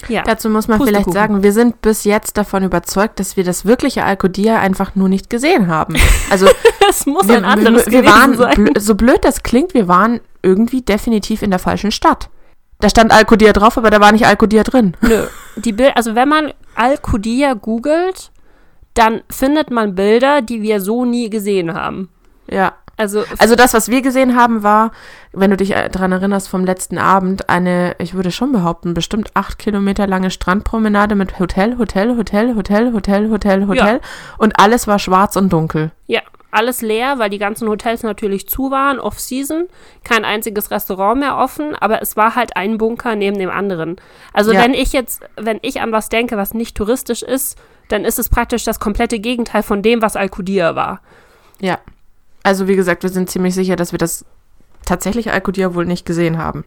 Ja, 0.09 0.23
Dazu 0.23 0.51
muss 0.51 0.69
man 0.69 0.83
vielleicht 0.85 1.13
sagen, 1.13 1.43
wir 1.43 1.53
sind 1.53 1.81
bis 1.81 2.05
jetzt 2.05 2.37
davon 2.37 2.65
überzeugt, 2.65 3.19
dass 3.19 3.39
wir 3.39 3.45
das 3.45 3.65
wirkliche 3.65 4.05
Alkodia 4.05 4.59
einfach 4.61 4.95
nur 4.95 5.09
nicht 5.09 5.31
gesehen 5.31 5.69
haben. 5.69 5.97
Also 6.31 6.47
das 6.87 7.07
muss 7.07 7.29
wir, 7.29 7.39
ein 7.39 7.45
anderes 7.45 7.87
wir, 7.87 8.03
wir 8.03 8.11
waren, 8.11 8.37
sein. 8.37 8.69
so 8.79 8.95
blöd 8.95 9.21
das 9.23 9.43
klingt, 9.43 9.73
wir 9.73 9.89
waren 9.89 10.21
irgendwie 10.43 10.83
definitiv 10.83 11.41
in 11.41 11.51
der 11.51 11.61
falschen 11.61 11.93
Stadt. 11.93 12.29
Da 12.83 12.89
stand 12.89 13.13
Alkodia 13.13 13.53
drauf, 13.53 13.79
aber 13.79 13.91
da 13.91 14.01
war 14.01 14.11
nicht 14.11 14.27
Alkodia 14.27 14.65
drin. 14.65 14.97
Nö. 15.01 15.27
Die 15.57 15.73
Bild 15.73 15.97
also 15.97 16.15
wenn 16.17 16.29
man 16.29 16.53
Al-Qudiyya 16.75 17.55
googelt, 17.55 18.33
dann 18.95 19.23
findet 19.31 19.71
man 19.71 19.95
Bilder, 19.95 20.43
die 20.43 20.63
wir 20.63 20.81
so 20.81 21.05
nie 21.05 21.31
gesehen 21.31 21.75
haben. 21.75 22.09
Ja. 22.51 22.75
Also, 22.99 23.25
Also 23.39 23.55
das, 23.57 23.73
was 23.73 23.89
wir 23.89 24.03
gesehen 24.03 24.37
haben, 24.37 24.63
war, 24.63 24.93
wenn 25.33 25.51
du 25.51 25.57
dich 25.57 25.75
äh, 25.75 25.89
daran 25.89 26.13
erinnerst, 26.13 26.49
vom 26.49 26.65
letzten 26.65 26.99
Abend, 26.99 27.49
eine, 27.49 27.95
ich 27.99 28.15
würde 28.15 28.31
schon 28.31 28.53
behaupten, 28.53 28.95
bestimmt 28.95 29.31
acht 29.35 29.59
Kilometer 29.59 30.07
lange 30.07 30.31
Strandpromenade 30.31 31.15
mit 31.15 31.39
Hotel, 31.39 31.79
Hotel, 31.79 32.17
Hotel, 32.17 32.55
Hotel, 32.55 32.93
Hotel, 32.93 33.31
Hotel, 33.31 33.67
Hotel. 33.67 34.01
Und 34.39 34.59
alles 34.61 34.87
war 34.87 34.99
schwarz 34.99 35.37
und 35.37 35.53
dunkel. 35.53 35.91
ja, 36.07 36.21
alles 36.53 36.83
leer, 36.83 37.19
weil 37.19 37.31
die 37.31 37.39
ganzen 37.39 37.69
Hotels 37.69 38.03
natürlich 38.03 38.49
zu 38.49 38.71
waren, 38.71 39.01
off-season, 39.01 39.67
kein 40.05 40.25
einziges 40.25 40.71
Restaurant 40.71 41.19
mehr 41.19 41.37
offen, 41.39 41.75
aber 41.75 42.03
es 42.03 42.17
war 42.17 42.37
halt 42.37 42.57
ein 42.57 42.79
Bunker 42.79 43.17
neben 43.17 43.39
dem 43.39 43.51
anderen. 43.51 43.97
Also 44.33 44.53
Ja. 44.53 44.61
wenn 44.63 44.75
ich 44.75 44.93
jetzt, 44.93 45.23
wenn 45.37 45.59
ich 45.63 45.81
an 45.81 45.93
was 45.93 46.09
denke, 46.09 46.37
was 46.37 46.55
nicht 46.55 46.77
touristisch 46.77 47.23
ist, 47.23 47.59
dann 47.89 48.05
ist 48.05 48.19
es 48.19 48.29
praktisch 48.29 48.65
das 48.65 48.81
komplette 48.81 49.19
Gegenteil 49.19 49.63
von 49.63 49.83
dem, 49.83 50.03
was 50.03 50.15
Al-Qudiyya 50.17 50.77
war. 50.77 51.01
Ja. 51.61 51.79
Also 52.43 52.69
wie 52.69 52.77
gesagt, 52.77 53.03
wir 53.03 53.11
sind 53.11 53.31
ziemlich 53.31 53.55
sicher, 53.55 53.77
dass 53.77 53.93
wir 53.93 53.99
das 53.99 54.25
tatsächlich 54.85 55.31
Alkodia 55.31 55.75
wohl 55.75 55.87
nicht 55.87 56.05
gesehen 56.05 56.39
haben. 56.39 56.65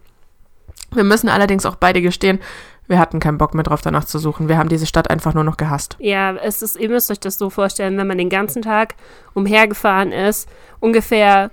Wir 0.93 1.03
müssen 1.03 1.29
allerdings 1.29 1.65
auch 1.65 1.75
beide 1.75 2.01
gestehen, 2.01 2.39
wir 2.87 2.99
hatten 2.99 3.19
keinen 3.19 3.37
Bock 3.37 3.53
mehr 3.53 3.63
drauf, 3.63 3.81
danach 3.81 4.05
zu 4.05 4.19
suchen. 4.19 4.47
Wir 4.47 4.57
haben 4.57 4.69
diese 4.69 4.85
Stadt 4.85 5.09
einfach 5.09 5.33
nur 5.33 5.43
noch 5.43 5.57
gehasst. 5.57 5.95
Ja, 5.99 6.35
es 6.35 6.61
ist, 6.61 6.77
ihr 6.77 6.89
müsst 6.89 7.09
euch 7.11 7.19
das 7.19 7.37
so 7.37 7.49
vorstellen, 7.49 7.97
wenn 7.97 8.07
man 8.07 8.17
den 8.17 8.29
ganzen 8.29 8.61
Tag 8.61 8.95
umhergefahren 9.33 10.11
ist, 10.11 10.47
ungefähr, 10.79 11.51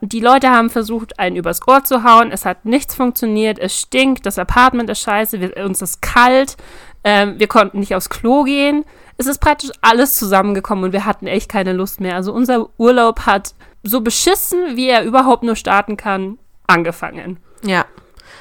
die 0.00 0.20
Leute 0.20 0.50
haben 0.50 0.70
versucht, 0.70 1.18
einen 1.18 1.36
übers 1.36 1.66
Ohr 1.66 1.84
zu 1.84 2.04
hauen, 2.04 2.32
es 2.32 2.46
hat 2.46 2.64
nichts 2.64 2.94
funktioniert, 2.94 3.58
es 3.58 3.78
stinkt, 3.78 4.24
das 4.24 4.38
Apartment 4.38 4.88
ist 4.88 5.00
scheiße, 5.00 5.40
wir, 5.40 5.64
uns 5.64 5.82
ist 5.82 6.00
kalt, 6.00 6.56
ähm, 7.02 7.38
wir 7.38 7.48
konnten 7.48 7.80
nicht 7.80 7.94
aufs 7.94 8.08
Klo 8.08 8.44
gehen. 8.44 8.84
Es 9.16 9.26
ist 9.26 9.38
praktisch 9.38 9.70
alles 9.80 10.16
zusammengekommen 10.16 10.84
und 10.84 10.92
wir 10.92 11.04
hatten 11.04 11.26
echt 11.26 11.48
keine 11.48 11.72
Lust 11.72 12.00
mehr. 12.00 12.16
Also 12.16 12.32
unser 12.32 12.68
Urlaub 12.78 13.26
hat 13.26 13.54
so 13.82 14.00
beschissen, 14.00 14.76
wie 14.76 14.88
er 14.88 15.04
überhaupt 15.04 15.44
nur 15.44 15.54
starten 15.54 15.96
kann, 15.96 16.38
angefangen. 16.66 17.38
Ja. 17.62 17.84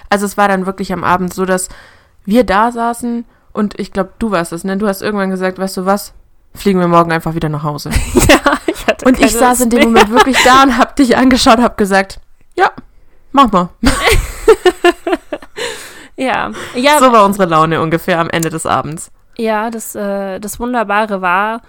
Also 0.09 0.25
es 0.25 0.37
war 0.37 0.47
dann 0.47 0.65
wirklich 0.65 0.93
am 0.93 1.03
Abend 1.03 1.33
so, 1.33 1.45
dass 1.45 1.69
wir 2.25 2.43
da 2.43 2.71
saßen 2.71 3.25
und 3.51 3.79
ich 3.79 3.91
glaube, 3.91 4.11
du 4.19 4.31
warst 4.31 4.51
es, 4.53 4.63
ne? 4.63 4.77
Du 4.77 4.87
hast 4.87 5.01
irgendwann 5.01 5.29
gesagt, 5.29 5.59
weißt 5.59 5.77
du 5.77 5.85
was? 5.85 6.13
Fliegen 6.55 6.79
wir 6.79 6.87
morgen 6.87 7.11
einfach 7.11 7.35
wieder 7.35 7.49
nach 7.49 7.63
Hause. 7.63 7.89
ja, 8.13 8.53
ich 8.67 8.87
hatte 8.87 9.05
Und 9.05 9.19
ich 9.19 9.33
saß 9.33 9.61
in 9.61 9.69
dem 9.69 9.79
mehr. 9.79 9.87
Moment 9.87 10.11
wirklich 10.11 10.37
da 10.43 10.63
und 10.63 10.77
hab 10.77 10.95
dich 10.95 11.17
angeschaut, 11.17 11.59
hab 11.59 11.77
gesagt, 11.77 12.19
ja, 12.55 12.71
mach 13.31 13.51
mal. 13.51 13.69
Ja, 16.15 16.51
ja 16.75 16.99
So 16.99 17.11
war 17.11 17.25
unsere 17.25 17.45
Laune 17.47 17.81
ungefähr 17.81 18.19
am 18.19 18.29
Ende 18.29 18.49
des 18.49 18.65
Abends. 18.65 19.11
Ja, 19.37 19.69
das, 19.69 19.95
äh, 19.95 20.39
das 20.39 20.59
Wunderbare 20.59 21.21
war, 21.21 21.61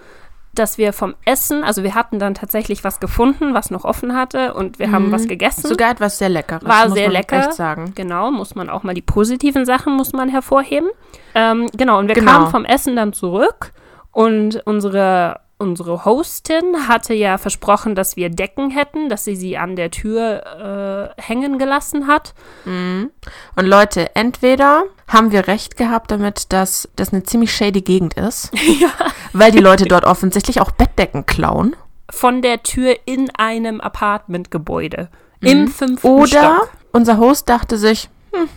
dass 0.55 0.77
wir 0.77 0.93
vom 0.93 1.15
Essen, 1.25 1.63
also 1.63 1.83
wir 1.83 1.93
hatten 1.95 2.19
dann 2.19 2.33
tatsächlich 2.33 2.83
was 2.83 2.99
gefunden, 2.99 3.53
was 3.53 3.71
noch 3.71 3.83
offen 3.85 4.15
hatte 4.15 4.53
und 4.53 4.79
wir 4.79 4.91
haben 4.91 5.07
Mhm. 5.07 5.11
was 5.11 5.27
gegessen. 5.27 5.67
Sogar 5.67 5.91
etwas 5.91 6.17
sehr 6.17 6.29
Leckeres. 6.29 6.67
War 6.67 6.89
sehr 6.89 7.09
lecker. 7.09 7.49
Genau, 7.95 8.31
muss 8.31 8.55
man 8.55 8.69
auch 8.69 8.83
mal 8.83 8.93
die 8.93 9.01
positiven 9.01 9.65
Sachen 9.65 9.93
muss 9.95 10.13
man 10.13 10.29
hervorheben. 10.29 10.89
Ähm, 11.33 11.67
genau, 11.77 11.99
und 11.99 12.07
wir 12.07 12.15
Genau. 12.15 12.31
kamen 12.31 12.47
vom 12.47 12.65
Essen 12.65 12.95
dann 12.95 13.13
zurück 13.13 13.71
und 14.11 14.61
unsere, 14.65 15.41
unsere 15.57 16.05
Hostin 16.05 16.87
hatte 16.87 17.13
ja 17.13 17.37
versprochen, 17.37 17.95
dass 17.95 18.15
wir 18.15 18.29
Decken 18.29 18.69
hätten, 18.69 19.09
dass 19.09 19.23
sie 19.23 19.35
sie 19.35 19.57
an 19.57 19.75
der 19.75 19.91
Tür 19.91 21.13
äh, 21.17 21.21
hängen 21.21 21.57
gelassen 21.57 22.07
hat. 22.07 22.33
Mhm. 22.65 23.11
Und 23.55 23.65
Leute, 23.65 24.15
entweder 24.15 24.83
haben 25.07 25.31
wir 25.31 25.47
recht 25.47 25.77
gehabt 25.77 26.11
damit, 26.11 26.51
dass 26.51 26.89
das 26.95 27.13
eine 27.13 27.23
ziemlich 27.23 27.55
shady 27.55 27.81
Gegend 27.81 28.15
ist, 28.15 28.51
ja. 28.79 28.89
weil 29.33 29.51
die 29.51 29.59
Leute 29.59 29.85
dort 29.85 30.05
offensichtlich 30.05 30.61
auch 30.61 30.71
Bettdecken 30.71 31.25
klauen. 31.25 31.75
Von 32.09 32.41
der 32.41 32.63
Tür 32.63 32.95
in 33.05 33.29
einem 33.35 33.81
Apartmentgebäude. 33.81 35.09
Im 35.41 35.67
fünften 35.67 36.07
Oder 36.07 36.27
Stock. 36.27 36.69
unser 36.91 37.17
Host 37.17 37.49
dachte 37.49 37.77
sich, 37.77 38.09
hm, 38.33 38.47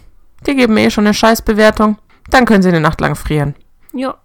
die 0.46 0.54
geben 0.54 0.74
mir 0.74 0.86
eh 0.86 0.90
schon 0.90 1.06
eine 1.06 1.14
Scheißbewertung. 1.14 1.98
Dann 2.30 2.44
können 2.44 2.62
sie 2.62 2.68
eine 2.68 2.80
Nacht 2.80 3.00
lang 3.00 3.14
frieren. 3.14 3.54
Ja. 3.92 4.16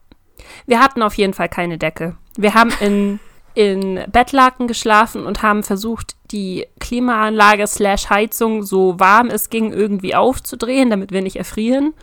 Wir 0.66 0.80
hatten 0.80 1.02
auf 1.02 1.14
jeden 1.16 1.34
Fall 1.34 1.50
keine 1.50 1.78
Decke. 1.78 2.16
Wir 2.38 2.54
haben 2.54 2.72
in, 2.80 3.20
in 3.54 4.04
Bettlaken 4.12 4.68
geschlafen 4.68 5.26
und 5.26 5.42
haben 5.42 5.64
versucht, 5.64 6.16
die 6.32 6.68
Klimaanlage 6.80 7.68
slash 7.68 8.10
Heizung 8.10 8.64
so 8.64 9.00
warm 9.00 9.28
es 9.28 9.50
ging 9.50 9.72
irgendwie 9.72 10.16
aufzudrehen, 10.16 10.90
damit 10.90 11.12
wir 11.12 11.22
nicht 11.22 11.36
erfrieren. 11.36 11.94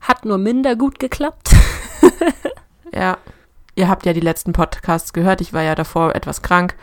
Hat 0.00 0.24
nur 0.24 0.38
minder 0.38 0.76
gut 0.76 0.98
geklappt. 0.98 1.50
Ja. 2.94 3.18
Ihr 3.74 3.88
habt 3.88 4.06
ja 4.06 4.12
die 4.12 4.20
letzten 4.20 4.52
Podcasts 4.52 5.12
gehört. 5.12 5.40
Ich 5.40 5.52
war 5.52 5.62
ja 5.62 5.74
davor 5.74 6.14
etwas 6.14 6.42
krank. 6.42 6.74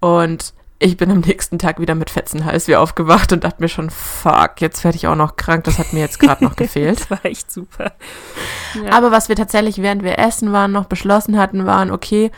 Und 0.00 0.52
ich 0.84 0.98
bin 0.98 1.10
am 1.10 1.20
nächsten 1.20 1.58
Tag 1.58 1.80
wieder 1.80 1.94
mit 1.94 2.10
Fetzenhals 2.10 2.68
wie 2.68 2.76
aufgewacht 2.76 3.32
und 3.32 3.42
dachte 3.42 3.62
mir 3.62 3.68
schon, 3.68 3.88
fuck, 3.88 4.60
jetzt 4.60 4.84
werde 4.84 4.96
ich 4.96 5.06
auch 5.06 5.16
noch 5.16 5.36
krank. 5.36 5.64
Das 5.64 5.78
hat 5.78 5.94
mir 5.94 6.00
jetzt 6.00 6.20
gerade 6.20 6.44
noch 6.44 6.56
gefehlt. 6.56 7.00
Das 7.00 7.10
war 7.10 7.24
echt 7.24 7.50
super. 7.50 7.92
Ja. 8.74 8.92
Aber 8.92 9.10
was 9.10 9.30
wir 9.30 9.36
tatsächlich, 9.36 9.80
während 9.80 10.02
wir 10.02 10.18
essen 10.18 10.52
waren, 10.52 10.72
noch 10.72 10.84
beschlossen 10.84 11.38
hatten, 11.38 11.64
waren, 11.64 11.90
okay, 11.90 12.30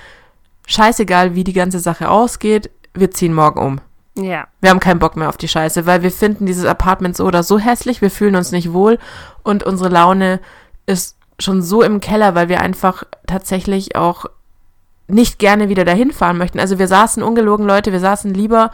scheißegal, 0.69 1.35
wie 1.35 1.43
die 1.43 1.53
ganze 1.53 1.81
Sache 1.81 2.09
ausgeht, 2.09 2.71
wir 2.95 3.11
ziehen 3.11 3.35
morgen 3.35 3.61
um. 3.61 3.81
ja. 4.15 4.47
Wir 4.61 4.71
haben 4.71 4.81
keinen 4.81 5.01
Bock 5.01 5.17
mehr 5.17 5.29
auf 5.29 5.37
die 5.37 5.49
Scheiße, 5.49 5.85
weil 5.85 6.03
wir 6.03 6.13
finden 6.13 6.47
dieses 6.47 6.67
Apartment 6.67 7.17
so 7.17 7.25
oder 7.25 7.43
so 7.43 7.59
hässlich, 7.59 8.01
wir 8.01 8.11
fühlen 8.11 8.37
uns 8.37 8.53
nicht 8.53 8.73
wohl 8.73 8.99
und 9.43 9.65
unsere 9.65 9.91
Laune 9.91 10.41
ist 10.87 11.17
schon 11.41 11.63
so 11.63 11.83
im 11.83 12.01
Keller, 12.01 12.35
weil 12.37 12.49
wir 12.49 12.61
einfach 12.61 13.03
tatsächlich 13.27 13.97
auch 13.97 14.27
nicht 15.09 15.39
gerne 15.39 15.69
wieder 15.69 15.85
dahin 15.85 16.13
fahren 16.13 16.39
möchten. 16.39 16.59
Also 16.59 16.79
wir 16.79 16.89
saßen 16.89 17.23
ungelogen, 17.23 17.67
Leute, 17.67 17.93
wir 17.93 18.01
saßen 18.01 18.35
lieber, 18.35 18.71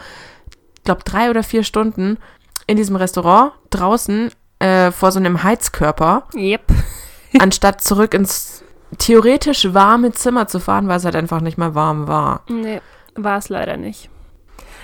ich 0.77 0.85
glaube, 0.85 1.03
drei 1.05 1.31
oder 1.31 1.43
vier 1.43 1.63
Stunden 1.63 2.19
in 2.67 2.77
diesem 2.77 2.97
Restaurant 2.97 3.53
draußen 3.71 4.31
äh, 4.59 4.91
vor 4.91 5.13
so 5.13 5.19
einem 5.19 5.43
Heizkörper 5.43 6.25
Yep. 6.35 6.63
anstatt 7.39 7.83
zurück 7.83 8.15
ins 8.15 8.65
theoretisch 8.99 9.73
warme 9.73 10.13
Zimmer 10.13 10.47
zu 10.47 10.61
fahren, 10.61 10.89
weil 10.89 10.99
es 10.99 11.05
halt 11.05 11.17
einfach 11.17 11.41
nicht 11.41 11.59
mehr 11.59 11.75
warm 11.75 12.09
war. 12.09 12.43
Nee, 12.49 12.81
war 13.15 13.39
es 13.39 13.49
leider 13.49 13.77
nicht. 13.77 14.11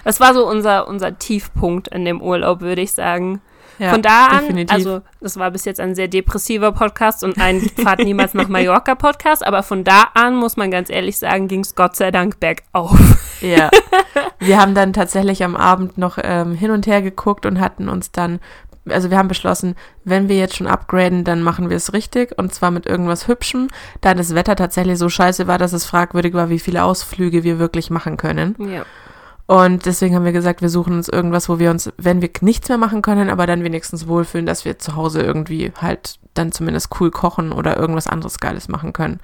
Das 0.05 0.21
war 0.21 0.33
so 0.33 0.49
unser, 0.49 0.89
unser 0.89 1.19
Tiefpunkt 1.19 1.89
in 1.89 2.05
dem 2.05 2.23
Urlaub, 2.23 2.61
würde 2.61 2.81
ich 2.81 2.93
sagen. 2.93 3.43
Ja, 3.79 3.91
Von 3.91 4.03
da 4.03 4.27
an, 4.27 4.41
definitiv. 4.41 4.75
also 4.75 5.01
das 5.21 5.37
war 5.39 5.51
bis 5.51 5.65
jetzt 5.65 5.79
ein 5.79 5.95
sehr 5.95 6.09
depressiver 6.09 6.73
Podcast 6.73 7.23
und 7.23 7.41
ein 7.41 7.61
Fahrt 7.83 8.01
niemals 8.01 8.35
nach 8.35 8.49
Mallorca 8.49 8.95
Podcast, 8.95 9.47
aber 9.47 9.63
von 9.63 9.85
da 9.85 10.09
an, 10.15 10.35
muss 10.35 10.57
man 10.57 10.71
ganz 10.71 10.91
ehrlich 10.91 11.19
sagen, 11.19 11.49
ging 11.49 11.61
es 11.61 11.75
Gott 11.75 11.95
sei 11.95 12.11
Dank 12.11 12.41
bergauf. 12.41 12.99
Ja. 13.41 13.71
Wir 14.41 14.61
haben 14.61 14.75
dann 14.75 14.93
tatsächlich 14.93 15.45
am 15.45 15.57
Abend 15.57 15.97
noch 15.97 16.19
ähm, 16.23 16.55
hin 16.55 16.71
und 16.71 16.87
her 16.87 17.03
geguckt 17.03 17.47
und 17.47 17.61
hatten 17.61 17.89
uns 17.89 18.11
dann, 18.11 18.41
also 18.89 19.11
wir 19.11 19.19
haben 19.19 19.29
beschlossen, 19.29 19.75
wenn 20.05 20.29
wir 20.29 20.37
jetzt 20.37 20.57
schon 20.57 20.67
upgraden, 20.67 21.25
dann 21.25 21.43
machen 21.43 21.71
wir 21.71 21.77
es 21.77 21.93
richtig 21.93 22.37
und 22.39 22.55
zwar 22.55 22.71
mit 22.71 22.87
irgendwas 22.87 23.29
Hübschem, 23.29 23.69
da 24.01 24.15
das 24.15 24.35
Wetter 24.35 24.57
tatsächlich 24.57 24.99
so 24.99 25.09
scheiße 25.09 25.47
war, 25.47 25.59
dass 25.59 25.73
es 25.73 25.85
fragwürdig 25.85 26.35
war, 26.35 26.51
wie 26.51 26.59
viele 26.59 26.85
Ausflüge 26.85 27.45
wir 27.45 27.59
wirklich 27.59 27.91
machen 27.91 28.17
können. 28.17 28.57
Ja. 28.59 28.85
Und 29.49 29.87
deswegen 29.87 30.15
haben 30.15 30.27
wir 30.27 30.33
gesagt, 30.33 30.61
wir 30.61 30.69
suchen 30.69 30.93
uns 30.93 31.09
irgendwas, 31.09 31.49
wo 31.49 31.59
wir 31.59 31.71
uns, 31.71 31.91
wenn 31.97 32.21
wir 32.21 32.29
nichts 32.43 32.69
mehr 32.69 32.77
machen 32.77 33.01
können, 33.01 33.31
aber 33.31 33.47
dann 33.47 33.65
wenigstens 33.65 34.07
wohlfühlen, 34.07 34.45
dass 34.45 34.67
wir 34.67 34.79
zu 34.79 34.95
Hause 34.95 35.23
irgendwie 35.23 35.73
halt 35.81 36.19
dann 36.35 36.53
zumindest 36.53 37.01
cool 37.01 37.11
kochen 37.11 37.51
oder 37.51 37.79
irgendwas 37.79 38.09
anderes 38.09 38.41
Geiles 38.41 38.69
machen 38.69 38.93
können. 38.93 39.21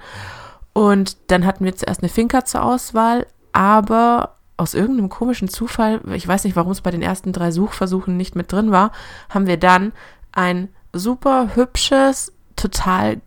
Und 0.73 1.17
dann 1.27 1.45
hatten 1.45 1.63
wir 1.63 1.75
zuerst 1.75 2.01
eine 2.01 2.09
Finca 2.09 2.43
zur 2.43 2.63
Auswahl, 2.63 3.27
aber 3.53 4.37
aus 4.57 4.73
irgendeinem 4.73 5.09
komischen 5.09 5.47
Zufall, 5.47 6.01
ich 6.15 6.27
weiß 6.27 6.43
nicht, 6.43 6.55
warum 6.55 6.71
es 6.71 6.81
bei 6.81 6.89
den 6.89 7.03
ersten 7.03 7.31
drei 7.31 7.51
Suchversuchen 7.51 8.17
nicht 8.17 8.35
mit 8.35 8.51
drin 8.51 8.71
war, 8.71 8.91
haben 9.29 9.45
wir 9.45 9.57
dann 9.57 9.93
ein 10.31 10.69
super 10.91 11.49
hübsches, 11.53 12.33
total 12.55 13.21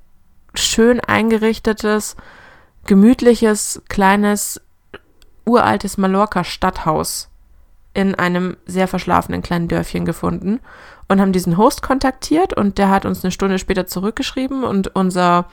schön 0.52 0.98
eingerichtetes, 0.98 2.16
gemütliches, 2.86 3.82
kleines, 3.88 4.60
uraltes 5.48 5.96
Mallorca-Stadthaus 5.98 7.28
in 7.94 8.14
einem 8.14 8.56
sehr 8.66 8.86
verschlafenen 8.86 9.42
kleinen 9.42 9.66
Dörfchen 9.68 10.04
gefunden 10.04 10.60
und 11.08 11.20
haben 11.20 11.32
diesen 11.32 11.56
Host 11.56 11.82
kontaktiert 11.82 12.52
und 12.54 12.78
der 12.78 12.90
hat 12.90 13.04
uns 13.04 13.24
eine 13.24 13.32
Stunde 13.32 13.58
später 13.58 13.86
zurückgeschrieben 13.86 14.62
und 14.62 14.94
unser 14.94 15.46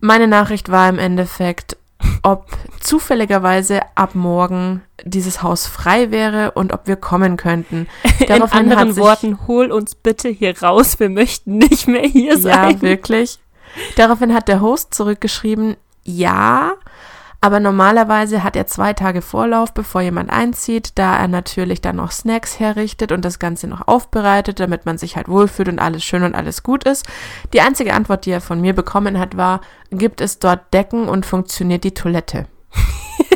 meine 0.00 0.28
Nachricht 0.28 0.70
war 0.70 0.88
im 0.88 0.98
Endeffekt, 0.98 1.76
ob 2.22 2.46
zufälligerweise 2.80 3.80
ab 3.96 4.14
morgen 4.14 4.82
dieses 5.04 5.42
Haus 5.42 5.66
frei 5.66 6.10
wäre 6.12 6.52
und 6.52 6.72
ob 6.72 6.86
wir 6.86 6.94
kommen 6.96 7.36
könnten. 7.36 7.88
In 8.20 8.26
Daraufhin 8.28 8.58
anderen 8.60 8.88
hat 8.88 8.94
sich- 8.94 9.02
Worten, 9.02 9.38
hol 9.48 9.72
uns 9.72 9.96
bitte 9.96 10.28
hier 10.28 10.56
raus, 10.62 11.00
wir 11.00 11.08
möchten 11.10 11.58
nicht 11.58 11.88
mehr 11.88 12.02
hier 12.08 12.38
sein. 12.38 12.76
Ja, 12.76 12.80
wirklich. 12.82 13.40
Daraufhin 13.96 14.32
hat 14.32 14.46
der 14.48 14.60
Host 14.60 14.94
zurückgeschrieben, 14.94 15.76
ja, 16.04 16.72
aber 17.40 17.60
normalerweise 17.60 18.42
hat 18.42 18.56
er 18.56 18.66
zwei 18.66 18.92
Tage 18.92 19.22
Vorlauf, 19.22 19.72
bevor 19.72 20.00
jemand 20.00 20.30
einzieht, 20.30 20.92
da 20.96 21.16
er 21.16 21.28
natürlich 21.28 21.80
dann 21.80 21.96
noch 21.96 22.10
Snacks 22.10 22.58
herrichtet 22.58 23.12
und 23.12 23.24
das 23.24 23.38
Ganze 23.38 23.68
noch 23.68 23.86
aufbereitet, 23.86 24.60
damit 24.60 24.86
man 24.86 24.98
sich 24.98 25.16
halt 25.16 25.28
wohlfühlt 25.28 25.68
und 25.68 25.78
alles 25.78 26.02
schön 26.04 26.24
und 26.24 26.34
alles 26.34 26.62
gut 26.62 26.84
ist. 26.84 27.06
Die 27.52 27.60
einzige 27.60 27.94
Antwort, 27.94 28.26
die 28.26 28.30
er 28.32 28.40
von 28.40 28.60
mir 28.60 28.74
bekommen 28.74 29.18
hat, 29.18 29.36
war, 29.36 29.60
gibt 29.90 30.20
es 30.20 30.38
dort 30.38 30.72
Decken 30.74 31.08
und 31.08 31.26
funktioniert 31.26 31.84
die 31.84 31.94
Toilette? 31.94 32.46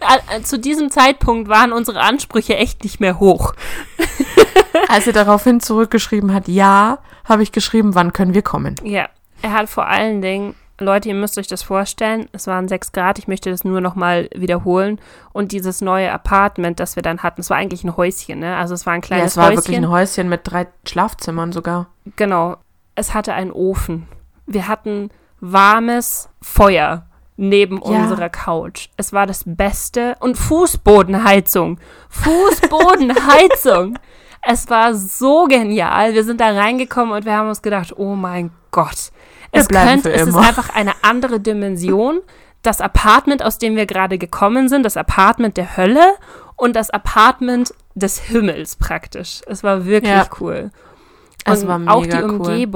Äh, 0.00 0.38
äh, 0.38 0.42
Zu 0.42 0.58
diesem 0.58 0.90
Zeitpunkt 0.90 1.48
waren 1.48 1.72
unsere 1.72 2.00
Ansprüche 2.00 2.56
echt 2.56 2.82
nicht 2.82 2.98
mehr 2.98 3.20
hoch. 3.20 3.52
Als 4.88 5.06
er 5.06 5.12
daraufhin 5.12 5.60
zurückgeschrieben 5.60 6.32
hat, 6.32 6.48
ja, 6.48 6.98
habe 7.24 7.42
ich 7.42 7.52
geschrieben, 7.52 7.94
wann 7.94 8.12
können 8.12 8.34
wir 8.34 8.42
kommen? 8.42 8.76
Ja, 8.82 9.08
er 9.42 9.52
hat 9.52 9.68
vor 9.68 9.86
allen 9.86 10.22
Dingen, 10.22 10.54
Leute, 10.82 11.08
ihr 11.08 11.14
müsst 11.14 11.38
euch 11.38 11.46
das 11.48 11.62
vorstellen, 11.62 12.28
es 12.32 12.46
waren 12.46 12.68
sechs 12.68 12.92
Grad, 12.92 13.18
ich 13.18 13.28
möchte 13.28 13.50
das 13.50 13.64
nur 13.64 13.80
nochmal 13.80 14.28
wiederholen. 14.34 15.00
Und 15.32 15.52
dieses 15.52 15.80
neue 15.80 16.12
Apartment, 16.12 16.78
das 16.80 16.96
wir 16.96 17.02
dann 17.02 17.22
hatten, 17.22 17.40
es 17.40 17.50
war 17.50 17.56
eigentlich 17.56 17.84
ein 17.84 17.96
Häuschen, 17.96 18.40
ne? 18.40 18.56
Also 18.56 18.74
es 18.74 18.84
war 18.86 18.92
ein 18.92 19.00
Ja, 19.00 19.06
kleines 19.06 19.32
es 19.32 19.36
war 19.36 19.46
Häuschen. 19.46 19.56
wirklich 19.58 19.76
ein 19.78 19.88
Häuschen 19.90 20.28
mit 20.28 20.40
drei 20.44 20.66
Schlafzimmern 20.86 21.52
sogar. 21.52 21.86
Genau. 22.16 22.56
Es 22.94 23.14
hatte 23.14 23.32
einen 23.32 23.52
Ofen. 23.52 24.06
Wir 24.46 24.68
hatten 24.68 25.10
warmes 25.40 26.28
Feuer 26.42 27.06
neben 27.36 27.76
Ja. 27.78 27.82
unserer 28.02 28.28
Couch. 28.28 28.88
Es 28.96 29.12
war 29.12 29.26
das 29.26 29.42
Beste. 29.46 30.16
Und 30.20 30.36
Fußbodenheizung. 30.36 31.78
Fußbodenheizung. 32.10 33.98
es 34.42 34.68
war 34.70 34.94
so 34.94 35.46
genial. 35.46 36.14
Wir 36.14 36.24
sind 36.24 36.40
da 36.40 36.50
reingekommen 36.50 37.14
und 37.14 37.24
wir 37.24 37.36
haben 37.36 37.48
uns 37.48 37.62
gedacht, 37.62 37.94
oh 37.96 38.14
mein 38.14 38.50
Gott. 38.70 39.10
Es, 39.52 39.68
könnte, 39.68 40.12
es 40.12 40.26
ist 40.26 40.34
einfach 40.36 40.70
eine 40.74 40.92
andere 41.02 41.38
Dimension. 41.40 42.20
Das 42.62 42.80
Apartment, 42.80 43.42
aus 43.42 43.58
dem 43.58 43.76
wir 43.76 43.86
gerade 43.86 44.18
gekommen 44.18 44.68
sind, 44.68 44.84
das 44.84 44.96
Apartment 44.96 45.56
der 45.56 45.76
Hölle 45.76 46.14
und 46.56 46.74
das 46.76 46.90
Apartment 46.90 47.74
des 47.94 48.18
Himmels 48.18 48.76
praktisch. 48.76 49.42
Es 49.46 49.62
war 49.62 49.84
wirklich 49.84 50.10
Ja. 50.12 50.26
cool. 50.40 50.70
Es 51.44 51.62
Und 51.62 51.68
war 51.68 51.78
mega 51.78 51.92
auch 51.92 52.06
die 52.06 52.22
cool. 52.22 52.66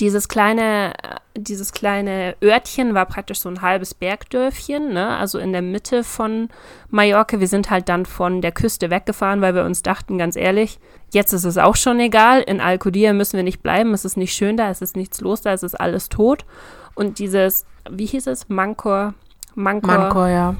Dieses 0.00 0.28
kleine, 0.28 0.94
äh, 1.02 1.16
dieses 1.36 1.72
kleine 1.72 2.34
Örtchen 2.42 2.94
war 2.94 3.04
praktisch 3.06 3.40
so 3.40 3.48
ein 3.48 3.60
halbes 3.60 3.92
Bergdörfchen, 3.94 4.92
ne? 4.92 5.16
Also 5.16 5.38
in 5.38 5.52
der 5.52 5.62
Mitte 5.62 6.02
von 6.02 6.48
Mallorca. 6.88 7.40
Wir 7.40 7.48
sind 7.48 7.70
halt 7.70 7.88
dann 7.88 8.06
von 8.06 8.40
der 8.40 8.52
Küste 8.52 8.90
weggefahren, 8.90 9.42
weil 9.42 9.54
wir 9.54 9.64
uns 9.64 9.82
dachten, 9.82 10.16
ganz 10.16 10.36
ehrlich, 10.36 10.78
jetzt 11.12 11.32
ist 11.32 11.44
es 11.44 11.58
auch 11.58 11.76
schon 11.76 12.00
egal. 12.00 12.40
In 12.40 12.60
Alcudia 12.60 13.12
müssen 13.12 13.36
wir 13.36 13.44
nicht 13.44 13.62
bleiben. 13.62 13.92
Es 13.92 14.04
ist 14.04 14.16
nicht 14.16 14.34
schön 14.34 14.56
da, 14.56 14.70
es 14.70 14.80
ist 14.80 14.96
nichts 14.96 15.20
los 15.20 15.42
da, 15.42 15.52
es 15.52 15.62
ist 15.62 15.78
alles 15.78 16.08
tot. 16.08 16.46
Und 16.94 17.18
dieses, 17.18 17.66
wie 17.90 18.06
hieß 18.06 18.26
es? 18.28 18.48
Mancor. 18.48 19.14
Mancor. 19.54 19.98
Mancor, 19.98 20.28
ja. 20.28 20.56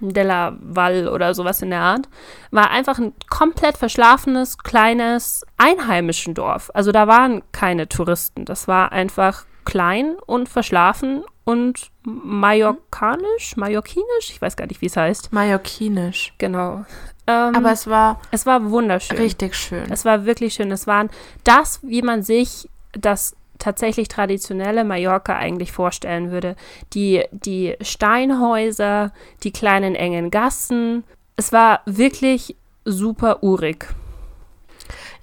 De 0.00 0.22
la 0.24 0.56
Val 0.60 1.08
oder 1.08 1.34
sowas 1.34 1.62
in 1.62 1.70
der 1.70 1.80
Art, 1.80 2.08
war 2.50 2.70
einfach 2.70 2.98
ein 2.98 3.12
komplett 3.28 3.76
verschlafenes, 3.76 4.58
kleines 4.58 5.44
Einheimischen 5.56 6.34
Dorf. 6.34 6.70
Also 6.74 6.92
da 6.92 7.06
waren 7.06 7.42
keine 7.52 7.88
Touristen. 7.88 8.44
Das 8.44 8.68
war 8.68 8.92
einfach 8.92 9.44
klein 9.64 10.16
und 10.26 10.48
verschlafen 10.48 11.24
und 11.44 11.90
mallorcanisch, 12.02 13.56
mallorquinisch, 13.56 14.30
ich 14.30 14.40
weiß 14.40 14.56
gar 14.56 14.66
nicht, 14.66 14.80
wie 14.80 14.86
es 14.86 14.96
heißt. 14.96 15.32
Mallorquinisch. 15.32 16.34
Genau. 16.38 16.84
Ähm, 17.26 17.54
Aber 17.54 17.72
es 17.72 17.86
war 17.86 18.20
es 18.30 18.46
war 18.46 18.70
wunderschön. 18.70 19.16
richtig 19.18 19.54
schön. 19.54 19.90
Es 19.90 20.04
war 20.04 20.24
wirklich 20.26 20.54
schön. 20.54 20.70
Es 20.70 20.86
waren 20.86 21.10
das, 21.44 21.80
wie 21.82 22.02
man 22.02 22.22
sich 22.22 22.68
das 22.92 23.36
tatsächlich 23.58 24.08
traditionelle 24.08 24.84
Mallorca 24.84 25.36
eigentlich 25.36 25.72
vorstellen 25.72 26.30
würde. 26.30 26.56
Die, 26.92 27.24
die 27.30 27.76
Steinhäuser, 27.80 29.12
die 29.42 29.52
kleinen 29.52 29.94
engen 29.94 30.30
Gassen. 30.30 31.04
Es 31.36 31.52
war 31.52 31.80
wirklich 31.86 32.56
super 32.84 33.42
urig. 33.42 33.86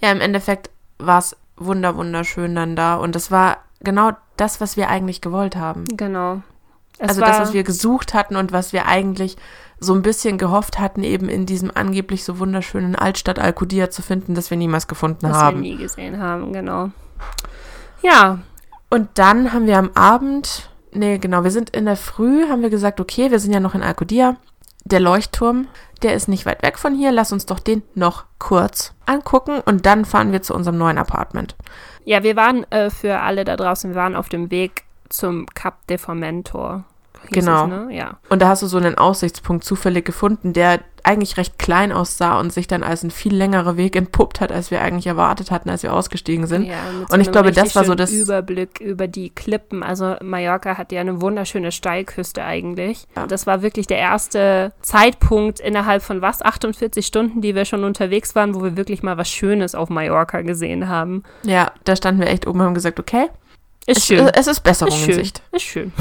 Ja, 0.01 0.11
im 0.11 0.21
Endeffekt 0.21 0.69
war 0.97 1.19
es 1.19 1.35
wunder 1.55 1.95
wunderschön 1.95 2.55
dann 2.55 2.75
da 2.75 2.95
und 2.95 3.15
es 3.15 3.31
war 3.31 3.57
genau 3.81 4.11
das, 4.37 4.59
was 4.59 4.77
wir 4.77 4.89
eigentlich 4.89 5.21
gewollt 5.21 5.55
haben. 5.55 5.85
Genau. 5.95 6.41
Es 6.99 7.09
also 7.09 7.21
das, 7.21 7.39
was 7.39 7.53
wir 7.53 7.63
gesucht 7.63 8.13
hatten 8.13 8.35
und 8.35 8.51
was 8.51 8.73
wir 8.73 8.85
eigentlich 8.85 9.37
so 9.79 9.93
ein 9.93 10.01
bisschen 10.01 10.37
gehofft 10.37 10.79
hatten, 10.79 11.03
eben 11.03 11.27
in 11.27 11.45
diesem 11.45 11.71
angeblich 11.73 12.23
so 12.23 12.39
wunderschönen 12.39 12.95
Altstadt 12.95 13.39
Alcudia 13.39 13.89
zu 13.89 14.01
finden, 14.01 14.35
das 14.35 14.49
wir 14.49 14.57
niemals 14.57 14.87
gefunden 14.87 15.29
was 15.29 15.35
haben. 15.35 15.61
wir 15.61 15.71
nie 15.71 15.77
gesehen 15.77 16.19
haben, 16.19 16.53
genau. 16.53 16.91
Ja, 18.03 18.39
Und 18.89 19.09
dann 19.15 19.53
haben 19.53 19.65
wir 19.65 19.79
am 19.79 19.89
Abend, 19.95 20.69
nee, 20.91 21.17
genau, 21.17 21.43
wir 21.43 21.49
sind 21.49 21.71
in 21.71 21.85
der 21.85 21.95
Früh, 21.95 22.47
haben 22.47 22.61
wir 22.61 22.69
gesagt, 22.69 22.99
okay, 22.99 23.31
wir 23.31 23.39
sind 23.39 23.51
ja 23.51 23.59
noch 23.59 23.73
in 23.73 23.81
Alcudia. 23.81 24.35
Der 24.85 24.99
Leuchtturm, 24.99 25.67
der 26.03 26.13
ist 26.13 26.27
nicht 26.27 26.45
weit 26.45 26.61
weg 26.61 26.77
von 26.77 26.93
hier, 26.93 27.11
lass 27.11 27.31
uns 27.31 27.47
doch 27.47 27.59
den 27.59 27.81
noch 27.95 28.25
kurz 28.37 28.93
angucken 29.07 29.61
und 29.65 29.87
dann 29.87 30.05
fahren 30.05 30.31
wir 30.31 30.43
zu 30.43 30.53
unserem 30.53 30.77
neuen 30.77 30.99
Apartment. 30.99 31.55
ja, 32.05 32.21
wir 32.21 32.35
waren 32.35 32.69
äh, 32.71 32.91
für 32.91 33.19
alle 33.21 33.45
da 33.45 33.55
draußen, 33.55 33.89
wir 33.91 33.95
waren 33.95 34.15
auf 34.15 34.29
dem 34.29 34.51
Weg 34.51 34.83
zum 35.09 35.47
Cap 35.47 35.87
de 35.87 35.97
Formentor. 35.97 36.83
Genau. 37.33 37.67
Ne? 37.67 37.87
Ja. 37.95 38.17
Und 38.29 38.41
da 38.41 38.47
hast 38.49 38.61
du 38.63 38.67
so 38.67 38.77
einen 38.77 38.97
Aussichtspunkt 38.97 39.63
zufällig 39.63 40.05
gefunden, 40.05 40.53
der 40.53 40.79
eigentlich 41.05 41.35
recht 41.35 41.59
klein 41.59 41.91
aussah 41.91 42.39
und 42.39 42.53
sich 42.53 42.65
dann 42.67 42.81
als 42.81 43.03
ein 43.03 43.11
viel 43.11 43.35
längerer 43.35 43.75
Weg 43.75 43.97
entpuppt 43.97 44.39
hat, 44.39 44.53
als 44.53 44.71
wir 44.71 44.81
eigentlich 44.81 45.05
erwartet 45.05 45.51
hatten, 45.51 45.69
als 45.69 45.83
wir 45.83 45.93
ausgestiegen 45.93 46.47
sind. 46.47 46.63
Ja, 46.63 46.75
mit 46.97 47.11
Und 47.11 47.19
ich 47.19 47.29
glaube, 47.29 47.51
das 47.51 47.75
war 47.75 47.83
so 47.83 47.93
das- 47.93 48.09
Überblick 48.13 48.79
über 48.79 49.07
die 49.09 49.29
Klippen. 49.29 49.83
Also 49.83 50.15
Mallorca 50.21 50.77
hat 50.77 50.93
ja 50.93 51.01
eine 51.01 51.19
wunderschöne 51.19 51.73
Steilküste 51.73 52.45
eigentlich. 52.45 53.05
Ja. 53.17 53.27
Das 53.27 53.45
war 53.45 53.61
wirklich 53.61 53.85
der 53.85 53.97
erste 53.97 54.71
Zeitpunkt 54.81 55.59
innerhalb 55.59 56.03
von 56.03 56.21
was 56.21 56.41
48 56.41 57.05
Stunden, 57.05 57.41
die 57.41 57.53
wir 57.53 57.65
schon 57.65 57.83
unterwegs 57.83 58.33
waren, 58.35 58.55
wo 58.55 58.63
wir 58.63 58.77
wirklich 58.77 59.03
mal 59.03 59.17
was 59.17 59.29
Schönes 59.29 59.75
auf 59.75 59.89
Mallorca 59.89 60.41
gesehen 60.41 60.87
haben. 60.87 61.23
Ja, 61.43 61.71
da 61.83 61.97
standen 61.97 62.21
wir 62.21 62.27
echt 62.29 62.47
oben 62.47 62.61
und 62.61 62.65
haben 62.67 62.73
gesagt, 62.75 62.99
okay, 62.99 63.25
Ist 63.85 63.97
es, 63.97 64.05
schön. 64.05 64.27
es 64.33 64.47
ist 64.47 64.61
Besserung 64.61 64.93
Ist 64.93 64.99
in 65.01 65.05
schön. 65.05 65.23
Sicht. 65.23 65.41
Ist 65.51 65.63
schön. 65.63 65.91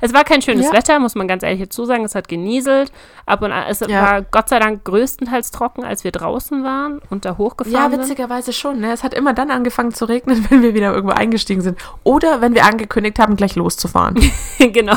Es 0.00 0.12
war 0.14 0.22
kein 0.24 0.42
schönes 0.42 0.66
Ja. 0.66 0.72
Wetter, 0.72 0.98
muss 1.00 1.14
man 1.16 1.26
ganz 1.28 1.42
ehrlich 1.42 1.60
dazu 1.60 1.84
sagen. 1.84 2.04
Es 2.04 2.14
hat 2.14 2.28
genieselt. 2.28 2.92
Ab 3.26 3.42
und 3.42 3.50
an, 3.52 3.64
es 3.68 3.80
Ja. 3.80 3.88
war 4.02 4.22
Gott 4.22 4.48
sei 4.48 4.58
Dank 4.60 4.84
größtenteils 4.84 5.50
trocken, 5.50 5.84
als 5.84 6.04
wir 6.04 6.12
draußen 6.12 6.62
waren 6.64 7.00
und 7.10 7.24
da 7.24 7.30
Ja, 7.30 7.38
hochgefahren 7.38 7.90
sind. 7.92 8.00
witzigerweise 8.02 8.52
schon. 8.52 8.80
Ne? 8.80 8.92
Es 8.92 9.02
hat 9.02 9.12
immer 9.14 9.32
dann 9.34 9.50
angefangen 9.50 9.92
zu 9.92 10.04
regnen, 10.04 10.46
wenn 10.50 10.62
wir 10.62 10.74
wieder 10.74 10.92
irgendwo 10.94 11.14
eingestiegen 11.14 11.60
sind. 11.62 11.78
Oder 12.04 12.40
wenn 12.40 12.54
wir 12.54 12.64
angekündigt 12.64 13.18
haben, 13.18 13.36
gleich 13.36 13.56
loszufahren. 13.56 14.14
genau. 14.58 14.96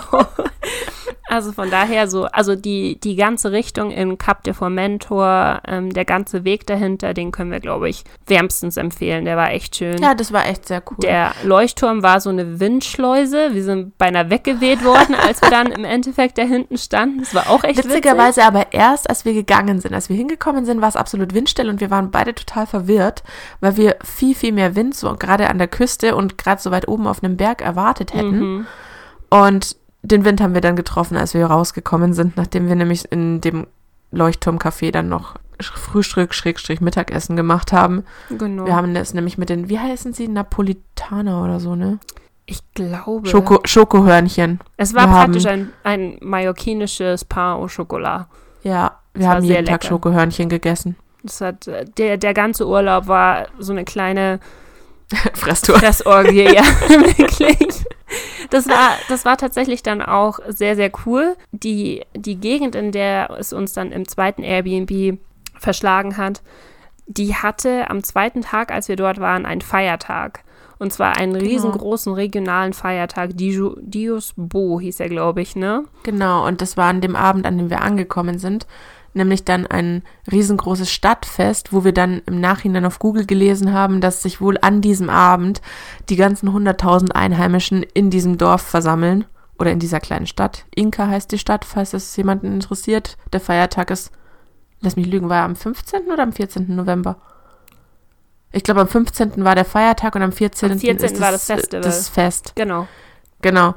Also 1.32 1.52
von 1.52 1.70
daher 1.70 2.08
so, 2.08 2.26
also 2.26 2.56
die, 2.56 3.00
die 3.00 3.16
ganze 3.16 3.52
Richtung 3.52 3.92
in 3.92 4.18
Cap 4.18 4.44
de 4.46 4.54
Formentor, 4.54 5.62
ähm, 5.68 5.94
der 5.94 6.04
ganze 6.06 6.44
Weg 6.44 6.66
dahinter, 6.66 7.14
den 7.14 7.32
können 7.32 7.52
wir, 7.52 7.60
glaube 7.60 7.88
ich, 7.88 8.04
wärmstens 8.26 8.78
empfehlen. 8.78 9.26
Der 9.26 9.38
war 9.38 9.52
echt 9.52 9.76
schön. 9.76 10.02
ja, 10.02 10.16
das 10.16 10.34
war 10.34 10.48
echt 10.48 10.68
sehr 10.68 10.82
cool. 10.90 10.98
Der 11.04 11.34
Leuchtturm 11.44 12.02
war 12.02 12.19
so 12.20 12.30
eine 12.30 12.60
Windschleuse. 12.60 13.54
Wir 13.54 13.64
sind 13.64 13.98
beinahe 13.98 14.30
weggeweht 14.30 14.84
worden, 14.84 15.16
als 15.16 15.42
wir 15.42 15.50
dann 15.50 15.72
im 15.72 15.86
Endeffekt 15.86 16.38
da 16.38 16.44
hinten 16.44 16.78
standen. 16.78 17.20
Das 17.20 17.34
war 17.34 17.50
auch 17.50 17.64
echt 17.64 17.78
witzig. 17.78 17.92
Witzigerweise 17.92 18.44
aber 18.44 18.74
erst, 18.74 19.10
als 19.10 19.26
wir 19.26 19.34
gegangen 19.34 19.80
sind, 19.80 19.94
als 19.94 20.10
wir 20.10 20.16
hingekommen 20.16 20.66
sind, 20.66 20.82
war 20.82 20.90
es 20.90 20.96
absolut 20.96 21.34
windstill 21.34 21.70
und 21.70 21.82
wir 21.82 21.90
waren 21.90 22.12
beide 22.12 22.34
total 22.36 22.68
verwirrt, 22.68 23.24
weil 23.60 23.78
wir 23.78 23.98
viel, 24.04 24.36
viel 24.36 24.52
mehr 24.52 24.76
Wind, 24.76 24.96
so 24.96 25.16
gerade 25.16 25.50
an 25.50 25.58
der 25.58 25.68
Küste 25.68 26.16
und 26.16 26.38
gerade 26.38 26.62
so 26.62 26.72
weit 26.72 26.88
oben 26.88 27.08
auf 27.08 27.24
einem 27.24 27.38
Berg 27.38 27.62
erwartet 27.62 28.14
hätten. 28.14 28.40
Mhm. 28.40 28.68
Und 29.30 29.76
den 30.02 30.26
Wind 30.26 30.42
haben 30.42 30.54
wir 30.54 30.62
dann 30.62 30.76
getroffen, 30.76 31.18
als 31.18 31.34
wir 31.34 31.46
rausgekommen 31.46 32.14
sind, 32.14 32.38
nachdem 32.38 32.68
wir 32.68 32.76
nämlich 32.76 33.12
in 33.12 33.42
dem 33.42 33.68
Leuchtturmcafé 34.12 34.92
dann 34.92 35.10
noch 35.10 35.36
Frühstück, 35.62 36.34
Schrägstrich, 36.34 36.82
Mittagessen 36.82 37.36
gemacht 37.36 37.72
haben. 37.74 38.04
Genau. 38.30 38.66
Wir 38.66 38.76
haben 38.76 38.94
das 38.94 39.14
nämlich 39.14 39.38
mit 39.38 39.50
den, 39.50 39.70
wie 39.70 39.80
heißen 39.80 40.14
sie, 40.14 40.28
Napolitaner 40.28 41.44
oder 41.44 41.60
so, 41.60 41.76
ne? 41.76 42.00
ich 42.46 42.62
glaube. 42.74 43.28
Schoko, 43.30 43.60
Schokohörnchen. 43.66 44.60
es 44.78 44.96
war 44.96 45.08
wir 45.08 45.14
praktisch 45.14 45.46
haben- 45.46 45.72
ein, 45.84 46.14
ein 46.14 46.18
mallorquinisches 46.22 47.24
Pain 47.26 47.58
au 47.62 47.68
Chocolat. 47.68 48.28
Ja, 48.64 48.98
wir 49.14 49.22
Das 49.28 49.36
haben 49.36 49.42
sehr 49.46 49.56
jeden 49.58 49.66
Tag 49.68 49.84
lecker. 49.84 49.88
Schokohörnchen 49.94 50.50
gegessen. 50.50 50.96
Das 51.24 51.42
hat, 51.42 51.68
äh, 51.68 51.86
der, 51.98 52.18
der 52.18 52.34
ganze 52.34 52.68
Urlaub 52.68 53.08
war 53.08 53.50
so 53.60 53.72
eine 53.72 53.86
kleine 53.86 54.40
Fresstour. 55.36 55.78
Fressorgie, 55.78 56.46
ja, 56.56 56.64
wirklich. 56.90 57.86
Das 58.50 58.68
war, 58.68 58.92
das 59.10 59.26
war 59.26 59.38
tatsächlich 59.38 59.84
dann 59.84 60.02
auch 60.02 60.40
sehr, 60.48 60.76
sehr 60.76 60.90
cool. 61.06 61.36
Die, 61.52 62.04
die 62.16 62.38
Gegend, 62.38 62.74
in 62.74 62.92
der 62.92 63.30
es 63.38 63.54
uns 63.54 63.74
dann 63.74 63.92
im 63.92 64.08
zweiten 64.08 64.42
Airbnb 64.42 65.20
verschlagen 65.60 66.18
hat, 66.18 66.42
die 67.08 67.36
hatte 67.36 67.90
am 67.90 68.04
zweiten 68.04 68.42
Tag, 68.42 68.72
als 68.72 68.88
wir 68.88 68.96
dort 68.96 69.20
waren, 69.20 69.46
einen 69.46 69.62
Feiertag. 69.62 70.44
Und 70.78 70.94
zwar 70.94 71.18
einen 71.18 71.36
riesengroßen 71.36 72.14
regionalen 72.14 72.72
Feiertag. 72.72 73.32
Diju- 73.32 73.76
Dios 73.82 74.34
Bo 74.38 74.80
hieß 74.80 75.02
er, 75.02 75.10
glaube 75.10 75.42
ich, 75.42 75.56
ne? 75.58 75.84
Genau, 76.04 76.48
und 76.48 76.62
das 76.62 76.78
war 76.78 76.88
an 76.88 77.02
dem 77.02 77.18
Abend, 77.18 77.46
an 77.46 77.58
dem 77.58 77.70
wir 77.70 77.82
angekommen 77.82 78.40
sind, 78.40 78.66
nämlich 79.14 79.44
dann 79.44 79.68
ein 79.68 80.04
riesengroßes 80.32 80.90
Stadtfest, 80.90 81.74
wo 81.74 81.84
wir 81.84 81.92
dann 81.92 82.22
im 82.28 82.40
Nachhinein 82.40 82.86
auf 82.86 83.00
Google 83.00 83.26
gelesen 83.26 83.74
haben, 83.74 84.00
dass 84.00 84.22
sich 84.22 84.40
wohl 84.40 84.58
an 84.62 84.80
diesem 84.80 85.10
Abend 85.10 85.62
die 86.08 86.16
ganzen 86.16 86.48
100.000 86.50 87.12
Einheimischen 87.12 87.84
in 87.84 88.10
diesem 88.10 88.38
Dorf 88.38 88.62
versammeln 88.62 89.26
oder 89.58 89.72
in 89.72 89.80
dieser 89.80 90.00
kleinen 90.00 90.28
Stadt. 90.28 90.64
Inka 90.74 91.08
heißt 91.08 91.30
die 91.34 91.40
Stadt, 91.40 91.66
falls 91.66 91.94
es 91.94 92.16
jemanden 92.16 92.54
interessiert. 92.54 93.18
Der 93.34 93.42
Feiertag 93.42 93.92
ist, 93.92 94.12
lass 94.82 94.96
mich 94.96 95.08
lügen, 95.08 95.30
war 95.30 95.38
er 95.38 95.44
am 95.46 95.56
15. 95.56 96.08
oder 96.12 96.24
am 96.24 96.34
14. 96.34 96.76
November? 96.76 97.18
Ich 98.52 98.64
glaube, 98.64 98.82
am 98.82 98.88
15. 98.88 99.44
war 99.46 99.56
der 99.56 99.66
Feiertag 99.66 100.16
und 100.16 100.22
am 100.24 100.32
14. 100.32 100.72
Am 100.72 100.80
14. 100.80 101.06
ist 101.14 101.22
war 101.22 101.32
das 101.32 101.46
Festival. 101.46 101.82
Das 101.82 102.10
Fest. 102.10 102.54
Genau. 102.56 102.88
Genau. 103.42 103.76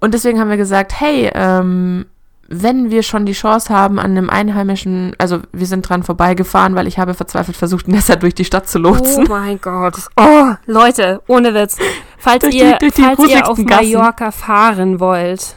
Und 0.00 0.14
deswegen 0.14 0.40
haben 0.40 0.48
wir 0.48 0.56
gesagt, 0.56 0.98
hey, 0.98 1.30
ähm, 1.34 2.06
wenn 2.50 2.90
wir 2.90 3.02
schon 3.02 3.26
die 3.26 3.32
Chance 3.34 3.68
haben, 3.74 3.98
an 3.98 4.12
einem 4.12 4.30
einheimischen, 4.30 5.14
also 5.18 5.40
wir 5.52 5.66
sind 5.66 5.86
dran 5.86 6.02
vorbeigefahren, 6.04 6.74
weil 6.74 6.86
ich 6.86 6.98
habe 6.98 7.12
verzweifelt 7.12 7.56
versucht, 7.58 7.86
Nessa 7.88 8.16
durch 8.16 8.34
die 8.34 8.46
Stadt 8.46 8.66
zu 8.68 8.78
Oh 8.78 8.82
lotsen. 8.82 9.26
mein 9.28 9.60
Gott. 9.60 9.96
Oh, 10.16 10.52
Leute, 10.64 11.20
ohne 11.28 11.52
Witz. 11.52 11.76
Falls 12.16 12.42
Durch 12.44 12.54
die- 12.54 12.60
ihr, 12.62 12.76
durch 12.78 12.94
die 12.94 13.02
falls 13.02 13.18
ihr 13.18 13.24
auf 13.46 13.56
gruseligsten 13.56 13.66
Gassen. 13.66 13.92
Mallorca 13.92 14.30
fahren 14.30 15.00
wollt, 15.00 15.56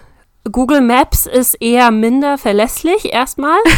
Google 0.51 0.81
Maps 0.81 1.25
ist 1.27 1.53
eher 1.61 1.89
minder 1.91 2.37
verlässlich 2.37 3.13
erstmal. 3.13 3.57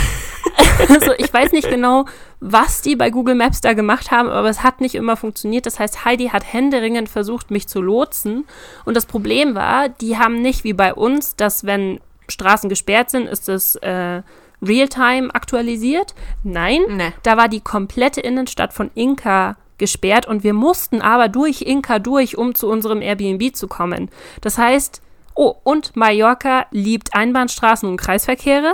also 0.90 1.12
ich 1.18 1.34
weiß 1.34 1.52
nicht 1.52 1.70
genau, 1.70 2.06
was 2.40 2.82
die 2.82 2.96
bei 2.96 3.10
Google 3.10 3.36
Maps 3.36 3.62
da 3.62 3.74
gemacht 3.74 4.12
haben, 4.12 4.30
aber 4.30 4.50
es 4.50 4.64
hat 4.64 4.82
nicht 4.82 4.96
immer 4.96 5.18
funktioniert. 5.18 5.66
Das 5.66 5.80
heißt, 5.80 6.06
Heidi 6.06 6.28
hat 6.30 6.52
händeringend 6.52 7.10
versucht, 7.10 7.52
mich 7.52 7.68
zu 7.68 7.82
lotsen. 7.82 8.46
Und 8.86 8.96
das 8.96 9.06
Problem 9.06 9.56
war, 9.56 9.90
die 9.90 10.18
haben 10.18 10.42
nicht 10.42 10.64
wie 10.64 10.74
bei 10.74 10.94
uns, 10.94 11.36
dass 11.36 11.66
wenn 11.66 12.00
Straßen 12.30 12.70
gesperrt 12.70 13.10
sind, 13.10 13.28
ist 13.28 13.50
es 13.50 13.76
äh, 13.78 14.22
Realtime 14.62 15.34
aktualisiert. 15.34 16.14
Nein, 16.44 16.82
Nee. 16.90 17.12
da 17.24 17.38
war 17.38 17.50
die 17.50 17.62
komplette 17.62 18.22
Innenstadt 18.22 18.74
von 18.74 18.92
Inka 18.96 19.58
gesperrt 19.78 20.28
und 20.28 20.44
wir 20.44 20.54
mussten 20.54 21.02
aber 21.02 21.28
durch 21.28 21.64
Inka 21.64 22.00
durch, 22.00 22.38
um 22.38 22.56
zu 22.56 22.70
unserem 22.70 23.02
Airbnb 23.02 23.56
zu 23.56 23.68
kommen. 23.68 24.10
Das 24.40 24.58
heißt, 24.58 25.02
oh, 25.36 25.56
und 25.64 25.96
Mallorca 25.96 26.68
liebt 26.72 27.14
Einbahnstraßen 27.16 27.90
und 27.90 27.98
Kreisverkehre. 27.98 28.74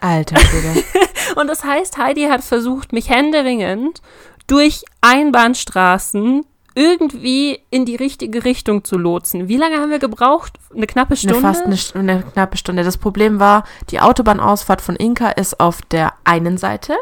Alter 0.00 0.38
Schwede. 0.38 0.84
Und 1.36 1.48
das 1.48 1.64
heißt, 1.64 1.98
Heidi 1.98 2.24
hat 2.24 2.42
versucht, 2.42 2.92
mich 2.92 3.10
händeringend 3.10 4.00
durch 4.46 4.84
Einbahnstraßen 5.00 6.44
irgendwie 6.74 7.58
in 7.70 7.86
die 7.86 7.96
richtige 7.96 8.44
Richtung 8.44 8.84
zu 8.84 8.98
lotsen. 8.98 9.48
Wie 9.48 9.56
lange 9.56 9.76
haben 9.78 9.90
wir 9.90 9.98
gebraucht? 9.98 10.58
Eine 10.74 10.86
knappe 10.86 11.10
eine, 11.10 11.16
Stunde? 11.16 11.40
fast 11.40 11.64
eine, 11.64 11.76
eine 11.94 12.22
knappe 12.22 12.58
Stunde. 12.58 12.84
Das 12.84 12.98
Problem 12.98 13.40
war, 13.40 13.64
die 13.90 14.00
Autobahnausfahrt 14.00 14.82
von 14.82 14.94
Inka 14.94 15.30
ist 15.30 15.58
auf 15.58 15.80
der 15.82 16.12
einen 16.24 16.58
Seite 16.58 16.94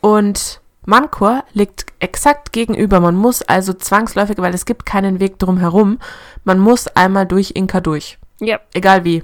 und 0.00 0.60
Mancor 0.86 1.44
liegt 1.52 1.86
exakt 2.00 2.52
gegenüber. 2.52 3.00
Man 3.00 3.14
muss 3.14 3.42
also 3.42 3.74
zwangsläufig, 3.74 4.38
weil 4.38 4.54
es 4.54 4.64
gibt 4.64 4.86
keinen 4.86 5.20
Weg 5.20 5.38
drum 5.38 5.58
herum, 5.58 5.98
man 6.44 6.58
muss 6.58 6.88
einmal 6.88 7.26
durch 7.26 7.52
Inka 7.54 7.80
durch. 7.80 8.18
ja, 8.40 8.60
Egal 8.72 9.04
wie. 9.04 9.22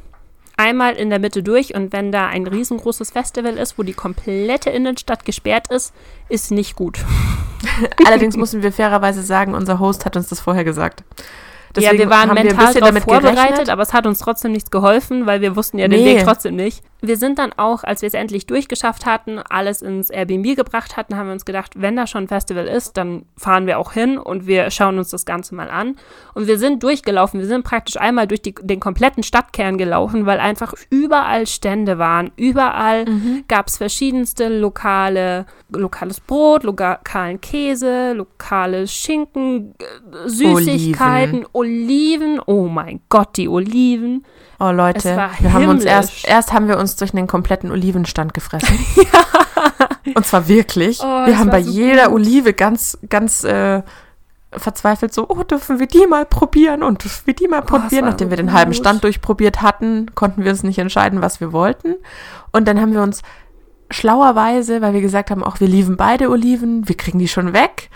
Einmal 0.59 0.95
in 0.95 1.09
der 1.09 1.19
Mitte 1.19 1.43
durch 1.43 1.75
und 1.75 1.93
wenn 1.93 2.13
da 2.13 2.27
ein 2.27 2.47
riesengroßes 2.47 3.11
Festival 3.11 3.57
ist, 3.57 3.79
wo 3.79 3.83
die 3.83 3.95
komplette 3.95 4.71
Innenstadt 4.71 5.25
gesperrt 5.25 5.71
ist, 5.71 5.95
ist 6.29 6.51
nicht 6.51 6.77
gut. 6.77 6.99
Allerdings 8.05 8.37
müssen 8.37 8.63
wir 8.63 8.73
fairerweise 8.73 9.23
sagen, 9.23 9.55
unser 9.55 9.79
Host 9.79 10.05
hat 10.05 10.17
uns 10.17 10.29
das 10.29 10.41
vorher 10.41 10.65
gesagt. 10.65 11.05
ja, 11.79 11.93
wir 11.93 12.11
waren 12.11 12.29
wir 12.35 12.45
mental 12.45 12.75
damit 12.75 13.05
vorbereitet, 13.05 13.37
gerechnet. 13.37 13.71
aber 13.71 13.83
es 13.83 13.93
hat 13.93 14.07
uns 14.07 14.19
trotzdem 14.19 14.53
nichts 14.53 14.71
geholfen, 14.71 15.27
weil 15.27 15.41
wir 15.41 15.55
wussten 15.55 15.79
ja 15.79 15.87
den 15.87 16.03
Nee. 16.03 16.17
Weg 16.17 16.25
trotzdem 16.25 16.57
nicht. 16.57 16.83
Wir 17.01 17.17
sind 17.17 17.39
dann 17.39 17.53
auch, 17.53 17.85
als 17.85 18.03
wir 18.03 18.09
es 18.09 18.15
endlich 18.15 18.47
durchgeschafft 18.47 19.07
hatten, 19.07 19.39
alles 19.39 19.83
ins 19.83 20.11
Airbnb 20.11 20.57
gebracht 20.57 20.97
hatten, 20.97 21.17
haben 21.17 21.27
wir 21.27 21.33
uns 21.33 21.45
gedacht, 21.45 21.75
wenn 21.77 21.97
da 21.97 22.07
schon 22.07 22.25
ein 22.25 22.29
Festival 22.29 22.67
ist, 22.67 22.97
dann 22.97 23.25
fahren 23.37 23.67
wir 23.67 23.79
auch 23.79 23.93
hin 23.93 24.19
und 24.19 24.47
wir 24.47 24.71
schauen 24.71 24.99
uns 24.99 25.11
das 25.11 25.25
Ganze 25.25 25.55
mal 25.55 25.71
an. 25.71 25.97
Und 26.35 26.49
wir 26.49 26.59
sind 26.59 26.83
durchgelaufen, 26.83 27.39
wir 27.39 27.47
sind 27.47 27.65
praktisch 27.65 27.97
einmal 27.97 28.27
durch 28.27 28.43
die, 28.43 28.55
den 28.55 28.81
kompletten 28.81 29.23
Stadtkern 29.23 29.79
gelaufen, 29.79 30.27
weil 30.27 30.41
einfach 30.41 30.75
überall 30.91 31.47
Stände 31.47 31.99
waren. 31.99 32.33
Überall 32.37 33.05
gab 33.47 33.69
es 33.69 33.77
verschiedenste 33.77 34.49
lokale, 34.49 35.47
lokales 35.71 36.21
Brot, 36.21 36.65
lokalen 36.65 37.41
Käse, 37.41 38.13
lokale 38.15 38.87
Schinken, 38.89 39.75
äh, 39.79 40.29
Süßigkeiten, 40.29 41.47
Oliven. 41.53 42.41
Oh 42.45 42.67
mein 42.69 43.01
Gott, 43.09 43.37
die 43.37 43.49
Oliven. 43.49 44.25
Oh 44.61 44.71
Leute, 44.71 45.31
wir 45.39 45.53
haben 45.53 45.69
uns 45.69 45.85
erst, 45.85 46.27
erst 46.27 46.53
haben 46.53 46.67
wir 46.69 46.79
uns 46.79 46.97
durch 46.97 47.15
einen 47.15 47.27
kompletten 47.29 47.71
Olivenstand 47.71 48.35
gefressen. 48.35 48.77
Und 50.15 50.27
zwar 50.27 50.49
wirklich. 50.49 51.01
Oh, 51.01 51.27
wir 51.27 51.39
haben 51.39 51.51
bei 51.51 51.63
so 51.63 51.71
jeder 51.71 52.07
gut. 52.07 52.15
Olive 52.15 52.53
ganz, 52.55 52.99
ganz 53.09 53.45
äh, 53.45 53.83
verzweifelt 54.53 55.13
so, 55.15 55.27
oh, 55.29 55.43
dürfen 55.43 55.79
wir 55.79 55.87
die 55.87 56.07
mal 56.07 56.25
probieren 56.25 56.83
und 56.83 57.05
dürfen 57.05 57.27
wir 57.27 57.35
die 57.35 57.47
mal 57.49 57.61
Oh, 57.61 57.67
probieren. 57.67 58.05
war 58.05 58.11
Nachdem 58.11 58.31
wir 58.31 58.37
den 58.39 58.53
halben. 58.53 58.73
Stand 58.73 59.05
durchprobiert 59.05 59.61
hatten, 59.63 60.15
konnten 60.15 60.43
wir 60.43 60.51
uns 60.51 60.63
nicht 60.63 60.79
entscheiden, 60.79 61.21
was 61.21 61.41
wir 61.41 61.53
wollten. 61.53 61.95
Und 62.51 62.67
dann 62.67 62.81
haben 62.81 62.95
wir 62.95 63.03
uns 63.03 63.23
schlauerweise, 63.91 64.81
weil 64.81 64.95
wir 64.95 65.03
gesagt 65.03 65.31
haben, 65.31 65.45
auch 65.45 65.61
wir 65.61 65.69
lieben 65.69 65.97
beide 65.97 66.31
Oliven, 66.31 66.89
wir 66.89 66.97
kriegen 66.97 67.19
die 67.19 67.29
schon 67.29 67.53
weg, 67.53 67.91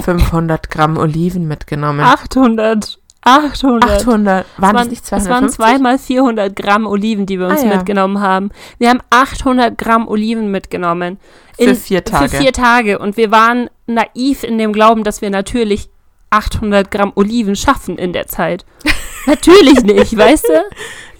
500 0.00 0.70
Gramm 0.70 0.96
Oliven 0.96 1.46
mitgenommen. 1.46 2.00
800. 2.00 2.98
800. 3.22 3.90
800, 4.02 4.46
waren 4.58 4.76
es 4.76 4.82
es 4.82 4.88
nicht 4.90 5.04
es 5.04 5.12
waren 5.12 5.48
250? 5.50 5.56
zweimal 5.56 5.98
400 5.98 6.56
Gramm 6.56 6.86
Oliven, 6.86 7.26
die 7.26 7.38
wir 7.38 7.46
uns 7.46 7.60
Ah, 7.62 7.66
ja. 7.66 7.76
mitgenommen 7.76 8.20
haben. 8.20 8.50
Wir 8.78 8.90
haben 8.90 9.00
800 9.10 9.78
Gramm 9.78 10.08
Oliven 10.08 10.50
mitgenommen. 10.50 11.18
Für 11.58 11.74
vier 11.74 12.02
Tage. 12.04 12.28
Für 12.28 12.36
vier 12.38 12.52
Tage. 12.52 12.98
Und 12.98 13.16
wir 13.16 13.30
waren 13.30 13.70
naiv 13.86 14.42
in 14.42 14.58
dem 14.58 14.72
Glauben, 14.72 15.04
dass 15.04 15.22
wir 15.22 15.30
natürlich 15.30 15.88
800 16.30 16.90
Gramm 16.90 17.12
Oliven 17.14 17.54
schaffen 17.56 17.96
in 17.98 18.12
der 18.12 18.26
Zeit. 18.26 18.64
natürlich 19.26 19.82
nicht, 19.82 20.16
weißt 20.16 20.48
du? 20.48 20.62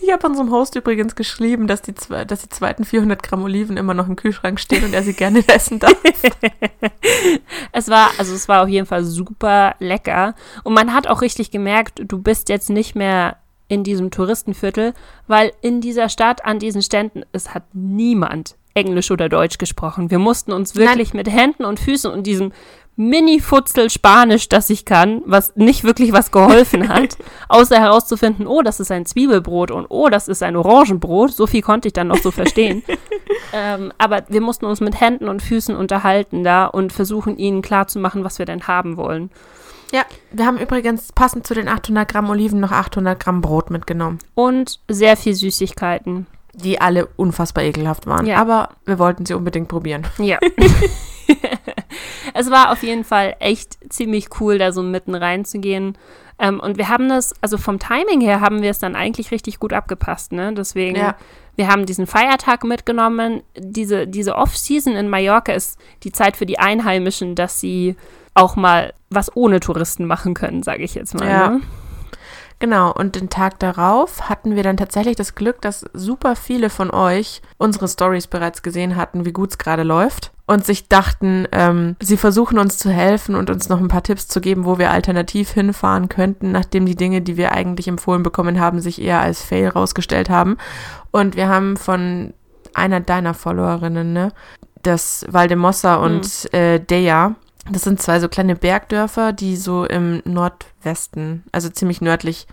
Ich 0.03 0.11
habe 0.11 0.27
unserem 0.27 0.51
Host 0.51 0.75
übrigens 0.75 1.15
geschrieben, 1.15 1.69
dass 1.69 1.81
die, 1.81 1.95
dass 2.27 2.43
die 2.43 2.49
zweiten 2.49 2.85
400 2.85 3.23
Gramm 3.23 3.45
Oliven 3.45 3.77
immer 3.77 3.95
noch 3.95 4.09
im 4.09 4.17
Kühlschrank 4.17 4.59
stehen 4.59 4.85
und 4.85 4.95
er 4.95 5.03
sie 5.03 5.13
gerne 5.13 5.45
essen 5.49 5.79
darf. 5.79 5.97
Es 7.73 7.89
war, 7.89 8.11
also 8.19 8.35
es 8.35 8.49
war 8.49 8.63
auf 8.63 8.69
jeden 8.69 8.87
Fall 8.87 9.05
super 9.05 9.75
lecker. 9.79 10.35
Und 10.63 10.75
man 10.75 10.93
hat 10.93 11.07
auch 11.07 11.23
richtig 11.23 11.51
gemerkt, 11.51 12.03
du 12.05 12.19
bist 12.19 12.49
jetzt 12.49 12.69
nicht 12.69 12.95
mehr 12.95 13.37
in 13.69 13.85
diesem 13.85 14.11
Touristenviertel, 14.11 14.93
weil 15.27 15.53
in 15.63 15.81
dieser 15.81 16.09
Stadt, 16.09 16.45
an 16.45 16.59
diesen 16.59 16.83
Ständen, 16.83 17.23
es 17.33 17.55
hat 17.55 17.65
niemand 17.73 18.57
Englisch 18.75 19.11
oder 19.11 19.29
Deutsch 19.29 19.59
gesprochen. 19.59 20.11
Wir 20.11 20.19
mussten 20.19 20.53
uns 20.53 20.77
wirklich 20.77 21.15
mit 21.15 21.31
Händen 21.31 21.65
und 21.65 21.81
Füßen 21.81 22.11
und 22.11 22.27
diesem 22.27 22.53
Mini-Futzel 22.97 23.89
Spanisch, 23.91 24.49
das 24.49 24.69
ich 24.71 24.85
kann, 24.85 25.23
was 25.25 25.57
nicht 25.57 25.85
wirklich 25.85 26.13
was 26.13 26.31
geholfen 26.31 26.89
hat, 26.89 27.17
außer 27.49 27.79
herauszufinden, 27.81 28.47
oh, 28.47 28.63
das 28.63 28.81
ist 28.81 28.91
ein 28.91 29.07
Zwiebelbrot 29.07 29.71
und 29.71 29.87
oh, 29.89 30.09
das 30.09 30.29
ist 30.29 30.43
ein 30.43 30.57
Orangenbrot. 30.57 31.33
So 31.33 31.47
viel 31.47 31.63
konnte 31.63 31.89
ich 31.89 31.95
dann 31.95 32.09
noch 32.09 32.19
so 32.19 32.31
verstehen. 32.31 32.83
ähm, 33.53 33.93
aber 33.99 34.25
wir 34.29 34.41
mussten 34.41 34.67
uns 34.67 34.81
mit 34.81 35.01
Händen 35.01 35.29
und 35.29 35.43
Füßen 35.43 35.75
unterhalten 35.75 36.45
da 36.45 36.67
und 36.67 36.93
versuchen, 36.93 37.39
ihnen 37.39 37.63
klarzumachen, 37.63 38.25
was 38.25 38.39
wir 38.39 38.47
denn 38.47 38.67
haben 38.67 38.97
wollen. 38.97 39.31
Ja, 39.93 40.05
wir 40.31 40.47
haben 40.47 40.59
übrigens 40.59 41.13
passend 41.13 41.47
zu 41.47 41.53
den 41.55 41.69
800 41.69 42.09
Gramm 42.09 42.31
Oliven 42.31 42.61
noch 42.61 42.73
800 42.73 43.21
Gramm 43.21 43.43
Brot 43.43 43.71
mitgenommen, 43.71 44.19
Und 44.35 44.81
sehr 44.89 45.17
viel 45.17 45.35
Süßigkeiten. 45.35 46.27
die 46.55 46.81
alle 46.81 47.07
unfassbar 47.17 47.65
ekelhaft 47.65 48.07
waren. 48.07 48.27
Ja. 48.27 48.39
Aber 48.39 48.71
wir 48.85 48.99
wollten 48.99 49.27
sie 49.27 49.35
unbedingt 49.35 49.69
probieren. 49.69 50.07
Ja. 50.19 50.39
es 52.35 52.51
war 52.51 52.71
auf 52.73 52.83
jeden 52.83 53.05
Fall 53.05 53.37
echt 53.39 53.79
ziemlich 53.93 54.29
cool, 54.41 54.59
da 54.59 54.73
so 54.73 54.83
mitten 54.83 55.15
reinzugehen. 55.15 55.97
Ähm, 56.39 56.61
und 56.61 56.79
wir 56.79 56.89
haben 56.89 57.09
das, 57.09 57.35
also 57.41 57.59
vom 57.59 57.79
Timing 57.79 58.21
her 58.21 58.41
haben 58.41 58.63
wir 58.63 58.71
es 58.71 58.79
dann 58.79 58.97
eigentlich 58.97 59.31
richtig 59.31 59.59
gut 59.61 59.73
abgepasst, 59.73 60.33
ne? 60.33 60.53
Deswegen, 60.55 60.97
Ja. 60.97 61.15
wir 61.57 61.69
haben 61.69 61.87
diesen 61.87 62.07
Feiertag 62.07 62.65
mitgenommen. 62.65 63.43
Diese, 63.57 64.07
diese 64.07 64.35
Off-Season 64.37 64.95
in 64.97 65.09
Mallorca 65.09 65.53
ist 65.53 65.79
die 66.03 66.13
Zeit 66.13 66.37
für 66.37 66.47
die 66.47 66.59
Einheimischen, 66.59 67.35
dass 67.35 67.61
sie 67.61 67.97
auch 68.35 68.57
mal 68.57 68.93
was 69.11 69.37
ohne 69.37 69.61
Touristen 69.61 70.07
machen 70.07 70.35
können, 70.35 70.63
sage 70.63 70.83
ich 70.83 70.95
jetzt 70.95 71.15
mal. 71.15 71.29
Ja. 71.29 71.51
Ne? 71.51 71.61
Genau, 72.59 72.93
und 72.93 73.17
den 73.17 73.29
Tag 73.29 73.59
darauf 73.59 74.29
hatten 74.29 74.55
wir 74.55 74.63
dann 74.63 74.77
tatsächlich 74.77 75.17
das 75.17 75.35
Glück, 75.35 75.61
dass 75.63 75.85
super 75.95 76.37
viele 76.37 76.71
von 76.71 76.91
euch 76.93 77.43
unsere 77.59 77.89
Stories 77.89 78.29
bereits 78.29 78.63
gesehen 78.63 78.95
hatten, 78.95 79.25
wie 79.25 79.33
gut 79.33 79.51
es 79.51 79.59
gerade 79.59 79.83
läuft. 79.83 80.31
Und 80.53 80.67
sich 80.67 80.87
dachten, 80.87 81.49
ähm, 81.51 81.97
sie 81.99 82.19
versuchen 82.19 82.59
uns 82.59 82.77
zu 82.77 82.91
helfen 82.91 83.37
und 83.37 83.49
uns 83.49 83.71
noch 83.71 83.81
ein 83.81 83.89
paar 83.89 84.03
Tipps 84.03 84.29
zu 84.29 84.39
geben, 84.39 84.67
wo 84.67 84.77
wir 84.77 84.91
alternativ 84.91 85.53
hinfahren 85.53 86.11
könnten, 86.11 86.53
nachdem 86.53 86.85
die 86.85 86.95
Dinge, 86.95 87.23
die 87.23 87.39
wir 87.39 87.53
eigentlich 87.53 87.89
empfohlen 87.89 88.23
bekommen 88.23 88.61
haben, 88.61 88.79
sich 88.79 89.01
eher 89.01 89.23
als 89.23 89.41
Fail 89.41 89.69
rausgestellt 89.69 90.29
haben. 90.29 90.59
Und 91.11 91.37
wir 91.37 91.49
haben 91.49 91.79
von 91.79 92.35
einer 92.75 93.01
deiner 93.01 93.33
Followerinnen, 93.33 94.13
ne, 94.13 94.33
das 94.83 95.25
Valdemossa 95.27 95.95
und 95.95 96.53
äh, 96.53 96.81
Deja, 96.81 97.35
das 97.71 97.85
sind 97.85 98.03
zwei 98.03 98.21
so 98.21 98.29
kleine 98.29 98.55
Bergdörfer, 98.55 99.33
die 99.33 99.57
so 99.57 99.87
im 99.87 100.21
Nordwesten, 100.27 101.45
also 101.53 101.71
ziemlich 101.71 102.03
nördlich 102.03 102.47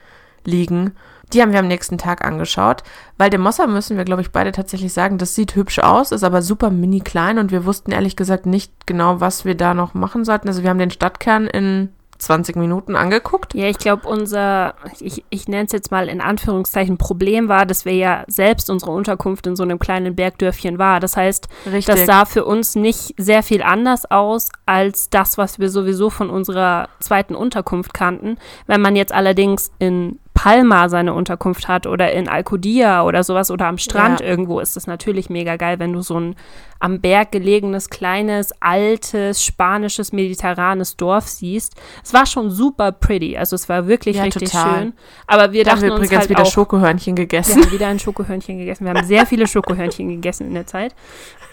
liegen. 0.45 0.95
Die 1.33 1.41
haben 1.41 1.51
wir 1.51 1.59
am 1.59 1.67
nächsten 1.67 1.97
Tag 1.97 2.25
angeschaut. 2.25 2.83
Valdemossa 3.17 3.67
müssen 3.67 3.97
wir, 3.97 4.05
glaube 4.05 4.21
ich, 4.21 4.31
beide 4.31 4.51
tatsächlich 4.51 4.93
sagen, 4.93 5.17
das 5.17 5.35
sieht 5.35 5.55
hübsch 5.55 5.79
aus, 5.79 6.11
ist 6.11 6.23
aber 6.23 6.41
super 6.41 6.69
mini 6.69 7.01
klein 7.01 7.37
und 7.37 7.51
wir 7.51 7.65
wussten 7.65 7.91
ehrlich 7.91 8.15
gesagt 8.15 8.45
nicht 8.45 8.87
genau, 8.87 9.21
was 9.21 9.45
wir 9.45 9.55
da 9.55 9.73
noch 9.73 9.93
machen 9.93 10.25
sollten. 10.25 10.47
Also 10.47 10.63
wir 10.63 10.69
haben 10.69 10.79
den 10.79 10.91
Stadtkern 10.91 11.47
in 11.47 11.89
20 12.19 12.57
Minuten 12.57 12.95
angeguckt. 12.95 13.53
Ja, 13.53 13.67
ich 13.67 13.77
glaube, 13.77 14.07
unser, 14.07 14.75
ich, 14.99 15.23
ich 15.29 15.47
nenne 15.47 15.65
es 15.65 15.71
jetzt 15.71 15.89
mal 15.89 16.09
in 16.09 16.21
Anführungszeichen, 16.21 16.97
Problem 16.97 17.47
war, 17.47 17.65
dass 17.65 17.85
wir 17.85 17.93
ja 17.93 18.23
selbst 18.27 18.69
unsere 18.69 18.91
Unterkunft 18.91 19.47
in 19.47 19.55
so 19.55 19.63
einem 19.63 19.79
kleinen 19.79 20.15
Bergdörfchen 20.15 20.77
war. 20.77 20.99
Das 20.99 21.15
heißt, 21.15 21.47
Richtig. 21.65 21.85
das 21.85 22.05
sah 22.05 22.25
für 22.25 22.45
uns 22.45 22.75
nicht 22.75 23.15
sehr 23.17 23.41
viel 23.41 23.63
anders 23.63 24.09
aus 24.11 24.49
als 24.65 25.09
das, 25.09 25.37
was 25.37 25.59
wir 25.59 25.69
sowieso 25.69 26.09
von 26.09 26.29
unserer 26.29 26.89
zweiten 26.99 27.35
Unterkunft 27.35 27.93
kannten. 27.93 28.37
Wenn 28.67 28.81
man 28.81 28.95
jetzt 28.95 29.13
allerdings 29.13 29.71
in 29.79 30.19
Palma 30.41 30.87
seine 30.87 31.13
Unterkunft 31.13 31.67
hat 31.67 31.85
oder 31.85 32.13
in 32.13 32.29
Alcudia 32.29 33.03
oder 33.03 33.23
sowas 33.25 33.51
oder 33.51 33.65
am 33.67 33.77
Strand 33.77 34.21
Ja. 34.21 34.25
irgendwo, 34.27 34.61
ist 34.61 34.77
das 34.77 34.87
natürlich 34.87 35.29
mega 35.29 35.57
geil, 35.57 35.79
wenn 35.79 35.91
du 35.91 36.01
so 36.01 36.17
ein 36.17 36.35
am 36.79 37.01
Berg 37.01 37.33
gelegenes, 37.33 37.89
kleines, 37.89 38.53
altes, 38.61 39.43
spanisches, 39.43 40.13
mediterranes 40.13 40.95
Dorf 40.95 41.27
siehst. 41.27 41.75
Es 42.05 42.13
war 42.13 42.25
schon 42.25 42.51
super 42.51 42.93
pretty, 42.93 43.35
also 43.35 43.53
es 43.53 43.67
war 43.67 43.87
wirklich 43.87 44.15
Ja, 44.15 44.23
richtig 44.23 44.49
total. 44.49 44.79
schön. 44.79 44.93
Aber 45.27 45.51
wir 45.51 45.65
da 45.65 45.71
haben 45.71 45.75
dachten 45.81 45.87
wir 45.87 45.91
uns 45.95 45.99
übrigens 46.05 46.19
halt 46.21 46.29
wieder 46.29 46.43
auch, 46.43 46.51
Schokohörnchen 46.51 47.17
wir 47.17 47.25
gegessen. 47.25 47.61
haben 47.61 47.71
wieder 47.73 47.87
ein 47.87 47.99
Schokohörnchen 47.99 48.59
gegessen. 48.59 48.85
Wir 48.85 48.93
haben 48.93 49.05
sehr 49.05 49.25
viele 49.25 49.45
Schokohörnchen 49.45 50.07
gegessen 50.21 50.47
in 50.47 50.53
der 50.53 50.67
Zeit. 50.67 50.95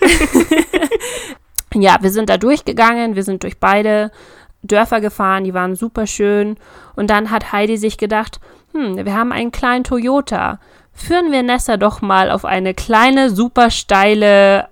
ja, 1.74 1.96
wir 2.00 2.10
sind 2.10 2.28
da 2.30 2.36
durchgegangen. 2.38 3.16
Wir 3.16 3.24
sind 3.24 3.42
durch 3.42 3.58
beide 3.58 4.12
Dörfer 4.62 5.00
gefahren. 5.00 5.42
Die 5.42 5.54
waren 5.54 5.74
super 5.74 6.06
schön. 6.06 6.56
Und 6.94 7.10
dann 7.10 7.32
hat 7.32 7.50
Heidi 7.52 7.76
sich 7.76 7.98
gedacht, 7.98 8.38
hm, 8.76 9.04
wir 9.04 9.14
haben 9.14 9.32
einen 9.32 9.52
kleinen 9.52 9.84
Toyota. 9.84 10.58
Führen 10.92 11.32
wir 11.32 11.42
Nessa 11.42 11.76
doch 11.76 12.02
mal 12.02 12.30
auf 12.30 12.44
eine 12.44 12.74
kleine, 12.74 13.30
super 13.30 13.70
steile 13.70 14.68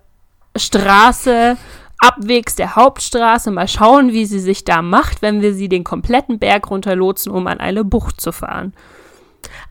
Straße 0.56 1.56
abwegs 1.98 2.54
der 2.54 2.76
Hauptstraße. 2.76 3.50
Mal 3.50 3.68
schauen, 3.68 4.12
wie 4.12 4.26
sie 4.26 4.40
sich 4.40 4.64
da 4.64 4.82
macht, 4.82 5.22
wenn 5.22 5.40
wir 5.40 5.54
sie 5.54 5.68
den 5.68 5.84
kompletten 5.84 6.38
Berg 6.38 6.70
runterlotsen, 6.70 7.32
um 7.32 7.46
an 7.46 7.60
eine 7.60 7.84
Bucht 7.84 8.20
zu 8.20 8.32
fahren. 8.32 8.74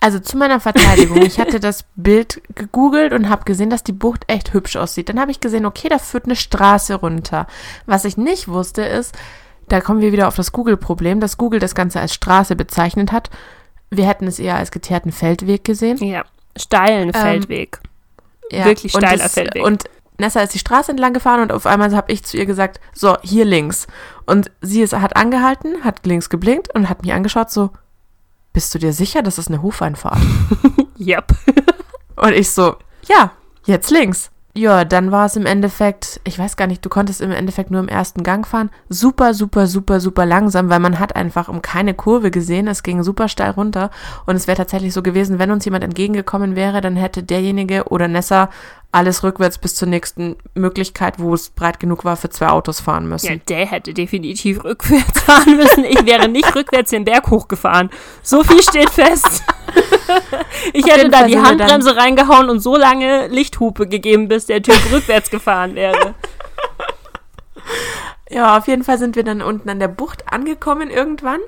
Also 0.02 0.20
zu 0.20 0.38
meiner 0.38 0.60
Verteidigung, 0.60 1.22
ich 1.22 1.40
hatte 1.40 1.60
das 1.60 1.86
Bild 1.96 2.42
gegoogelt 2.56 3.14
und 3.14 3.30
habe 3.30 3.46
gesehen, 3.46 3.70
dass 3.70 3.84
die 3.84 3.94
Bucht 3.94 4.24
echt 4.28 4.54
hübsch 4.54 4.76
aussieht. 4.76 5.10
Dann 5.10 5.20
habe 5.20 5.32
ich 5.32 5.40
gesehen, 5.40 5.66
okay, 5.66 5.90
da 5.90 5.98
führt 5.98 6.26
eine 6.26 6.36
Straße 6.36 6.96
runter. 6.96 7.48
Was 7.86 8.06
ich 8.06 8.18
nicht 8.18 8.48
wusste 8.48 8.84
ist, 8.84 9.16
da 9.70 9.82
kommen 9.82 10.02
wir 10.02 10.12
wieder 10.12 10.28
auf 10.28 10.36
das 10.36 10.52
Google-Problem, 10.52 11.20
dass 11.20 11.38
Google 11.38 11.60
das 11.60 11.76
Ganze 11.76 12.00
als 12.00 12.14
Straße 12.14 12.56
bezeichnet 12.56 13.12
hat. 13.12 13.30
Wir 13.98 14.08
hätten 14.08 14.28
es 14.28 14.40
eher 14.40 14.56
als 14.56 14.72
geteerten 14.72 15.12
Feldweg 15.12 15.64
gesehen. 15.64 15.98
Ja, 15.98 16.24
steilen 16.58 17.10
Ähm, 17.10 17.22
Feldweg. 17.22 17.80
Ja, 18.52 18.66
Wirklich 18.66 18.94
und 18.94 19.02
steiler 19.02 19.24
das- 19.24 19.34
Feldweg. 19.34 19.64
Und 19.64 19.84
Nessa 20.20 20.42
ist 20.42 20.54
die 20.54 20.60
Straße 20.60 20.92
entlang 20.92 21.14
gefahren 21.14 21.42
und 21.42 21.52
auf 21.52 21.66
einmal 21.66 21.94
habe 21.96 22.12
ich 22.12 22.24
zu 22.24 22.38
ihr 22.38 22.46
gesagt, 22.46 22.80
so, 22.94 23.18
hier 23.24 23.46
links. 23.46 23.88
Und 24.28 24.52
sie 24.62 24.82
ist, 24.82 24.94
hat 24.94 25.16
angehalten, 25.16 25.84
hat 25.84 26.06
links 26.06 26.30
geblinkt 26.30 26.74
und 26.76 26.88
hat 26.88 27.02
mich 27.02 27.12
angeschaut, 27.14 27.50
so, 27.50 27.72
bist 28.54 28.74
du 28.76 28.80
dir 28.80 28.94
sicher, 28.94 29.24
das 29.24 29.38
ist 29.40 29.48
eine 29.48 29.62
Hofeinfahrt? 29.62 30.20
Yep. 31.00 31.34
Und 32.16 32.34
ich 32.34 32.52
so, 32.52 32.76
ja, 33.08 33.32
jetzt 33.66 33.90
links. 33.90 34.30
Ja, 34.56 34.86
dann 34.86 35.12
war 35.12 35.26
es 35.26 35.36
im 35.36 35.48
Endeffekt, 35.48 36.22
ich 36.26 36.38
weiß 36.38 36.58
gar 36.58 36.68
nicht, 36.68 36.86
du 36.86 36.90
konntest 36.90 37.22
im 37.22 37.32
Endeffekt 37.32 37.72
nur 37.72 37.80
im 37.82 37.88
ersten 37.88 38.22
Gang 38.22 38.46
fahren. 38.46 38.70
Super, 38.88 39.34
super, 39.34 39.66
super, 39.66 40.00
super 40.00 40.28
langsam, 40.28 40.70
weil 40.70 40.80
man 40.80 41.00
hat 41.00 41.16
einfach 41.16 41.50
um 41.50 41.64
keine 41.64 41.96
Kurve 41.96 42.30
gesehen. 42.30 42.68
Es 42.68 42.84
ging 42.84 43.02
super 43.02 43.28
steil 43.28 43.50
runter. 43.52 43.90
Und 44.28 44.36
es 44.36 44.46
wäre 44.46 44.58
tatsächlich 44.58 44.94
so 44.94 45.02
gewesen, 45.02 45.40
wenn 45.40 45.50
uns 45.50 45.66
jemand 45.66 45.84
entgegengekommen 45.84 46.56
wäre, 46.56 46.82
dann 46.82 46.96
hätte 46.96 47.24
derjenige 47.24 47.86
oder 47.86 48.08
Nessa 48.08 48.50
alles 48.94 49.24
rückwärts 49.24 49.58
bis 49.58 49.76
zur 49.76 49.88
nächsten 49.88 50.36
Möglichkeit, 50.54 51.20
wo 51.20 51.34
es 51.34 51.50
breit 51.50 51.80
genug 51.80 52.06
war, 52.06 52.16
für 52.16 52.30
zwei 52.30 52.50
Autos 52.50 52.80
fahren 52.80 53.10
müssen. 53.10 53.28
Ja, 53.28 53.36
der 53.48 53.66
hätte 53.66 53.94
definitiv 53.94 54.64
rückwärts 54.64 55.22
fahren 55.26 55.58
müssen. 55.58 55.84
Ich 55.84 56.06
wäre 56.06 56.30
nicht 56.30 56.56
rückwärts 56.56 56.92
den 56.92 57.04
Berg 57.04 57.30
hochgefahren. 57.30 57.90
So 58.22 58.44
viel 58.44 58.62
steht 58.62 58.92
fest. 58.92 59.44
ich 60.74 60.86
hätte 60.86 61.10
da 61.10 61.26
die 61.26 61.40
Handbremse 61.40 61.96
reingehauen 61.96 62.50
und 62.50 62.60
so 62.60 62.78
lange 62.78 63.28
Lichthupe 63.28 63.88
gegeben, 63.88 64.28
bis 64.28 64.46
der 64.46 64.62
Typ 64.62 64.80
rückwärts 64.92 65.30
gefahren 65.30 65.76
wäre. 65.76 66.14
Ja, 68.30 68.58
auf 68.58 68.68
jeden 68.68 68.84
Fall 68.84 68.98
sind 68.98 69.16
wir 69.16 69.24
dann 69.24 69.44
unten 69.44 69.70
an 69.70 69.80
der 69.80 69.88
Bucht 69.88 70.34
angekommen 70.34 70.90
irgendwann. 70.90 71.40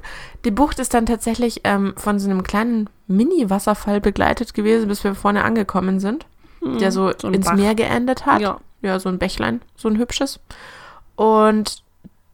Die 0.43 0.52
Bucht 0.52 0.78
ist 0.78 0.93
dann 0.93 1.08
tatsächlich 1.08 1.62
ähm, 1.64 1.96
von 1.98 2.20
so 2.20 2.30
einem 2.30 2.43
kleinen 2.43 2.89
Mini-Wasserfall 3.08 4.02
begleitet 4.02 4.54
gewesen, 4.54 4.88
bis 4.88 5.04
wir 5.04 5.16
vorne 5.16 5.43
angekommen 5.43 6.00
sind 6.00 6.28
der 6.66 6.91
so, 6.91 7.11
so 7.18 7.30
ins 7.30 7.45
Bach. 7.45 7.55
Meer 7.55 7.76
geendet 7.76 8.26
hat. 8.26 8.41
Ja. 8.41 8.59
ja, 8.82 8.99
so 8.99 9.09
ein 9.09 9.20
Bächlein, 9.20 9.61
so 9.76 9.88
ein 9.88 9.97
hübsches. 9.97 10.39
Und 11.16 11.84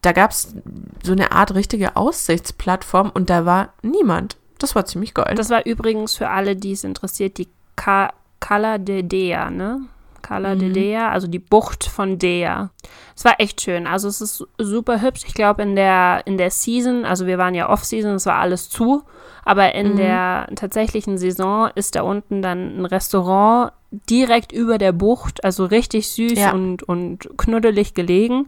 da 0.02 0.12
gab 0.12 0.32
es 0.32 0.54
so 1.02 1.12
eine 1.12 1.32
Art 1.32 1.54
richtige 1.54 1.96
Aussichtsplattform 1.96 3.10
und 3.14 3.30
da 3.30 3.46
war 3.46 3.72
niemand. 3.82 4.36
Das 4.58 4.74
war 4.74 4.84
ziemlich 4.84 5.14
geil. 5.14 5.34
Das 5.36 5.50
war 5.50 5.66
übrigens 5.66 6.16
für 6.16 6.28
alle, 6.28 6.56
die 6.56 6.72
es 6.72 6.84
interessiert, 6.84 7.38
die 7.38 7.48
Cala 7.76 8.78
de 8.78 9.02
Dea, 9.02 9.50
ne? 9.50 9.82
Cala 10.22 10.54
mhm. 10.54 10.58
de 10.58 10.72
Dea, 10.72 11.10
also 11.10 11.26
die 11.26 11.38
Bucht 11.38 11.84
von 11.84 12.18
Dea. 12.18 12.70
Es 13.14 13.24
war 13.24 13.34
echt 13.38 13.60
schön. 13.60 13.86
Also 13.86 14.08
es 14.08 14.20
ist 14.20 14.46
super 14.58 15.02
hübsch. 15.02 15.24
Ich 15.26 15.34
glaube 15.34 15.62
in 15.62 15.76
der 15.76 16.22
in 16.24 16.38
der 16.38 16.50
Season, 16.50 17.04
also 17.04 17.26
wir 17.26 17.38
waren 17.38 17.54
ja 17.54 17.68
Off-Season, 17.68 18.14
es 18.14 18.26
war 18.26 18.36
alles 18.36 18.70
zu, 18.70 19.02
aber 19.44 19.74
in 19.74 19.92
mhm. 19.92 19.96
der 19.96 20.48
tatsächlichen 20.54 21.18
Saison 21.18 21.70
ist 21.74 21.94
da 21.94 22.02
unten 22.02 22.42
dann 22.42 22.78
ein 22.78 22.86
Restaurant 22.86 23.72
direkt 24.08 24.52
über 24.52 24.78
der 24.78 24.92
Bucht, 24.92 25.44
also 25.44 25.66
richtig 25.66 26.08
süß 26.08 26.38
ja. 26.38 26.52
und, 26.52 26.82
und 26.82 27.28
knuddelig 27.36 27.94
gelegen. 27.94 28.46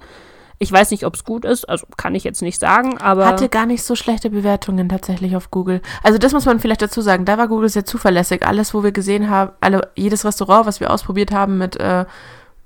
Ich 0.59 0.71
weiß 0.71 0.91
nicht, 0.93 1.05
ob 1.05 1.15
es 1.15 1.25
gut 1.25 1.45
ist, 1.45 1.69
also 1.69 1.87
kann 1.97 2.15
ich 2.15 2.25
jetzt 2.25 2.43
nicht 2.43 2.61
sagen, 2.61 2.99
aber. 2.99 3.27
Hatte 3.27 3.49
gar 3.49 3.67
nicht 3.67 3.83
so 3.83 3.97
schlechte 3.97 4.31
Bewertungen 4.31 4.89
tatsächlich 4.89 5.37
auf 5.37 5.51
Google. 5.51 5.83
Also, 6.03 6.19
das 6.19 6.33
muss 6.33 6.47
man 6.47 6.61
vielleicht 6.61 6.83
dazu 6.83 7.01
sagen. 7.01 7.25
Da 7.25 7.39
war 7.39 7.49
Google 7.49 7.69
sehr 7.69 7.85
zuverlässig. 7.85 8.47
Alles, 8.47 8.73
wo 8.73 8.83
wir 8.83 8.93
gesehen 8.93 9.31
haben, 9.31 9.53
alle, 9.61 9.91
jedes 9.97 10.25
Restaurant, 10.25 10.67
was 10.67 10.81
wir 10.81 10.91
ausprobiert 10.91 11.33
haben, 11.33 11.59
mit 11.59 11.77
äh, 11.77 12.05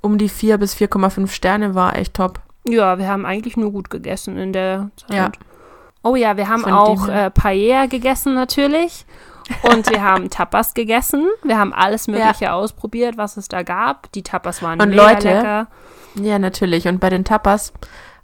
um 0.00 0.18
die 0.18 0.28
4 0.28 0.58
bis 0.58 0.74
4,5 0.74 1.28
Sterne, 1.28 1.74
war 1.74 1.96
echt 1.96 2.14
top. 2.14 2.40
Ja, 2.64 2.98
wir 2.98 3.08
haben 3.08 3.24
eigentlich 3.24 3.56
nur 3.56 3.72
gut 3.72 3.90
gegessen 3.90 4.36
in 4.36 4.52
der 4.52 4.90
Zeit. 4.96 5.16
Ja. 5.16 5.32
Oh 6.02 6.14
ja, 6.14 6.36
wir 6.36 6.48
haben 6.48 6.62
Von 6.62 6.72
auch 6.72 7.08
äh, 7.08 7.30
Paella 7.30 7.86
gegessen 7.86 8.34
natürlich. 8.34 9.06
Und 9.62 9.90
wir 9.90 10.02
haben 10.02 10.30
Tapas 10.30 10.74
gegessen. 10.74 11.26
Wir 11.42 11.58
haben 11.58 11.72
alles 11.72 12.06
Mögliche 12.06 12.46
ja. 12.46 12.54
ausprobiert, 12.54 13.16
was 13.16 13.36
es 13.36 13.48
da 13.48 13.62
gab. 13.62 14.12
Die 14.12 14.22
Tapas 14.22 14.62
waren 14.62 14.80
und 14.80 14.92
Leute, 14.92 15.28
lecker. 15.28 15.66
Ja, 16.20 16.38
natürlich. 16.38 16.88
Und 16.88 17.00
bei 17.00 17.10
den 17.10 17.24
Tapas 17.24 17.72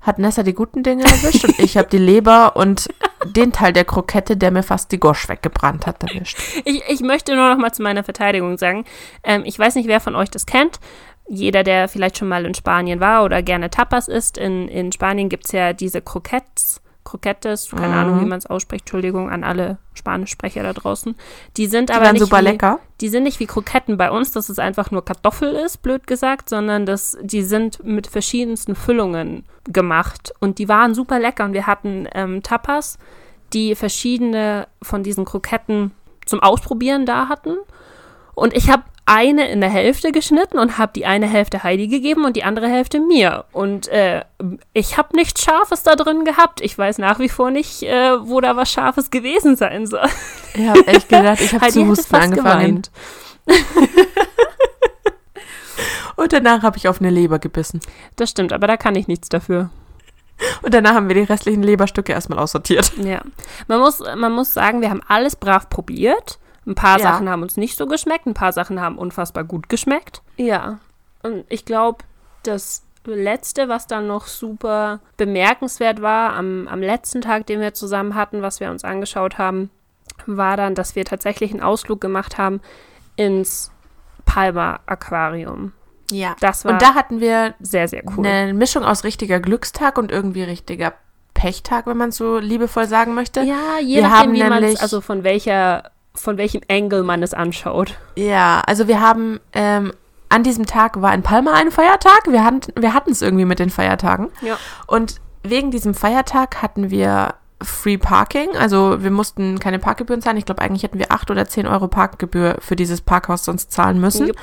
hat 0.00 0.18
Nessa 0.18 0.42
die 0.42 0.52
guten 0.54 0.82
Dinge 0.82 1.04
erwischt 1.04 1.44
und 1.44 1.58
ich 1.58 1.76
habe 1.76 1.88
die 1.88 1.98
Leber 1.98 2.56
und 2.56 2.88
den 3.24 3.52
Teil 3.52 3.72
der 3.72 3.84
Krokette, 3.84 4.36
der 4.36 4.50
mir 4.50 4.62
fast 4.62 4.92
die 4.92 5.00
Gosch 5.00 5.28
weggebrannt 5.28 5.86
hat, 5.86 6.02
erwischt. 6.02 6.38
Ich, 6.64 6.82
ich 6.88 7.00
möchte 7.00 7.34
nur 7.34 7.48
noch 7.48 7.58
mal 7.58 7.72
zu 7.72 7.82
meiner 7.82 8.04
Verteidigung 8.04 8.58
sagen, 8.58 8.84
ähm, 9.22 9.42
ich 9.46 9.58
weiß 9.58 9.76
nicht, 9.76 9.88
wer 9.88 10.00
von 10.00 10.14
euch 10.14 10.30
das 10.30 10.46
kennt. 10.46 10.78
Jeder, 11.26 11.62
der 11.62 11.88
vielleicht 11.88 12.18
schon 12.18 12.28
mal 12.28 12.44
in 12.44 12.54
Spanien 12.54 13.00
war 13.00 13.24
oder 13.24 13.42
gerne 13.42 13.70
Tapas 13.70 14.08
isst, 14.08 14.36
in, 14.36 14.68
in 14.68 14.92
Spanien 14.92 15.30
gibt 15.30 15.46
es 15.46 15.52
ja 15.52 15.72
diese 15.72 16.02
Krokettes 16.02 16.82
Croquettes, 17.04 17.70
keine 17.70 17.88
mhm. 17.88 17.94
Ahnung, 17.94 18.20
wie 18.20 18.24
man 18.24 18.38
es 18.38 18.46
ausspricht, 18.46 18.82
Entschuldigung 18.82 19.30
an 19.30 19.44
alle 19.44 19.78
Spanischsprecher 19.92 20.62
da 20.62 20.72
draußen. 20.72 21.14
Die 21.56 21.66
sind 21.66 21.90
die 21.90 21.94
aber 21.94 22.12
nicht 22.12 22.22
super 22.22 22.40
wie, 22.40 22.44
lecker. 22.44 22.80
Die 23.00 23.08
sind 23.08 23.24
nicht 23.24 23.40
wie 23.40 23.46
Kroketten 23.46 23.96
bei 23.96 24.10
uns, 24.10 24.32
dass 24.32 24.48
es 24.48 24.58
einfach 24.58 24.90
nur 24.90 25.04
Kartoffel 25.04 25.52
ist, 25.54 25.82
blöd 25.82 26.06
gesagt, 26.06 26.48
sondern 26.48 26.86
dass 26.86 27.16
die 27.22 27.42
sind 27.42 27.84
mit 27.84 28.06
verschiedensten 28.06 28.74
Füllungen 28.74 29.44
gemacht 29.64 30.32
und 30.40 30.58
die 30.58 30.68
waren 30.68 30.94
super 30.94 31.18
lecker 31.18 31.44
und 31.44 31.52
wir 31.52 31.66
hatten 31.66 32.08
ähm, 32.14 32.42
Tapas, 32.42 32.98
die 33.52 33.74
verschiedene 33.74 34.66
von 34.82 35.02
diesen 35.02 35.24
Kroketten 35.24 35.92
zum 36.26 36.40
Ausprobieren 36.40 37.06
da 37.06 37.28
hatten. 37.28 37.56
Und 38.34 38.54
ich 38.54 38.70
habe 38.70 38.82
eine 39.06 39.48
in 39.48 39.60
der 39.60 39.70
Hälfte 39.70 40.12
geschnitten 40.12 40.58
und 40.58 40.78
habe 40.78 40.92
die 40.94 41.04
eine 41.04 41.26
Hälfte 41.26 41.62
Heidi 41.62 41.88
gegeben 41.88 42.24
und 42.24 42.36
die 42.36 42.44
andere 42.44 42.68
Hälfte 42.68 43.00
mir. 43.00 43.44
Und 43.52 43.88
äh, 43.88 44.24
ich 44.72 44.96
habe 44.96 45.14
nichts 45.14 45.42
Scharfes 45.42 45.82
da 45.82 45.94
drin 45.94 46.24
gehabt. 46.24 46.60
Ich 46.62 46.76
weiß 46.76 46.98
nach 46.98 47.18
wie 47.18 47.28
vor 47.28 47.50
nicht, 47.50 47.82
äh, 47.82 48.26
wo 48.26 48.40
da 48.40 48.56
was 48.56 48.72
Scharfes 48.72 49.10
gewesen 49.10 49.56
sein 49.56 49.86
soll. 49.86 50.08
Ich 50.54 50.66
habe 50.66 50.86
echt 50.86 51.08
gedacht, 51.08 51.40
ich 51.40 51.52
habe 51.52 51.68
zu 51.68 51.86
husten 51.86 52.14
angefangen. 52.14 52.82
und 56.16 56.32
danach 56.32 56.62
habe 56.62 56.78
ich 56.78 56.88
auf 56.88 57.00
eine 57.00 57.10
Leber 57.10 57.38
gebissen. 57.38 57.80
Das 58.16 58.30
stimmt, 58.30 58.52
aber 58.52 58.66
da 58.66 58.76
kann 58.76 58.94
ich 58.94 59.06
nichts 59.06 59.28
dafür. 59.28 59.70
Und 60.62 60.72
danach 60.74 60.94
haben 60.94 61.08
wir 61.08 61.14
die 61.14 61.22
restlichen 61.22 61.62
Leberstücke 61.62 62.12
erstmal 62.12 62.38
aussortiert. 62.38 62.92
Ja. 63.02 63.20
Man 63.68 63.80
muss, 63.80 64.00
man 64.00 64.32
muss 64.32 64.54
sagen, 64.54 64.80
wir 64.80 64.90
haben 64.90 65.02
alles 65.06 65.36
brav 65.36 65.68
probiert. 65.68 66.38
Ein 66.66 66.74
paar 66.74 66.98
ja. 66.98 67.04
Sachen 67.04 67.28
haben 67.28 67.42
uns 67.42 67.56
nicht 67.56 67.76
so 67.76 67.86
geschmeckt, 67.86 68.26
ein 68.26 68.34
paar 68.34 68.52
Sachen 68.52 68.80
haben 68.80 68.98
unfassbar 68.98 69.44
gut 69.44 69.68
geschmeckt. 69.68 70.22
Ja. 70.36 70.78
Und 71.22 71.44
ich 71.48 71.64
glaube, 71.64 72.04
das 72.42 72.84
letzte, 73.06 73.68
was 73.68 73.86
dann 73.86 74.06
noch 74.06 74.26
super 74.26 75.00
bemerkenswert 75.16 76.00
war, 76.00 76.34
am, 76.34 76.68
am 76.68 76.80
letzten 76.80 77.20
Tag, 77.20 77.46
den 77.46 77.60
wir 77.60 77.74
zusammen 77.74 78.14
hatten, 78.14 78.42
was 78.42 78.60
wir 78.60 78.70
uns 78.70 78.84
angeschaut 78.84 79.38
haben, 79.38 79.70
war 80.26 80.56
dann, 80.56 80.74
dass 80.74 80.96
wir 80.96 81.04
tatsächlich 81.04 81.50
einen 81.50 81.62
Ausflug 81.62 82.00
gemacht 82.00 82.38
haben 82.38 82.60
ins 83.16 83.70
Palmer 84.24 84.80
Aquarium. 84.86 85.72
Ja. 86.10 86.36
Das 86.40 86.64
war 86.64 86.72
und 86.72 86.82
da 86.82 86.94
hatten 86.94 87.20
wir 87.20 87.54
sehr, 87.60 87.88
sehr 87.88 88.02
cool. 88.16 88.26
Eine 88.26 88.54
Mischung 88.54 88.84
aus 88.84 89.04
richtiger 89.04 89.40
Glückstag 89.40 89.98
und 89.98 90.10
irgendwie 90.10 90.42
richtiger 90.42 90.94
Pechtag, 91.34 91.86
wenn 91.86 91.96
man 91.96 92.10
es 92.10 92.16
so 92.16 92.38
liebevoll 92.38 92.86
sagen 92.86 93.14
möchte. 93.14 93.40
Ja, 93.42 93.78
je 93.80 93.96
wir 93.96 94.08
nachdem, 94.08 94.32
wie 94.34 94.44
man 94.44 94.64
also 94.64 95.00
von 95.00 95.24
welcher 95.24 95.90
von 96.14 96.38
welchem 96.38 96.62
Angle 96.68 97.02
man 97.02 97.22
es 97.22 97.34
anschaut. 97.34 97.94
Ja, 98.16 98.62
also 98.66 98.88
wir 98.88 99.00
haben 99.00 99.40
ähm, 99.52 99.92
an 100.28 100.42
diesem 100.42 100.66
Tag 100.66 101.00
war 101.00 101.14
in 101.14 101.22
Palma 101.22 101.52
ein 101.52 101.70
Feiertag. 101.70 102.26
Wir 102.28 102.44
hatten 102.44 102.60
wir 102.78 102.94
hatten 102.94 103.10
es 103.10 103.22
irgendwie 103.22 103.44
mit 103.44 103.58
den 103.58 103.70
Feiertagen. 103.70 104.30
Ja. 104.40 104.58
Und 104.86 105.20
wegen 105.42 105.70
diesem 105.70 105.94
Feiertag 105.94 106.62
hatten 106.62 106.90
wir 106.90 107.34
Free 107.62 107.98
Parking. 107.98 108.56
Also 108.56 109.02
wir 109.02 109.10
mussten 109.10 109.58
keine 109.58 109.78
Parkgebühren 109.78 110.22
zahlen. 110.22 110.36
Ich 110.36 110.44
glaube, 110.44 110.62
eigentlich 110.62 110.82
hätten 110.82 110.98
wir 110.98 111.12
acht 111.12 111.30
oder 111.30 111.46
zehn 111.46 111.66
Euro 111.66 111.88
Parkgebühr 111.88 112.56
für 112.60 112.76
dieses 112.76 113.00
Parkhaus 113.00 113.44
sonst 113.44 113.72
zahlen 113.72 114.00
müssen. 114.00 114.28
Yep. 114.28 114.36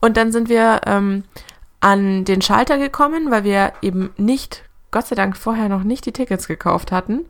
Und 0.00 0.16
dann 0.16 0.32
sind 0.32 0.48
wir 0.48 0.80
ähm, 0.86 1.24
an 1.80 2.24
den 2.24 2.42
Schalter 2.42 2.78
gekommen, 2.78 3.30
weil 3.30 3.44
wir 3.44 3.72
eben 3.82 4.10
nicht, 4.16 4.64
Gott 4.90 5.06
sei 5.06 5.16
Dank, 5.16 5.36
vorher 5.36 5.68
noch 5.68 5.82
nicht 5.82 6.06
die 6.06 6.12
Tickets 6.12 6.48
gekauft 6.48 6.92
hatten. 6.92 7.26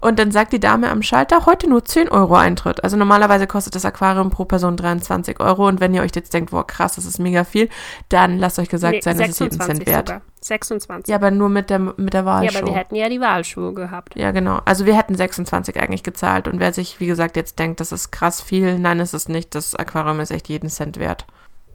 Und 0.00 0.18
dann 0.18 0.30
sagt 0.30 0.52
die 0.52 0.60
Dame 0.60 0.90
am 0.90 1.02
Schalter, 1.02 1.44
heute 1.46 1.68
nur 1.68 1.84
10 1.84 2.08
Euro 2.08 2.34
Eintritt. 2.34 2.82
Also 2.82 2.96
normalerweise 2.96 3.46
kostet 3.46 3.74
das 3.74 3.84
Aquarium 3.84 4.30
pro 4.30 4.44
Person 4.46 4.76
23 4.76 5.40
Euro. 5.40 5.68
Und 5.68 5.80
wenn 5.80 5.92
ihr 5.92 6.02
euch 6.02 6.12
jetzt 6.14 6.32
denkt, 6.32 6.50
boah, 6.52 6.66
krass, 6.66 6.94
das 6.94 7.04
ist 7.04 7.18
mega 7.18 7.44
viel, 7.44 7.68
dann 8.08 8.38
lasst 8.38 8.58
euch 8.58 8.68
gesagt 8.68 8.94
nee, 8.94 9.00
sein, 9.02 9.18
das 9.18 9.28
ist 9.28 9.40
jeden 9.40 9.60
Cent 9.60 9.86
wert. 9.86 10.08
Sogar. 10.08 10.22
26. 10.42 11.10
Ja, 11.10 11.16
aber 11.16 11.30
nur 11.30 11.50
mit 11.50 11.68
der, 11.68 11.78
mit 11.78 12.14
der 12.14 12.24
Wahlshow. 12.24 12.52
Ja, 12.54 12.60
aber 12.60 12.68
wir 12.68 12.76
hätten 12.76 12.94
ja 12.94 13.08
die 13.10 13.20
Wahlshow 13.20 13.72
gehabt. 13.72 14.16
Ja, 14.16 14.30
genau. 14.30 14.60
Also 14.64 14.86
wir 14.86 14.96
hätten 14.96 15.14
26 15.14 15.78
eigentlich 15.78 16.02
gezahlt. 16.02 16.48
Und 16.48 16.60
wer 16.60 16.72
sich, 16.72 16.98
wie 16.98 17.06
gesagt, 17.06 17.36
jetzt 17.36 17.58
denkt, 17.58 17.80
das 17.80 17.92
ist 17.92 18.10
krass 18.10 18.40
viel, 18.40 18.78
nein, 18.78 19.00
ist 19.00 19.12
es 19.12 19.28
nicht. 19.28 19.54
Das 19.54 19.74
Aquarium 19.74 20.20
ist 20.20 20.30
echt 20.30 20.48
jeden 20.48 20.70
Cent 20.70 20.98
wert. 20.98 21.26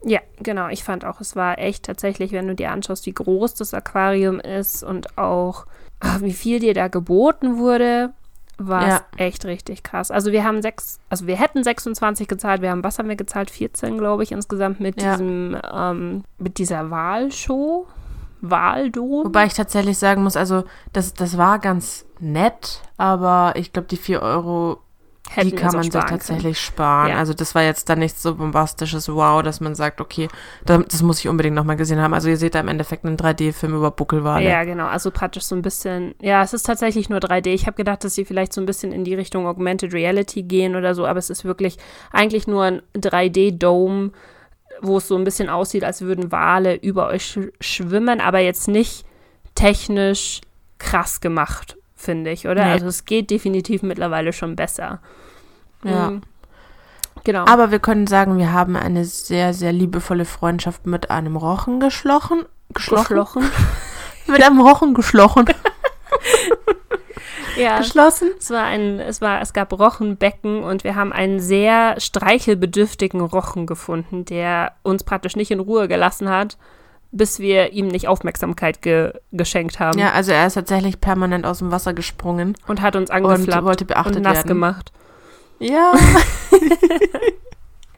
Ja, 0.04 0.20
genau. 0.38 0.68
Ich 0.68 0.84
fand 0.84 1.04
auch, 1.04 1.20
es 1.20 1.36
war 1.36 1.58
echt 1.58 1.84
tatsächlich, 1.84 2.32
wenn 2.32 2.48
du 2.48 2.54
dir 2.54 2.70
anschaust, 2.70 3.06
wie 3.06 3.12
groß 3.12 3.54
das 3.54 3.72
Aquarium 3.72 4.40
ist 4.40 4.82
und 4.82 5.16
auch 5.16 5.66
ach, 6.00 6.20
wie 6.20 6.32
viel 6.32 6.60
dir 6.60 6.74
da 6.74 6.88
geboten 6.88 7.58
wurde, 7.58 8.12
war 8.58 8.88
ja. 8.88 9.00
echt 9.16 9.44
richtig 9.44 9.82
krass. 9.82 10.10
Also 10.10 10.32
wir 10.32 10.44
haben 10.44 10.62
sechs, 10.62 10.98
also 11.10 11.26
wir 11.26 11.36
hätten 11.36 11.62
26 11.62 12.26
gezahlt, 12.26 12.62
wir 12.62 12.70
haben, 12.70 12.84
was 12.84 12.98
haben 12.98 13.08
wir 13.08 13.16
gezahlt? 13.16 13.50
14, 13.50 13.98
glaube 13.98 14.22
ich, 14.22 14.32
insgesamt 14.32 14.80
mit 14.80 15.00
ja. 15.00 15.12
diesem, 15.12 15.56
ähm, 15.72 16.24
mit 16.38 16.58
dieser 16.58 16.90
Wahlshow. 16.90 17.86
Wahldom. 18.42 19.24
Wobei 19.24 19.46
ich 19.46 19.54
tatsächlich 19.54 19.98
sagen 19.98 20.22
muss, 20.22 20.36
also 20.36 20.64
das, 20.92 21.14
das 21.14 21.38
war 21.38 21.58
ganz 21.58 22.04
nett, 22.20 22.82
aber 22.96 23.54
ich 23.56 23.72
glaube, 23.72 23.88
die 23.88 23.96
4 23.96 24.22
Euro 24.22 24.78
Hätten 25.30 25.50
die 25.50 25.56
kann 25.56 25.74
man 25.74 25.82
sich 25.82 25.92
tatsächlich 25.92 26.42
können. 26.42 26.54
sparen. 26.54 27.10
Ja. 27.10 27.16
Also 27.16 27.34
das 27.34 27.54
war 27.54 27.62
jetzt 27.62 27.88
dann 27.88 27.98
nichts 27.98 28.22
so 28.22 28.34
bombastisches 28.34 29.08
Wow, 29.08 29.42
dass 29.42 29.60
man 29.60 29.74
sagt, 29.74 30.00
okay, 30.00 30.28
das 30.64 31.02
muss 31.02 31.18
ich 31.18 31.28
unbedingt 31.28 31.54
nochmal 31.56 31.76
gesehen 31.76 32.00
haben. 32.00 32.14
Also 32.14 32.28
ihr 32.28 32.36
seht 32.36 32.54
da 32.54 32.60
im 32.60 32.68
Endeffekt 32.68 33.04
einen 33.04 33.16
3D-Film 33.16 33.74
über 33.74 33.90
Buckelwale. 33.90 34.48
Ja, 34.48 34.64
genau. 34.64 34.86
Also 34.86 35.10
praktisch 35.10 35.44
so 35.44 35.54
ein 35.54 35.62
bisschen, 35.62 36.14
ja, 36.20 36.42
es 36.42 36.52
ist 36.52 36.64
tatsächlich 36.64 37.08
nur 37.08 37.18
3D. 37.18 37.48
Ich 37.48 37.66
habe 37.66 37.76
gedacht, 37.76 38.04
dass 38.04 38.14
sie 38.14 38.24
vielleicht 38.24 38.52
so 38.52 38.60
ein 38.60 38.66
bisschen 38.66 38.92
in 38.92 39.04
die 39.04 39.14
Richtung 39.14 39.46
Augmented 39.46 39.92
Reality 39.92 40.42
gehen 40.42 40.76
oder 40.76 40.94
so, 40.94 41.06
aber 41.06 41.18
es 41.18 41.30
ist 41.30 41.44
wirklich 41.44 41.76
eigentlich 42.12 42.46
nur 42.46 42.64
ein 42.64 42.82
3D-Dome 42.96 44.12
wo 44.82 44.98
es 44.98 45.08
so 45.08 45.16
ein 45.16 45.24
bisschen 45.24 45.48
aussieht, 45.48 45.84
als 45.84 46.02
würden 46.02 46.32
Wale 46.32 46.74
über 46.74 47.08
euch 47.08 47.24
sch 47.24 47.38
schwimmen, 47.60 48.20
aber 48.20 48.40
jetzt 48.40 48.68
nicht 48.68 49.06
technisch 49.54 50.40
krass 50.78 51.20
gemacht, 51.20 51.76
finde 52.06 52.30
ich, 52.30 52.48
oder? 52.48 52.64
Nee. 52.64 52.72
Also 52.72 52.86
es 52.86 53.04
geht 53.04 53.30
definitiv 53.30 53.82
mittlerweile 53.82 54.32
schon 54.32 54.56
besser. 54.56 55.00
Ja. 55.84 56.10
Mhm. 56.10 56.22
Genau. 57.24 57.44
Aber 57.46 57.70
wir 57.70 57.80
können 57.80 58.06
sagen, 58.06 58.38
wir 58.38 58.52
haben 58.52 58.76
eine 58.76 59.04
sehr, 59.04 59.52
sehr 59.52 59.72
liebevolle 59.72 60.24
Freundschaft 60.24 60.86
mit 60.86 61.10
einem 61.10 61.36
Rochen 61.36 61.80
geschlochen. 61.80 62.44
Geschlochen? 62.72 63.02
geschlochen. 63.04 63.50
Mit 64.28 64.42
einem 64.42 64.60
Rochen 64.60 64.94
geschlochen. 64.94 65.44
Ja. 67.56 67.78
Geschlossen. 67.78 68.32
Es 68.38 68.50
war 68.50 68.64
ein, 68.64 69.00
es 69.00 69.22
war, 69.22 69.40
es 69.40 69.54
gab 69.54 69.72
Rochenbecken 69.72 70.62
und 70.62 70.84
wir 70.84 70.94
haben 70.94 71.12
einen 71.12 71.40
sehr 71.40 71.98
streichelbedürftigen 71.98 73.22
Rochen 73.22 73.66
gefunden, 73.66 74.26
der 74.26 74.72
uns 74.82 75.04
praktisch 75.04 75.36
nicht 75.36 75.50
in 75.50 75.60
Ruhe 75.60 75.88
gelassen 75.88 76.28
hat, 76.28 76.58
bis 77.12 77.38
wir 77.38 77.72
ihm 77.72 77.88
nicht 77.88 78.08
Aufmerksamkeit 78.08 78.82
ge 78.82 79.12
geschenkt 79.32 79.78
haben 79.80 79.98
Ja, 79.98 80.12
also 80.12 80.32
er 80.32 80.46
ist 80.46 80.54
tatsächlich 80.54 81.00
permanent 81.00 81.46
aus 81.46 81.58
dem 81.58 81.70
Wasser 81.70 81.94
gesprungen 81.94 82.54
und 82.66 82.82
hat 82.82 82.96
uns 82.96 83.10
und 83.10 83.16
angeflappt 83.16 83.64
wollte 83.64 83.84
beachtet 83.84 84.16
und 84.16 84.22
nass 84.22 84.38
werden. 84.38 84.48
gemacht. 84.48 84.92
Ja. 85.58 85.92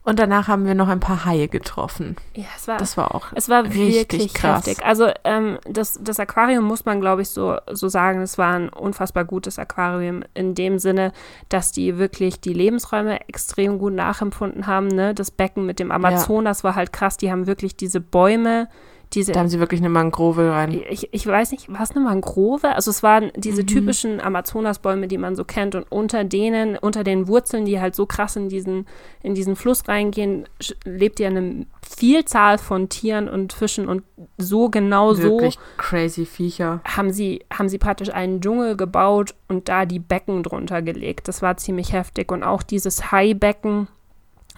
und 0.04 0.18
danach 0.18 0.48
haben 0.48 0.64
wir 0.64 0.74
noch 0.74 0.88
ein 0.88 1.00
paar 1.00 1.24
Haie 1.24 1.48
getroffen. 1.48 2.16
Ja, 2.34 2.44
es 2.56 2.68
war, 2.68 2.78
Das 2.78 2.96
war 2.96 3.14
auch 3.14 3.26
es 3.34 3.48
war 3.48 3.74
wirklich 3.74 4.32
krass. 4.32 4.66
heftig. 4.66 4.84
Also 4.86 5.10
ähm, 5.24 5.58
das, 5.68 5.98
das 6.02 6.20
Aquarium 6.20 6.64
muss 6.64 6.84
man, 6.84 7.00
glaube 7.00 7.22
ich, 7.22 7.30
so, 7.30 7.56
so 7.70 7.88
sagen, 7.88 8.22
es 8.22 8.38
war 8.38 8.54
ein 8.54 8.68
unfassbar 8.68 9.24
gutes 9.24 9.58
Aquarium 9.58 10.22
in 10.34 10.54
dem 10.54 10.78
Sinne, 10.78 11.12
dass 11.48 11.72
die 11.72 11.98
wirklich 11.98 12.40
die 12.40 12.54
Lebensräume 12.54 13.20
extrem 13.28 13.78
gut 13.78 13.92
nachempfunden 13.92 14.66
haben. 14.66 14.88
Ne? 14.88 15.14
Das 15.14 15.30
Becken 15.30 15.66
mit 15.66 15.78
dem 15.78 15.90
Amazonas 15.90 16.64
war 16.64 16.74
halt 16.74 16.92
krass. 16.92 17.16
Die 17.16 17.30
haben 17.30 17.46
wirklich 17.46 17.76
diese 17.76 18.00
Bäume, 18.00 18.68
diese 19.14 19.32
Da 19.32 19.40
haben 19.40 19.48
sie 19.48 19.58
wirklich 19.58 19.80
eine 19.80 19.88
Mangrove 19.88 20.52
rein. 20.52 20.82
ich, 20.90 21.08
ich 21.12 21.26
weiß 21.26 21.50
nicht, 21.52 21.72
war 21.72 21.82
es 21.82 21.92
eine 21.92 22.00
Mangrove? 22.00 22.74
Also 22.74 22.90
es 22.90 23.02
waren 23.02 23.30
diese 23.36 23.62
Mhm. 23.62 23.66
typischen 23.66 24.20
Amazonasbäume, 24.20 25.08
die 25.08 25.16
man 25.18 25.34
so 25.34 25.44
kennt 25.44 25.74
und 25.74 25.86
unter 25.90 26.24
denen, 26.24 26.76
unter 26.76 27.04
den 27.04 27.26
Wurzeln, 27.28 27.64
die 27.64 27.80
halt 27.80 27.94
so 27.94 28.04
krass 28.06 28.36
in 28.36 28.48
diesen, 28.48 28.86
in 29.22 29.34
diesen 29.34 29.56
Fluss 29.56 29.88
reingehen, 29.88 30.44
lebt 30.84 31.20
ja 31.20 31.28
eine 31.28 31.66
Vielzahl 31.88 32.58
von 32.58 32.88
Tieren 32.90 33.28
und 33.28 33.52
Fischen 33.54 33.88
und 33.88 34.02
so 34.36 34.68
genau 34.68 35.16
Wirklich 35.16 35.54
so 35.54 35.60
crazy 35.78 36.26
Viecher. 36.26 36.80
haben 36.84 37.10
sie, 37.10 37.44
haben 37.52 37.68
sie 37.70 37.78
praktisch 37.78 38.10
einen 38.10 38.40
Dschungel 38.42 38.76
gebaut 38.76 39.34
und 39.48 39.68
da 39.68 39.86
die 39.86 40.00
Becken 40.00 40.42
drunter 40.42 40.82
gelegt. 40.82 41.28
Das 41.28 41.40
war 41.40 41.56
ziemlich 41.56 41.92
heftig 41.94 42.30
und 42.30 42.42
auch 42.42 42.62
dieses 42.62 43.10
Haibecken, 43.10 43.88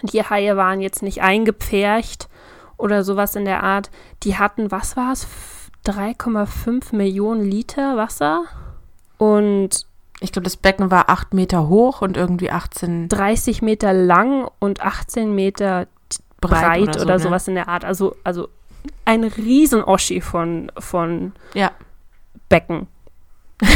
die 0.02 0.22
Haie 0.22 0.56
waren 0.56 0.80
jetzt 0.80 1.02
nicht 1.02 1.20
eingepfercht 1.22 2.28
oder 2.80 3.04
sowas 3.04 3.36
in 3.36 3.44
der 3.44 3.62
Art. 3.62 3.90
Die 4.22 4.36
hatten, 4.36 4.70
was 4.70 4.96
war 4.96 5.12
es, 5.12 5.26
3,5 5.86 6.94
Millionen 6.94 7.44
Liter 7.44 7.96
Wasser 7.96 8.44
und 9.18 9.86
Ich 10.20 10.32
glaube, 10.32 10.44
das 10.44 10.56
Becken 10.56 10.90
war 10.90 11.08
acht 11.08 11.32
Meter 11.32 11.68
hoch 11.68 12.02
und 12.02 12.16
irgendwie 12.16 12.50
18 12.50 13.08
30 13.08 13.62
Meter 13.62 13.92
lang 13.94 14.48
und 14.58 14.82
18 14.82 15.34
Meter 15.34 15.86
breit, 16.40 16.96
oder, 17.00 17.00
so, 17.00 17.06
ne? 17.06 17.18
sowas 17.18 17.48
in 17.48 17.54
der 17.54 17.68
Art. 17.68 17.84
Also, 17.84 18.16
also 18.24 18.48
ein 19.04 19.24
riesen 19.24 19.82
Oschi 19.82 20.20
von, 20.20 20.70
von 20.78 21.32
Ja. 21.54 21.70
Becken. 22.48 22.88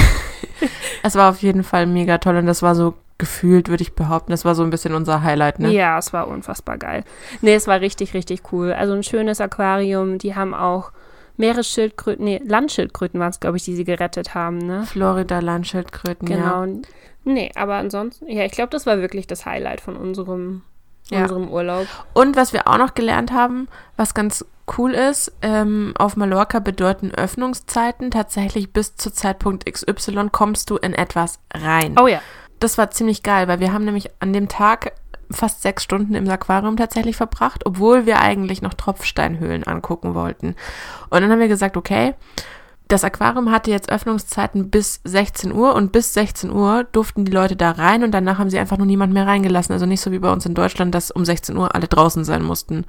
Es 1.02 1.16
war 1.16 1.30
auf 1.30 1.42
jeden 1.42 1.64
Fall 1.64 1.86
mega 1.86 2.16
toll 2.16 2.36
und 2.36 2.46
das 2.46 2.62
war 2.62 2.74
so 2.74 2.94
gefühlt, 3.18 3.68
würde 3.68 3.82
ich 3.82 3.94
behaupten, 3.94 4.32
das 4.32 4.44
war 4.44 4.54
so 4.54 4.62
ein 4.64 4.70
bisschen 4.70 4.94
unser 4.94 5.22
Highlight, 5.22 5.60
ne? 5.60 5.70
Ja, 5.72 5.98
es 5.98 6.12
war 6.12 6.28
unfassbar 6.28 6.78
geil. 6.78 7.04
Nee, 7.42 7.54
es 7.54 7.66
war 7.66 7.80
richtig, 7.80 8.14
richtig 8.14 8.52
cool. 8.52 8.72
Also 8.72 8.92
ein 8.94 9.02
schönes 9.02 9.40
Aquarium. 9.40 10.18
Die 10.18 10.34
haben 10.34 10.52
auch 10.54 10.90
Meeresschildkröten, 11.36 12.24
nee, 12.24 12.40
Landschildkröten 12.44 13.18
waren 13.20 13.30
es, 13.30 13.40
glaube 13.40 13.56
ich, 13.56 13.64
die 13.64 13.74
sie 13.74 13.84
gerettet 13.84 14.34
haben, 14.34 14.58
ne? 14.58 14.84
Florida 14.86 15.40
Landschildkröten, 15.40 16.28
ja. 16.28 16.62
Genau. 16.64 16.80
Nee, 17.24 17.50
aber 17.56 17.74
ansonsten, 17.74 18.28
ja, 18.30 18.44
ich 18.44 18.52
glaube, 18.52 18.70
das 18.70 18.86
war 18.86 18.98
wirklich 18.98 19.26
das 19.26 19.44
Highlight 19.46 19.80
von 19.80 19.96
unserem, 19.96 20.62
Ja. 21.10 21.22
unserem 21.22 21.48
Urlaub. 21.48 21.86
Und 22.12 22.36
was 22.36 22.52
wir 22.52 22.68
auch 22.68 22.78
noch 22.78 22.94
gelernt 22.94 23.32
haben, 23.32 23.68
was 23.96 24.14
ganz 24.14 24.44
cool 24.78 24.92
ist, 24.92 25.32
ähm, 25.42 25.92
auf 25.98 26.16
Mallorca 26.16 26.58
bedeuten 26.60 27.10
Öffnungszeiten 27.12 28.10
tatsächlich 28.10 28.72
bis 28.72 28.96
zu 28.96 29.10
Zeitpunkt 29.10 29.66
XY 29.70 30.28
kommst 30.30 30.70
du 30.70 30.76
in 30.76 30.94
etwas 30.94 31.38
rein. 31.52 31.96
Oh 32.00 32.06
ja. 32.06 32.20
Das 32.60 32.78
war 32.78 32.90
ziemlich 32.90 33.22
geil, 33.22 33.48
weil 33.48 33.60
wir 33.60 33.72
haben 33.72 33.84
nämlich 33.84 34.10
an 34.20 34.32
dem 34.32 34.48
Tag 34.48 34.92
fast 35.30 35.62
sechs 35.62 35.82
Stunden 35.82 36.14
im 36.14 36.28
Aquarium 36.28 36.76
tatsächlich 36.76 37.16
verbracht, 37.16 37.66
obwohl 37.66 38.06
wir 38.06 38.20
eigentlich 38.20 38.62
noch 38.62 38.74
Tropfsteinhöhlen 38.74 39.64
angucken 39.64 40.14
wollten. 40.14 40.54
Und 41.10 41.20
dann 41.20 41.30
haben 41.30 41.40
wir 41.40 41.48
gesagt, 41.48 41.76
okay, 41.76 42.14
das 42.88 43.02
Aquarium 43.02 43.50
hatte 43.50 43.70
jetzt 43.70 43.90
Öffnungszeiten 43.90 44.70
bis 44.70 45.00
16 45.04 45.52
Uhr 45.52 45.74
und 45.74 45.90
bis 45.90 46.12
16 46.12 46.50
Uhr 46.52 46.84
durften 46.84 47.24
die 47.24 47.32
Leute 47.32 47.56
da 47.56 47.70
rein 47.70 48.04
und 48.04 48.12
danach 48.12 48.38
haben 48.38 48.50
sie 48.50 48.58
einfach 48.58 48.76
nur 48.76 48.86
niemand 48.86 49.12
mehr 49.14 49.26
reingelassen. 49.26 49.72
Also 49.72 49.86
nicht 49.86 50.02
so 50.02 50.12
wie 50.12 50.18
bei 50.18 50.30
uns 50.30 50.44
in 50.44 50.54
Deutschland, 50.54 50.94
dass 50.94 51.10
um 51.10 51.24
16 51.24 51.56
Uhr 51.56 51.74
alle 51.74 51.88
draußen 51.88 52.24
sein 52.24 52.42
mussten. 52.42 52.84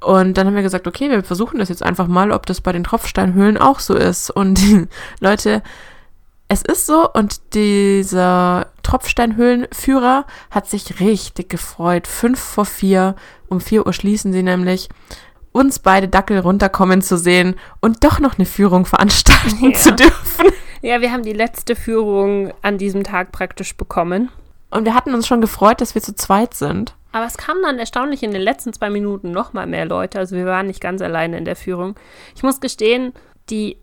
Und 0.00 0.36
dann 0.36 0.46
haben 0.46 0.56
wir 0.56 0.62
gesagt, 0.62 0.88
okay, 0.88 1.08
wir 1.10 1.22
versuchen 1.22 1.58
das 1.58 1.68
jetzt 1.68 1.84
einfach 1.84 2.08
mal, 2.08 2.32
ob 2.32 2.46
das 2.46 2.60
bei 2.60 2.72
den 2.72 2.84
Tropfsteinhöhlen 2.84 3.58
auch 3.58 3.78
so 3.78 3.94
ist. 3.94 4.30
Und 4.30 4.54
die 4.54 4.88
Leute, 5.20 5.62
es 6.48 6.62
ist 6.62 6.86
so 6.86 7.08
und 7.12 7.54
dieser 7.54 8.66
Tropfsteinhöhlenführer 8.88 10.24
hat 10.50 10.66
sich 10.68 11.00
richtig 11.00 11.50
gefreut. 11.50 12.06
Fünf 12.06 12.40
vor 12.40 12.64
vier, 12.64 13.16
um 13.48 13.60
vier 13.60 13.86
Uhr 13.86 13.92
schließen 13.92 14.32
sie 14.32 14.42
nämlich, 14.42 14.88
uns 15.52 15.78
beide 15.78 16.08
Dackel 16.08 16.38
runterkommen 16.38 17.02
zu 17.02 17.16
sehen 17.18 17.56
und 17.80 18.04
doch 18.04 18.18
noch 18.18 18.38
eine 18.38 18.46
Führung 18.46 18.86
veranstalten 18.86 19.70
Ja. 19.70 19.78
zu 19.78 19.92
dürfen. 19.94 20.46
Ja, 20.80 21.00
wir 21.00 21.10
haben 21.12 21.22
die 21.22 21.32
letzte 21.32 21.74
Führung 21.74 22.52
an 22.62 22.78
diesem 22.78 23.02
Tag 23.04 23.32
praktisch 23.32 23.76
bekommen. 23.76 24.30
Und 24.70 24.84
wir 24.84 24.94
hatten 24.94 25.12
uns 25.14 25.26
schon 25.26 25.40
gefreut, 25.40 25.80
dass 25.80 25.94
wir 25.94 26.02
zu 26.02 26.14
zweit 26.14 26.54
sind. 26.54 26.94
Aber 27.12 27.26
es 27.26 27.36
kamen 27.36 27.62
dann 27.62 27.78
erstaunlich 27.78 28.22
in 28.22 28.30
den 28.32 28.42
letzten 28.42 28.72
zwei 28.72 28.88
Minuten 28.90 29.32
noch 29.32 29.52
mal 29.54 29.66
mehr 29.66 29.86
Leute. 29.86 30.18
Also 30.18 30.36
wir 30.36 30.44
waren 30.46 30.66
nicht 30.66 30.80
ganz 30.80 31.02
alleine 31.02 31.36
in 31.38 31.44
der 31.44 31.56
Führung. 31.56 31.94
Ich 32.36 32.42
muss 32.42 32.60
gestehen, 32.60 33.12
die 33.50 33.78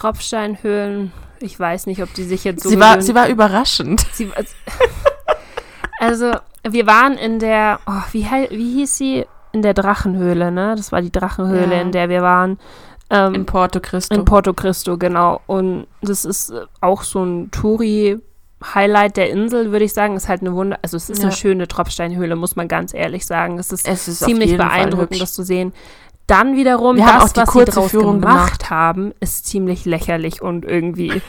Tropfsteinhöhlen, 0.00 1.12
ich 1.40 1.58
weiß 1.58 1.86
nicht, 1.86 2.02
ob 2.02 2.12
die 2.14 2.24
sich 2.24 2.44
jetzt 2.44 2.62
so 2.62 2.68
sie, 2.68 2.80
war, 2.80 3.00
sie 3.02 3.14
war 3.14 3.28
überraschend. 3.28 4.04
Sie, 4.12 4.30
also, 5.98 6.32
wir 6.68 6.86
waren 6.86 7.14
in 7.18 7.38
der, 7.38 7.80
oh, 7.86 8.02
wie, 8.12 8.24
wie 8.50 8.74
hieß 8.78 8.96
sie? 8.96 9.26
In 9.52 9.62
der 9.62 9.74
Drachenhöhle, 9.74 10.52
ne? 10.52 10.74
Das 10.76 10.92
war 10.92 11.02
die 11.02 11.10
Drachenhöhle, 11.10 11.74
Ja. 11.74 11.80
in 11.80 11.90
der 11.92 12.08
wir 12.08 12.22
waren. 12.22 12.58
Ähm, 13.10 13.34
In 13.34 13.46
Porto 13.46 13.80
Cristo. 13.80 14.14
in 14.14 14.24
Porto 14.24 14.52
Cristo, 14.54 14.96
genau. 14.96 15.40
Und 15.48 15.88
das 16.02 16.24
ist 16.24 16.50
äh, 16.50 16.60
auch 16.80 17.02
so 17.02 17.24
ein 17.24 17.50
Touri-Highlight 17.50 19.16
der 19.16 19.30
Insel, 19.30 19.72
würde 19.72 19.84
ich 19.84 19.92
sagen. 19.92 20.14
Ist 20.16 20.28
halt 20.28 20.42
eine 20.42 20.54
Wunder, 20.54 20.78
also 20.82 20.96
es 20.96 21.10
ist 21.10 21.18
Ja. 21.18 21.24
eine 21.24 21.32
schöne 21.32 21.66
Tropfsteinhöhle, 21.66 22.36
muss 22.36 22.54
man 22.54 22.68
ganz 22.68 22.94
ehrlich 22.94 23.26
sagen. 23.26 23.58
Es 23.58 23.72
ist 23.72 23.88
es 23.88 24.06
ist 24.06 24.20
ziemlich 24.20 24.56
beeindruckend, 24.56 25.20
das 25.20 25.32
zu 25.34 25.42
sehen. 25.42 25.72
Dann 26.30 26.56
wiederum, 26.56 26.96
haben 27.04 27.20
das, 27.20 27.30
auch 27.30 27.32
die 27.32 27.40
was 27.40 27.48
sie 27.48 27.52
kurze 27.52 27.72
draus 27.72 27.90
Führung 27.90 28.20
gemacht 28.20 28.60
gemacht. 28.60 28.70
haben, 28.70 29.12
ist 29.20 29.46
ziemlich 29.46 29.84
lächerlich 29.84 30.42
und 30.42 30.64
irgendwie 30.64 31.20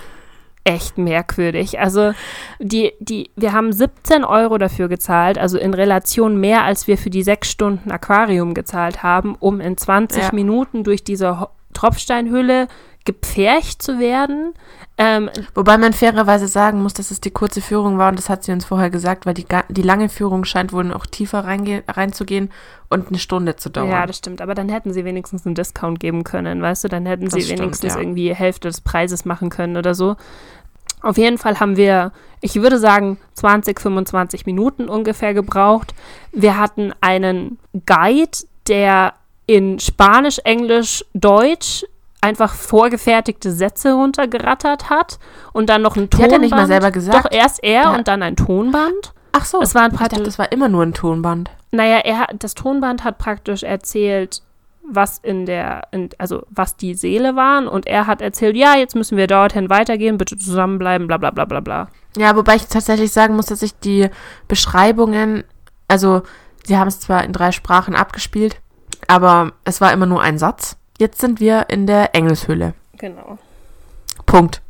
echt 0.63 0.97
merkwürdig. 0.97 1.79
Also 1.79 2.13
die, 2.59 2.93
die, 2.99 3.31
wir 3.35 3.53
haben 3.53 3.73
17 3.73 4.23
Euro 4.23 4.57
dafür 4.57 4.87
gezahlt, 4.89 5.37
also 5.37 5.57
in 5.57 5.73
Relation 5.73 6.39
mehr, 6.39 6.63
als 6.63 6.87
wir 6.87 6.97
für 6.97 7.09
die 7.09 7.23
sechs 7.23 7.49
Stunden 7.49 7.91
Aquarium 7.91 8.53
gezahlt 8.53 9.01
haben, 9.01 9.35
um 9.39 9.59
in 9.59 9.75
20 9.77 10.21
Ja. 10.23 10.29
Minuten 10.33 10.83
durch 10.83 11.03
diese 11.03 11.47
Tropfsteinhülle 11.73 12.67
gepfercht 13.05 13.81
zu 13.81 13.99
werden. 13.99 14.53
Ähm, 14.97 15.29
Wobei 15.55 15.77
man 15.77 15.93
fairerweise 15.93 16.47
sagen 16.47 16.83
muss, 16.83 16.93
dass 16.93 17.09
es 17.09 17.21
die 17.21 17.31
kurze 17.31 17.61
Führung 17.61 17.97
war 17.97 18.09
und 18.09 18.19
das 18.19 18.29
hat 18.29 18.43
sie 18.43 18.51
uns 18.51 18.65
vorher 18.65 18.89
gesagt, 18.89 19.25
weil 19.25 19.33
die, 19.33 19.45
die 19.69 19.81
lange 19.81 20.09
Führung 20.09 20.45
scheint 20.45 20.73
wohl 20.73 20.83
noch 20.83 21.05
tiefer 21.05 21.43
reinzugehen 21.45 22.51
und 22.89 23.07
eine 23.07 23.17
Stunde 23.17 23.55
zu 23.55 23.69
dauern. 23.69 23.89
Ja, 23.89 24.05
das 24.05 24.17
stimmt. 24.17 24.41
Aber 24.41 24.53
dann 24.53 24.69
hätten 24.69 24.93
sie 24.93 25.05
wenigstens 25.05 25.45
einen 25.45 25.55
Discount 25.55 25.99
geben 25.99 26.23
können, 26.23 26.61
weißt 26.61 26.83
du? 26.83 26.87
Dann 26.89 27.05
hätten 27.05 27.29
sie 27.29 27.37
Das 27.37 27.45
stimmt, 27.45 27.61
wenigstens 27.61 27.93
ja. 27.95 27.99
irgendwie 27.99 28.33
Hälfte 28.35 28.67
des 28.67 28.81
Preises 28.81 29.25
machen 29.25 29.49
können 29.49 29.77
oder 29.77 29.95
so. 29.95 30.17
Auf 31.01 31.17
jeden 31.17 31.39
Fall 31.39 31.59
haben 31.59 31.77
wir, 31.77 32.11
ich 32.41 32.55
würde 32.61 32.77
sagen, 32.77 33.17
20, 33.33 33.79
25 33.79 34.45
Minuten 34.45 34.87
ungefähr 34.87 35.33
gebraucht. 35.33 35.95
Wir 36.31 36.59
hatten 36.59 36.93
einen 37.01 37.57
Guide, 37.87 38.37
der 38.67 39.15
in 39.47 39.79
Spanisch, 39.79 40.37
Englisch, 40.43 41.03
Deutsch 41.13 41.85
einfach 42.21 42.53
vorgefertigte 42.53 43.51
Sätze 43.51 43.93
runtergerattert 43.93 44.89
hat 44.89 45.17
und 45.53 45.69
dann 45.69 45.81
noch 45.81 45.95
ein 45.95 46.03
Die 46.03 46.09
Tonband. 46.09 46.31
hat 46.31 46.37
er 46.37 46.39
nicht 46.39 46.51
mal 46.55 46.67
selber 46.67 46.91
gesagt. 46.91 47.25
Doch, 47.25 47.31
erst 47.31 47.63
er 47.63 47.81
Ja. 47.83 47.95
und 47.95 48.07
dann 48.07 48.21
ein 48.23 48.35
Tonband. 48.35 49.13
Ach 49.33 49.45
so, 49.45 49.61
Es 49.61 49.73
war 49.75 49.83
ein 49.83 49.91
ich 49.93 49.97
dachte, 49.99 50.21
das 50.23 50.37
war 50.37 50.51
immer 50.51 50.69
nur 50.69 50.83
ein 50.83 50.93
Tonband. 50.93 51.49
Naja, 51.71 51.97
er 51.99 52.19
hat, 52.19 52.29
das 52.43 52.53
Tonband 52.53 53.03
hat 53.03 53.17
praktisch 53.17 53.63
erzählt, 53.63 54.41
was 54.83 55.19
in 55.19 55.45
der, 55.45 55.83
in, 55.91 56.09
also 56.17 56.43
was 56.49 56.75
die 56.75 56.95
Seele 56.95 57.35
waren 57.35 57.67
und 57.67 57.87
er 57.87 58.07
hat 58.07 58.21
erzählt, 58.21 58.57
ja, 58.57 58.75
jetzt 58.75 58.95
müssen 58.95 59.15
wir 59.17 59.27
dorthin 59.27 59.69
weitergehen, 59.69 60.17
bitte 60.17 60.37
zusammenbleiben, 60.37 61.07
bla 61.07 61.17
bla 61.17 61.31
bla 61.31 61.45
bla 61.45 61.59
bla. 61.61 61.87
Ja, 62.17 62.35
wobei 62.35 62.55
ich 62.55 62.67
tatsächlich 62.67 63.11
sagen 63.13 63.35
muss, 63.35 63.45
dass 63.45 63.61
ich 63.61 63.77
die 63.79 64.09
Beschreibungen, 64.49 65.43
also 65.87 66.23
sie 66.65 66.77
haben 66.77 66.87
es 66.89 66.99
zwar 66.99 67.23
in 67.23 67.31
drei 67.33 67.51
Sprachen 67.51 67.95
abgespielt, 67.95 68.61
Aber 69.07 69.53
es 69.63 69.81
war 69.81 69.91
immer 69.93 70.05
nur 70.05 70.21
ein 70.21 70.37
Satz. 70.37 70.77
Jetzt 71.01 71.19
sind 71.19 71.39
wir 71.39 71.65
in 71.69 71.87
der 71.87 72.13
Engelshöhle. 72.13 72.75
Genau. 72.99 73.39
Punkt. 74.27 74.61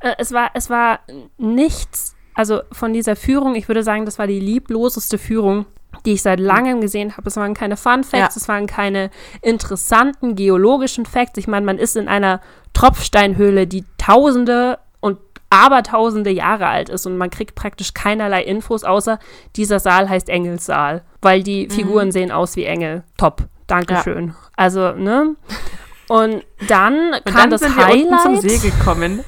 Äh, 0.00 0.14
es, 0.16 0.32
war, 0.32 0.50
es 0.54 0.70
war 0.70 1.00
nichts, 1.36 2.16
also 2.32 2.62
von 2.72 2.94
dieser 2.94 3.16
Führung, 3.16 3.54
ich 3.54 3.68
würde 3.68 3.82
sagen, 3.82 4.06
das 4.06 4.18
war 4.18 4.26
die 4.26 4.40
liebloseste 4.40 5.18
Führung, 5.18 5.66
die 6.06 6.14
ich 6.14 6.22
seit 6.22 6.40
langem 6.40 6.80
gesehen 6.80 7.18
habe. 7.18 7.28
Es 7.28 7.36
waren 7.36 7.52
keine 7.52 7.76
Fun 7.76 8.02
Facts, 8.02 8.34
Ja. 8.34 8.40
es 8.40 8.48
waren 8.48 8.66
keine 8.66 9.10
interessanten 9.42 10.36
geologischen 10.36 11.04
Facts. 11.04 11.36
Ich 11.36 11.48
meine, 11.48 11.66
man 11.66 11.76
ist 11.76 11.98
in 11.98 12.08
einer 12.08 12.40
Tropfsteinhöhle, 12.72 13.66
die 13.66 13.84
tausende 13.98 14.78
und 15.00 15.18
abertausende 15.50 16.30
Jahre 16.30 16.66
alt 16.66 16.88
ist 16.88 17.04
und 17.04 17.18
man 17.18 17.28
kriegt 17.28 17.56
praktisch 17.56 17.92
keinerlei 17.92 18.42
Infos, 18.42 18.84
außer 18.84 19.18
dieser 19.54 19.80
Saal 19.80 20.08
heißt 20.08 20.30
Engelssaal, 20.30 21.02
weil 21.20 21.42
die 21.42 21.68
Figuren 21.68 22.10
sehen 22.10 22.32
aus 22.32 22.56
wie 22.56 22.64
Engel. 22.64 23.02
Top. 23.18 23.42
Dankeschön. 23.66 24.34
Also, 24.56 24.92
ne? 24.92 25.36
Und 26.08 26.44
dann 26.68 27.12
Und 27.14 27.24
kam 27.24 27.34
dann 27.34 27.50
das 27.50 27.60
sind 27.62 27.76
wir 27.76 27.86
Highlight. 27.86 28.04
unten 28.26 28.40
zum 28.40 28.40
See 28.40 28.58
gekommen. 28.70 29.24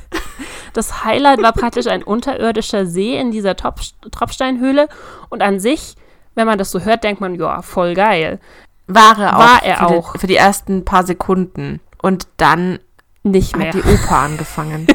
Das 0.73 1.05
Highlight 1.05 1.43
war 1.43 1.53
praktisch 1.53 1.87
ein 1.87 2.03
unterirdischer 2.03 2.85
See 2.87 3.19
in 3.19 3.31
dieser 3.31 3.57
Top 3.57 3.81
Tropfsteinhöhle. 4.11 4.89
Und 5.31 5.43
an 5.43 5.59
sich, 5.59 5.95
wenn 6.35 6.47
man 6.47 6.59
das 6.59 6.71
so 6.71 6.81
hört, 6.81 7.03
denkt 7.03 7.21
man, 7.21 7.35
ja, 7.35 7.63
voll 7.63 7.95
geil. 7.95 8.41
War 8.87 9.19
er 9.19 9.37
auch. 9.37 9.41
War 9.41 9.63
er 9.63 9.77
für 9.79 9.87
auch. 9.87 10.13
Die, 10.13 10.19
für 10.19 10.27
die 10.27 10.37
ersten 10.37 10.85
paar 10.85 11.05
Sekunden. 11.07 11.81
Und 12.03 12.29
dann 12.37 12.79
Nicht 13.23 13.57
mehr. 13.57 13.69
hat 13.69 13.75
die 13.75 13.83
Oper 13.83 14.17
angefangen. 14.19 14.87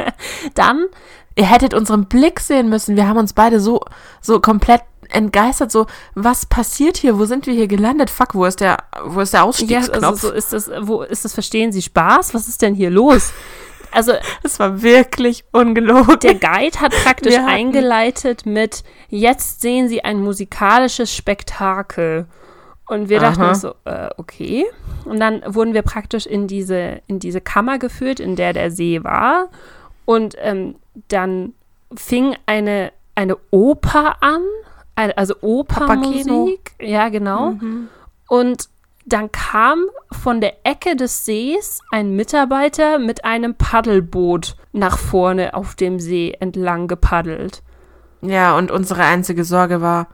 Dann, 0.54 0.86
Ihr 1.36 1.46
hättet 1.46 1.72
unseren 1.74 2.06
Blick 2.06 2.40
sehen 2.40 2.68
müssen. 2.68 2.96
Wir 2.96 3.06
haben 3.06 3.16
uns 3.16 3.32
beide 3.32 3.60
so, 3.60 3.80
so 4.20 4.40
komplett 4.40 4.82
entgeistert. 5.14 5.70
So, 5.70 5.86
was 6.14 6.46
passiert 6.46 6.96
hier? 6.96 7.18
Wo 7.18 7.24
sind 7.24 7.46
wir 7.46 7.54
hier 7.54 7.68
gelandet? 7.68 8.10
Fuck, 8.10 8.34
wo 8.34 8.44
ist 8.44 8.60
der, 8.60 8.78
wo 9.04 9.20
ist 9.20 9.32
der 9.32 9.40
ja, 9.40 9.46
Ausstiegsknopf? 9.46 10.04
also 10.04 10.28
so 10.28 10.32
ist 10.32 10.52
das, 10.52 10.70
wo 10.80 11.02
ist 11.02 11.24
das, 11.24 11.34
verstehen 11.34 11.72
Sie 11.72 11.82
Spaß? 11.82 12.34
Was 12.34 12.48
ist 12.48 12.62
denn 12.62 12.74
hier 12.74 12.90
los? 12.90 13.32
Also, 13.92 14.12
das 14.42 14.58
war 14.60 14.82
wirklich 14.82 15.44
ungelogen. 15.52 16.18
der 16.20 16.34
Guide 16.34 16.80
hat 16.80 16.92
praktisch 17.02 17.36
eingeleitet 17.36 18.46
mit, 18.46 18.84
jetzt 19.08 19.60
sehen 19.60 19.88
Sie 19.88 20.04
ein 20.04 20.20
musikalisches 20.20 21.14
Spektakel. 21.14 22.26
Und 22.86 23.08
wir 23.08 23.20
dachten 23.20 23.42
Aha. 23.42 23.54
so, 23.54 23.74
äh, 23.84 24.08
okay. 24.16 24.66
Und 25.04 25.20
dann 25.20 25.42
wurden 25.46 25.74
wir 25.74 25.82
praktisch 25.82 26.26
in 26.26 26.48
diese, 26.48 27.02
in 27.06 27.20
diese 27.20 27.40
Kammer 27.40 27.78
geführt, 27.78 28.18
in 28.18 28.34
der 28.34 28.52
der 28.52 28.70
See 28.72 29.04
war. 29.04 29.48
Und 30.06 30.34
ähm, 30.40 30.74
dann 31.08 31.54
fing 31.94 32.36
eine, 32.46 32.92
eine 33.14 33.36
Oper 33.52 34.22
an, 34.22 34.42
also 35.16 35.34
Opermusik. 35.40 36.72
Ja, 36.80 37.08
genau. 37.08 37.52
Mhm. 37.52 37.88
Und 38.28 38.68
dann 39.06 39.32
kam 39.32 39.86
von 40.12 40.40
der 40.40 40.64
Ecke 40.64 40.96
des 40.96 41.24
Sees 41.24 41.80
ein 41.90 42.14
Mitarbeiter 42.14 42.98
mit 42.98 43.24
einem 43.24 43.54
Paddelboot 43.54 44.56
nach 44.72 44.98
vorne 44.98 45.54
auf 45.54 45.74
dem 45.74 45.98
See 45.98 46.36
entlang 46.38 46.86
gepaddelt. 46.86 47.62
Ja, 48.22 48.56
und 48.56 48.70
unsere 48.70 49.02
einzige 49.04 49.44
Sorge 49.44 49.80
war, 49.80 50.08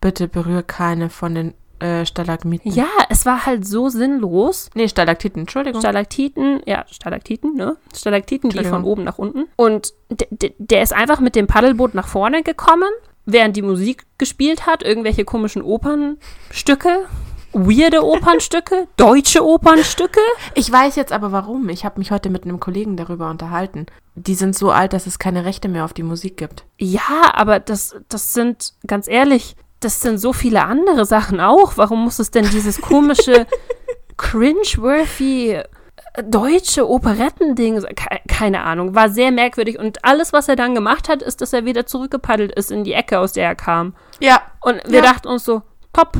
bitte 0.00 0.26
berühr 0.28 0.62
keine 0.62 1.10
von 1.10 1.34
den 1.34 1.54
äh, 1.78 2.06
Stalagmiten. 2.06 2.72
Ja, 2.72 2.88
es 3.10 3.26
war 3.26 3.44
halt 3.44 3.66
so 3.66 3.88
sinnlos. 3.88 4.70
Nee, 4.74 4.88
Stalaktiten, 4.88 5.40
Entschuldigung. 5.40 5.80
Stalaktiten, 5.80 6.62
ja, 6.64 6.84
Stalaktiten, 6.90 7.54
ne? 7.54 7.76
Stalaktiten, 7.94 8.50
die 8.50 8.64
von 8.64 8.84
oben 8.84 9.04
nach 9.04 9.18
unten. 9.18 9.48
Und 9.56 9.92
der 10.10 10.82
ist 10.82 10.92
einfach 10.92 11.20
mit 11.20 11.34
dem 11.34 11.46
Paddelboot 11.46 11.94
nach 11.94 12.06
vorne 12.06 12.42
gekommen, 12.42 12.90
während 13.24 13.56
die 13.56 13.62
Musik 13.62 14.04
gespielt 14.18 14.66
hat, 14.66 14.82
irgendwelche 14.82 15.24
komischen 15.24 15.62
Opernstücke, 15.62 17.06
weirde 17.52 18.04
Opernstücke, 18.04 18.88
deutsche 18.96 19.44
Opernstücke. 19.44 20.20
ich 20.54 20.70
weiß 20.70 20.96
jetzt 20.96 21.12
aber 21.12 21.32
warum. 21.32 21.68
Ich 21.68 21.84
habe 21.84 21.98
mich 21.98 22.10
heute 22.10 22.30
mit 22.30 22.44
einem 22.44 22.60
Kollegen 22.60 22.96
darüber 22.96 23.30
unterhalten. 23.30 23.86
Die 24.14 24.34
sind 24.34 24.56
so 24.56 24.70
alt, 24.70 24.92
dass 24.92 25.06
es 25.06 25.18
keine 25.18 25.44
Rechte 25.44 25.68
mehr 25.68 25.84
auf 25.84 25.92
die 25.92 26.02
Musik 26.02 26.36
gibt. 26.36 26.64
Ja, 26.78 27.32
aber 27.32 27.60
das, 27.60 27.96
das 28.08 28.32
sind, 28.32 28.74
ganz 28.86 29.08
ehrlich, 29.08 29.56
das 29.80 30.00
sind 30.00 30.18
so 30.18 30.32
viele 30.32 30.64
andere 30.64 31.04
Sachen 31.04 31.40
auch. 31.40 31.76
Warum 31.76 32.04
muss 32.04 32.18
es 32.18 32.30
denn 32.30 32.48
dieses 32.50 32.80
komische, 32.80 33.46
cringeworthy 34.16 35.62
deutsche 36.24 36.88
Operettending, 36.88 37.84
keine 38.28 38.62
Ahnung, 38.62 38.94
war 38.94 39.08
sehr 39.08 39.30
merkwürdig. 39.30 39.78
Und 39.78 40.04
alles, 40.04 40.32
was 40.32 40.48
er 40.48 40.56
dann 40.56 40.74
gemacht 40.74 41.08
hat, 41.08 41.22
ist, 41.22 41.40
dass 41.40 41.52
er 41.52 41.64
wieder 41.64 41.86
zurückgepaddelt 41.86 42.52
ist 42.52 42.70
in 42.70 42.84
die 42.84 42.92
Ecke, 42.92 43.18
aus 43.18 43.32
der 43.32 43.46
er 43.46 43.54
kam. 43.54 43.94
Ja. 44.20 44.42
Und 44.60 44.82
wir 44.86 44.98
Ja. 44.98 45.02
dachten 45.12 45.28
uns 45.28 45.44
so, 45.44 45.62
top, 45.92 46.12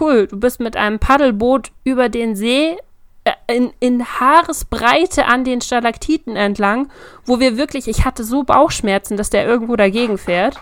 cool, 0.00 0.26
du 0.28 0.38
bist 0.38 0.60
mit 0.60 0.76
einem 0.76 0.98
Paddelboot 1.00 1.72
über 1.82 2.08
den 2.08 2.36
See 2.36 2.76
äh, 3.24 3.32
in, 3.54 3.72
in 3.80 4.04
Haaresbreite 4.04 5.26
an 5.26 5.44
den 5.44 5.60
Stalaktiten 5.60 6.36
entlang, 6.36 6.88
wo 7.26 7.40
wir 7.40 7.56
wirklich, 7.56 7.88
ich 7.88 8.04
hatte 8.04 8.24
so 8.24 8.44
Bauchschmerzen, 8.44 9.16
dass 9.16 9.30
der 9.30 9.46
irgendwo 9.46 9.76
dagegen 9.76 10.16
fährt. 10.16 10.60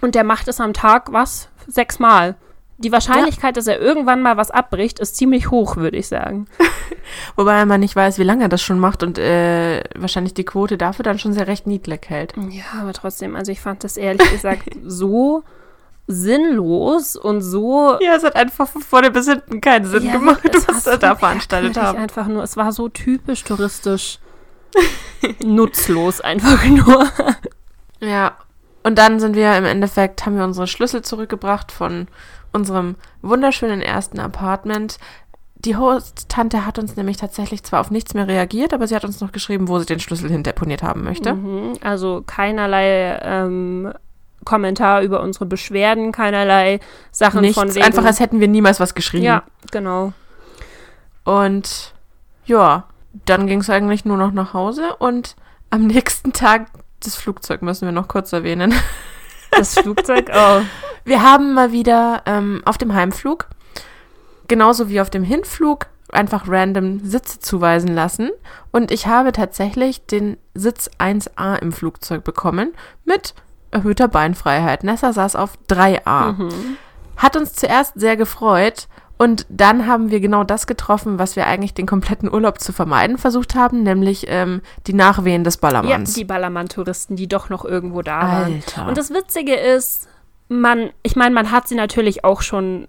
Und 0.00 0.14
der 0.14 0.22
macht 0.24 0.46
es 0.48 0.60
am 0.60 0.72
Tag, 0.74 1.12
was? 1.12 1.48
Sechsmal. 1.66 2.36
Die 2.80 2.92
Wahrscheinlichkeit, 2.92 3.56
dass 3.56 3.66
er 3.66 3.80
irgendwann 3.80 4.22
mal 4.22 4.36
was 4.36 4.52
abbricht, 4.52 5.00
ist 5.00 5.16
ziemlich 5.16 5.50
hoch, 5.50 5.76
würde 5.76 5.96
ich 5.96 6.06
sagen. 6.06 6.46
Wobei 7.36 7.64
man 7.66 7.80
nicht 7.80 7.96
weiß, 7.96 8.18
wie 8.18 8.22
lange 8.24 8.44
er 8.44 8.48
das 8.48 8.62
schon 8.62 8.78
macht 8.78 9.02
und 9.02 9.18
äh, 9.18 9.82
wahrscheinlich 9.96 10.32
die 10.34 10.44
Quote 10.44 10.78
dafür 10.78 11.02
dann 11.02 11.18
schon 11.18 11.32
sehr 11.32 11.48
recht 11.48 11.66
niedrig 11.66 12.08
hält. 12.08 12.34
Ja, 12.50 12.80
aber 12.80 12.92
trotzdem, 12.92 13.34
also 13.34 13.50
ich 13.50 13.60
fand 13.60 13.82
das 13.82 13.96
ehrlich 13.96 14.30
gesagt 14.30 14.68
so 14.84 15.42
sinnlos 16.06 17.16
und 17.16 17.42
so 17.42 17.96
Ja, 18.00 18.14
es 18.16 18.24
hat 18.24 18.36
einfach 18.36 18.68
von 18.68 18.82
vorne 18.82 19.10
bis 19.10 19.26
hinten 19.28 19.60
keinen 19.60 19.84
Sinn 19.84 20.06
Ja, 20.06 20.12
gemacht, 20.12 20.40
was 20.66 20.84
so 20.84 20.90
er 20.90 20.98
da 20.98 21.16
veranstaltet 21.16 21.76
haben. 21.76 21.98
einfach 21.98 22.26
nur. 22.28 22.42
Es 22.42 22.56
war 22.56 22.72
so 22.72 22.88
typisch 22.88 23.44
touristisch 23.44 24.18
nutzlos 25.44 26.20
einfach 26.20 26.64
nur. 26.64 27.08
Ja. 28.00 28.36
Und 28.84 28.96
dann 28.96 29.20
sind 29.20 29.34
wir 29.36 29.56
im 29.56 29.64
Endeffekt, 29.64 30.24
haben 30.24 30.36
wir 30.36 30.44
unsere 30.44 30.66
Schlüssel 30.66 31.02
zurückgebracht 31.02 31.72
von 31.72 32.06
unserem 32.52 32.96
wunderschönen 33.22 33.80
ersten 33.82 34.20
Apartment. 34.20 34.98
Die 35.56 35.76
Host-Tante 35.76 36.64
hat 36.64 36.78
uns 36.78 36.94
nämlich 36.96 37.16
tatsächlich 37.16 37.64
zwar 37.64 37.80
auf 37.80 37.90
nichts 37.90 38.14
mehr 38.14 38.28
reagiert, 38.28 38.72
aber 38.72 38.86
sie 38.86 38.94
hat 38.94 39.04
uns 39.04 39.20
noch 39.20 39.32
geschrieben, 39.32 39.66
wo 39.68 39.78
sie 39.80 39.86
den 39.86 39.98
Schlüssel 40.00 40.30
hindeponiert 40.30 40.82
haben 40.84 41.02
möchte. 41.02 41.34
Mhm, 41.34 41.72
Also 41.82 42.22
keinerlei 42.26 43.18
ähm, 43.22 43.92
Kommentar 44.44 45.02
über 45.02 45.20
unsere 45.20 45.46
Beschwerden, 45.46 46.12
keinerlei 46.12 46.78
Sachen 47.10 47.40
Nichts, 47.40 47.58
von 47.58 47.74
wegen. 47.74 47.84
einfach 47.84 48.04
als 48.04 48.20
hätten 48.20 48.38
wir 48.40 48.46
niemals 48.48 48.78
was 48.78 48.94
geschrieben. 48.94 49.24
ja, 49.24 49.42
genau. 49.72 50.12
Und 51.24 51.92
ja, 52.46 52.84
dann 53.26 53.46
ging 53.46 53.60
es 53.60 53.68
eigentlich 53.68 54.04
nur 54.04 54.16
noch 54.16 54.32
nach 54.32 54.54
Hause 54.54 54.94
und 54.96 55.36
am 55.70 55.86
nächsten 55.86 56.32
Tag 56.32 56.66
das 57.02 57.16
Flugzeug 57.16 57.62
müssen 57.62 57.84
wir 57.86 57.92
noch 57.92 58.08
kurz 58.08 58.32
erwähnen. 58.32 58.72
Das 59.50 59.74
Flugzeug, 59.78 60.30
oh. 60.34 60.60
Wir 61.04 61.22
haben 61.22 61.54
mal 61.54 61.72
wieder 61.72 62.22
ähm, 62.26 62.62
auf 62.64 62.78
dem 62.78 62.94
Heimflug, 62.94 63.48
genauso 64.46 64.88
wie 64.88 65.00
auf 65.00 65.10
dem 65.10 65.22
Hinflug, 65.22 65.86
einfach 66.12 66.44
random 66.48 67.00
Sitze 67.04 67.38
zuweisen 67.40 67.94
lassen. 67.94 68.30
Und 68.72 68.90
ich 68.90 69.06
habe 69.06 69.32
tatsächlich 69.32 70.04
den 70.06 70.36
Sitz 70.54 70.90
1a 70.98 71.56
im 71.56 71.72
Flugzeug 71.72 72.24
bekommen 72.24 72.72
mit 73.04 73.34
erhöhter 73.70 74.08
Beinfreiheit. 74.08 74.84
Nessa 74.84 75.12
saß 75.12 75.36
auf 75.36 75.58
3a. 75.68 76.32
Mhm. 76.32 76.76
Hat 77.16 77.36
uns 77.36 77.54
zuerst 77.54 77.98
sehr 77.98 78.16
gefreut. 78.16 78.88
Und 79.18 79.46
dann 79.48 79.86
haben 79.86 80.10
wir 80.10 80.20
genau 80.20 80.44
das 80.44 80.66
getroffen, 80.68 81.18
was 81.18 81.34
wir 81.36 81.46
eigentlich 81.46 81.74
den 81.74 81.86
kompletten 81.86 82.32
Urlaub 82.32 82.60
zu 82.60 82.72
vermeiden 82.72 83.18
versucht 83.18 83.54
haben, 83.56 83.82
nämlich 83.82 84.26
ähm, 84.28 84.62
die 84.86 84.92
Nachwehen 84.94 85.42
des 85.44 85.56
Ja, 85.56 85.60
Ballermanns. 85.60 86.14
die 86.14 86.24
Ballermann-Touristen, 86.24 87.16
die 87.16 87.26
doch 87.26 87.50
noch 87.50 87.64
irgendwo 87.64 88.02
da 88.02 88.20
waren. 88.22 88.54
Alter. 88.54 88.86
Und 88.88 88.96
das 88.96 89.10
Witzige 89.10 89.54
ist, 89.54 90.08
man, 90.48 90.90
ich 91.02 91.16
meine, 91.16 91.34
man 91.34 91.50
hat 91.50 91.66
sie 91.68 91.74
natürlich 91.74 92.24
auch 92.24 92.42
schon 92.42 92.86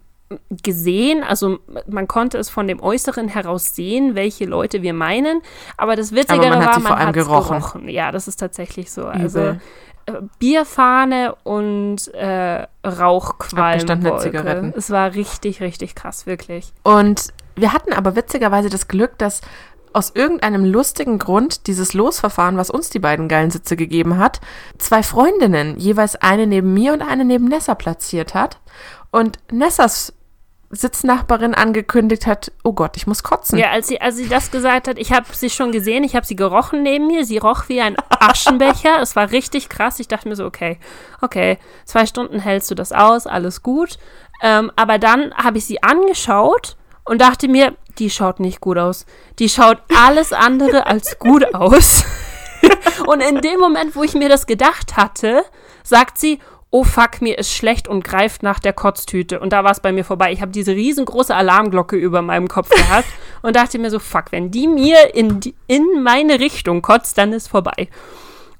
gesehen, 0.62 1.24
also 1.24 1.58
man 1.88 2.08
konnte 2.08 2.38
es 2.38 2.50
von 2.52 2.68
dem 2.68 2.80
Äußeren 2.80 3.28
heraus 3.30 3.74
sehen, 3.74 4.14
welche 4.14 4.46
Leute 4.46 4.84
wir 4.84 4.94
meinen, 4.94 5.42
aber 5.76 5.96
das 5.96 6.12
Witzigere 6.14 6.50
man 6.52 6.60
hat 6.60 6.68
war, 6.68 6.74
sie 6.76 6.82
vor 6.82 6.90
man 6.92 7.00
allem 7.00 7.08
hat 7.08 7.14
gerochen. 7.16 7.58
gerochen. 7.58 7.90
Ja, 7.90 8.12
das 8.12 8.28
ist 8.28 8.36
tatsächlich 8.40 8.92
so. 8.92 9.06
Also 9.08 9.40
Übel. 9.40 9.62
Äh, 10.16 10.22
Bierfahne 10.39 11.36
und 11.43 12.07
äh, 12.14 12.68
Rauchqualm. 12.86 13.66
Abgestandene 13.66 14.18
Zigaretten. 14.18 14.74
Es 14.76 14.89
war 14.89 15.14
richtig, 15.14 15.62
richtig 15.62 15.95
krass, 15.95 16.26
wirklich. 16.26 16.74
Und 16.84 17.34
wir 17.55 17.74
hatten 17.74 17.93
aber 17.93 18.16
witzigerweise 18.16 18.70
das 18.70 18.88
Glück, 18.88 19.18
dass 19.18 19.41
aus 19.91 20.12
irgendeinem 20.14 20.66
lustigen 20.66 21.18
Grund 21.18 21.68
dieses 21.68 21.93
Losverfahren, 21.93 22.57
was 22.57 22.70
uns 22.70 22.89
die 22.89 22.99
beiden 22.99 23.28
geilen 23.28 23.51
Sitze 23.51 23.76
gegeben 23.76 24.18
hat, 24.18 24.39
zwei 24.78 25.03
Freundinnen, 25.03 25.78
jeweils 25.78 26.16
eine 26.16 26.45
neben 26.45 26.74
mir 26.74 26.93
und 26.93 27.01
eine 27.01 27.26
neben 27.26 27.45
Nessa 27.45 27.76
platziert 27.76 28.34
hat. 28.34 28.60
Und 29.12 29.39
Nessas 29.51 30.14
Sitznachbarin 30.72 31.56
angekündigt 31.56 32.28
hat, 32.28 32.52
oh 32.64 32.74
Gott, 32.74 32.96
ich 32.96 33.08
muss 33.08 33.24
kotzen. 33.24 33.58
Ja, 33.58 33.72
als 33.72 33.88
sie, 33.88 34.00
als 34.02 34.18
sie 34.18 34.30
das 34.30 34.52
gesagt 34.52 34.88
hat, 34.88 35.00
ich 35.00 35.12
habe 35.12 35.26
sie 35.32 35.50
schon 35.50 35.72
gesehen, 35.72 36.04
ich 36.04 36.16
habe 36.16 36.26
sie 36.26 36.36
gerochen 36.36 36.84
neben 36.84 37.08
mir, 37.08 37.26
sie 37.26 37.40
roch 37.40 37.70
wie 37.70 37.82
ein 37.82 37.96
Aschenbecher, 38.10 39.02
es 39.02 39.16
war 39.16 39.32
richtig 39.32 39.70
krass. 39.70 40.00
Ich 40.00 40.08
dachte 40.08 40.30
mir 40.30 40.36
so, 40.36 40.46
okay, 40.46 40.78
okay, 41.22 41.58
zwei 41.86 42.06
Stunden 42.06 42.40
hältst 42.40 42.70
du 42.70 42.76
das 42.76 42.92
aus, 42.92 43.26
alles 43.26 43.64
gut. 43.64 43.98
Ähm, 44.42 44.72
aber 44.76 45.00
dann 45.00 45.34
habe 45.34 45.58
ich 45.58 45.66
sie 45.66 45.82
angeschaut 45.82 46.78
und 47.04 47.20
dachte 47.20 47.48
mir, 47.48 47.76
die 47.98 48.12
schaut 48.12 48.40
nicht 48.40 48.62
gut 48.62 48.78
aus. 48.78 49.08
Die 49.40 49.50
schaut 49.50 49.80
alles 49.98 50.34
andere 50.34 50.86
als 50.86 51.18
gut 51.18 51.56
aus. 51.56 52.06
und 53.08 53.22
in 53.22 53.42
dem 53.42 53.60
Moment, 53.60 53.96
wo 53.96 54.04
ich 54.04 54.14
mir 54.14 54.30
das 54.30 54.46
gedacht 54.46 54.98
hatte, 54.98 55.44
sagt 55.84 56.20
sie, 56.20 56.40
oh 56.72 56.84
fuck, 56.84 57.22
mir 57.22 57.38
ist 57.38 57.52
schlecht 57.52 57.88
und 57.88 58.04
greift 58.04 58.44
nach 58.44 58.60
der 58.60 58.74
Kotztüte. 58.74 59.40
Und 59.40 59.54
da 59.54 59.64
war 59.64 59.72
es 59.72 59.80
bei 59.80 59.92
mir 59.92 60.06
vorbei. 60.06 60.32
Ich 60.32 60.42
habe 60.42 60.52
diese 60.52 60.74
riesengroße 60.74 61.36
Alarmglocke 61.36 61.96
über 61.96 62.22
meinem 62.22 62.48
Kopf 62.48 62.70
gehabt 62.70 63.08
und 63.42 63.56
dachte 63.56 63.80
mir 63.80 63.90
so, 63.90 64.00
fuck, 64.00 64.32
wenn 64.32 64.52
die 64.52 64.68
mir 64.68 65.16
in, 65.16 65.40
die, 65.40 65.56
in 65.68 66.04
meine 66.04 66.40
Richtung 66.40 66.82
kotzt, 66.82 67.18
dann 67.18 67.34
ist 67.34 67.48
vorbei. 67.48 67.90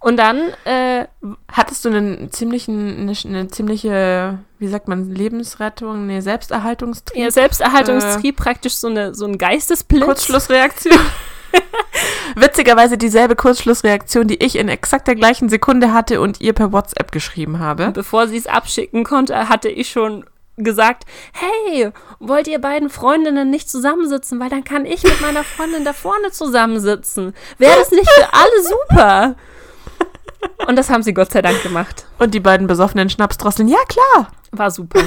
Und 0.02 0.18
dann 0.18 0.54
äh, 0.64 1.08
hattest 1.52 1.84
du 1.84 1.90
einen 1.90 2.32
ziemlichen, 2.32 3.02
eine, 3.02 3.14
eine, 3.26 3.48
ziemliche, 3.50 4.40
wie 4.58 4.68
sagt 4.68 4.88
man, 4.88 5.14
Lebensrettung, 5.14 6.08
nee, 6.08 6.22
Selbsterhaltungstrieb? 6.22 7.22
Ja, 7.22 7.30
Selbsterhaltungstrieb, 7.30 8.40
äh, 8.40 8.44
praktisch 8.44 8.76
so, 8.76 8.88
eine, 8.88 9.14
so 9.14 9.26
ein 9.26 9.38
Geistesblitz. 9.38 10.06
Kurzschlussreaktion. 10.06 10.98
Witzigerweise 12.36 12.98
dieselbe 12.98 13.36
Kurzschlussreaktion, 13.36 14.28
die 14.28 14.44
ich 14.44 14.58
in 14.58 14.70
exakt 14.70 15.08
der 15.08 15.16
gleichen 15.16 15.50
Sekunde 15.50 15.94
hatte 15.94 16.22
und 16.22 16.42
ihr 16.42 16.54
per 16.54 16.72
WhatsApp 16.72 17.12
geschrieben 17.12 17.60
habe. 17.60 17.92
Bevor 17.92 18.28
sie 18.28 18.38
es 18.38 18.48
abschicken 18.48 19.04
konnte, 19.04 19.50
hatte 19.50 19.70
ich 19.70 19.90
schon 19.90 20.26
gesagt, 20.58 21.06
hey, 21.34 21.92
wollt 22.20 22.48
ihr 22.48 22.60
beiden 22.60 22.90
Freundinnen 22.90 23.50
nicht 23.50 23.70
zusammensitzen, 23.70 24.40
weil 24.40 24.50
dann 24.50 24.64
kann 24.64 24.86
ich 24.86 25.04
mit 25.04 25.22
meiner 25.22 25.44
Freundin 25.44 25.86
da 25.86 25.94
vorne 25.94 26.32
zusammensitzen. 26.32 27.34
Wäre 27.58 27.78
das 27.78 27.92
nicht 27.92 28.10
für 28.10 28.34
alle 28.34 28.64
super? 28.64 29.36
Und 30.68 30.76
das 30.76 30.90
haben 30.90 31.04
sie 31.04 31.14
Gott 31.14 31.32
sei 31.32 31.42
Dank 31.42 31.62
gemacht. 31.64 32.06
Und 32.18 32.34
die 32.34 32.40
beiden 32.40 32.68
besoffenen 32.68 33.10
Schnapsdrosseln, 33.10 33.68
ja 33.68 33.80
klar. 33.88 34.32
War 34.52 34.72
super. 34.72 35.02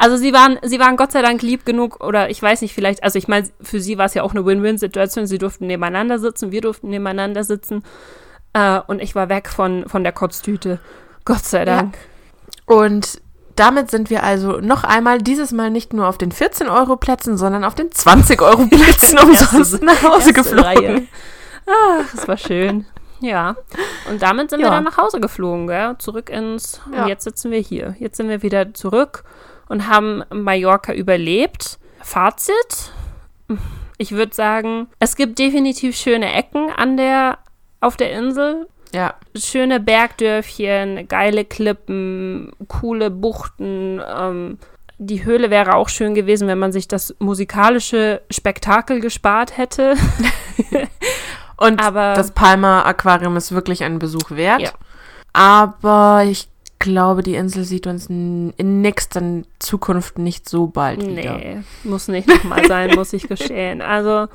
Also 0.00 0.16
sie 0.16 0.32
waren, 0.32 0.58
sie 0.62 0.80
waren 0.80 0.96
Gott 0.96 1.12
sei 1.12 1.20
Dank 1.20 1.42
lieb 1.42 1.66
genug 1.66 2.02
oder 2.02 2.30
ich 2.30 2.40
weiß 2.40 2.62
nicht, 2.62 2.72
vielleicht, 2.72 3.04
also 3.04 3.18
ich 3.18 3.28
meine, 3.28 3.50
für 3.60 3.80
sie 3.80 3.98
war 3.98 4.06
es 4.06 4.14
ja 4.14 4.22
auch 4.22 4.30
eine 4.30 4.46
Win-Win-Situation. 4.46 5.26
Sie 5.26 5.36
durften 5.36 5.66
nebeneinander 5.66 6.18
sitzen, 6.18 6.52
wir 6.52 6.62
durften 6.62 6.88
nebeneinander 6.88 7.44
sitzen. 7.44 7.84
Äh, 8.54 8.80
und 8.86 9.02
ich 9.02 9.14
war 9.14 9.28
weg 9.28 9.50
von, 9.50 9.86
von 9.90 10.02
der 10.02 10.12
Kotztüte. 10.12 10.80
Gott 11.26 11.44
sei 11.44 11.66
Dank. 11.66 11.98
Ja. 12.66 12.76
Und 12.76 13.20
damit 13.56 13.90
sind 13.90 14.08
wir 14.08 14.22
also 14.22 14.52
noch 14.60 14.84
einmal, 14.84 15.18
dieses 15.18 15.52
Mal 15.52 15.70
nicht 15.70 15.92
nur 15.92 16.08
auf 16.08 16.16
den 16.16 16.32
14-Euro-Plätzen, 16.32 17.36
sondern 17.36 17.62
auf 17.62 17.74
den 17.74 17.90
20-Euro-Plätzen 17.90 19.18
umsonst 19.22 19.82
nach 19.82 20.02
Hause 20.02 20.32
geflogen. 20.32 21.08
Ach, 21.66 22.06
das 22.14 22.26
war 22.26 22.38
schön. 22.38 22.86
Ja. 23.20 23.54
Und 24.08 24.22
damit 24.22 24.48
sind 24.48 24.60
ja. 24.60 24.68
wir 24.68 24.70
dann 24.70 24.84
nach 24.84 24.96
Hause 24.96 25.20
geflogen, 25.20 25.66
gell? 25.66 25.96
Zurück 25.98 26.30
ins. 26.30 26.80
Ja. 26.90 27.02
Und 27.02 27.08
jetzt 27.08 27.24
sitzen 27.24 27.50
wir 27.50 27.60
hier. 27.60 27.96
Jetzt 27.98 28.16
sind 28.16 28.30
wir 28.30 28.42
wieder 28.42 28.72
zurück 28.72 29.24
und 29.70 29.86
haben 29.86 30.24
Mallorca 30.30 30.92
überlebt. 30.92 31.78
Fazit. 32.02 32.92
Ich 33.98 34.12
würde 34.12 34.34
sagen, 34.34 34.88
es 34.98 35.14
gibt 35.14 35.38
definitiv 35.38 35.96
schöne 35.96 36.34
Ecken 36.34 36.70
an 36.76 36.96
der, 36.96 37.38
auf 37.80 37.96
der 37.96 38.12
Insel. 38.12 38.66
Ja. 38.92 39.14
Schöne 39.36 39.78
Bergdörfchen, 39.78 41.06
geile 41.06 41.44
Klippen, 41.44 42.50
coole 42.66 43.10
Buchten. 43.10 44.00
Ähm, 44.04 44.58
die 44.98 45.24
Höhle 45.24 45.50
wäre 45.50 45.76
auch 45.76 45.88
schön 45.88 46.14
gewesen, 46.14 46.48
wenn 46.48 46.58
man 46.58 46.72
sich 46.72 46.88
das 46.88 47.14
musikalische 47.20 48.22
Spektakel 48.28 49.00
gespart 49.00 49.56
hätte. 49.56 49.94
Und 51.56 51.80
Aber 51.80 52.14
das 52.14 52.32
Palma 52.32 52.82
Aquarium 52.82 53.36
ist 53.36 53.52
wirklich 53.52 53.84
einen 53.84 54.00
Besuch 54.00 54.32
wert. 54.32 54.62
Ja. 54.62 54.70
Aber 55.32 56.24
ich 56.24 56.48
glaube, 56.80 57.22
die 57.22 57.36
Insel 57.36 57.62
sieht 57.62 57.86
uns 57.86 58.06
in 58.06 58.80
nächster 58.80 59.22
Zukunft 59.60 60.18
nicht 60.18 60.48
so 60.48 60.66
bald 60.66 60.98
nee, 60.98 61.18
wieder. 61.18 61.36
Nee, 61.36 61.62
muss 61.84 62.08
nicht 62.08 62.26
nochmal 62.26 62.66
sein, 62.66 62.90
muss 62.96 63.12
ich 63.12 63.28
geschehen. 63.28 63.82
Also, 63.82 64.26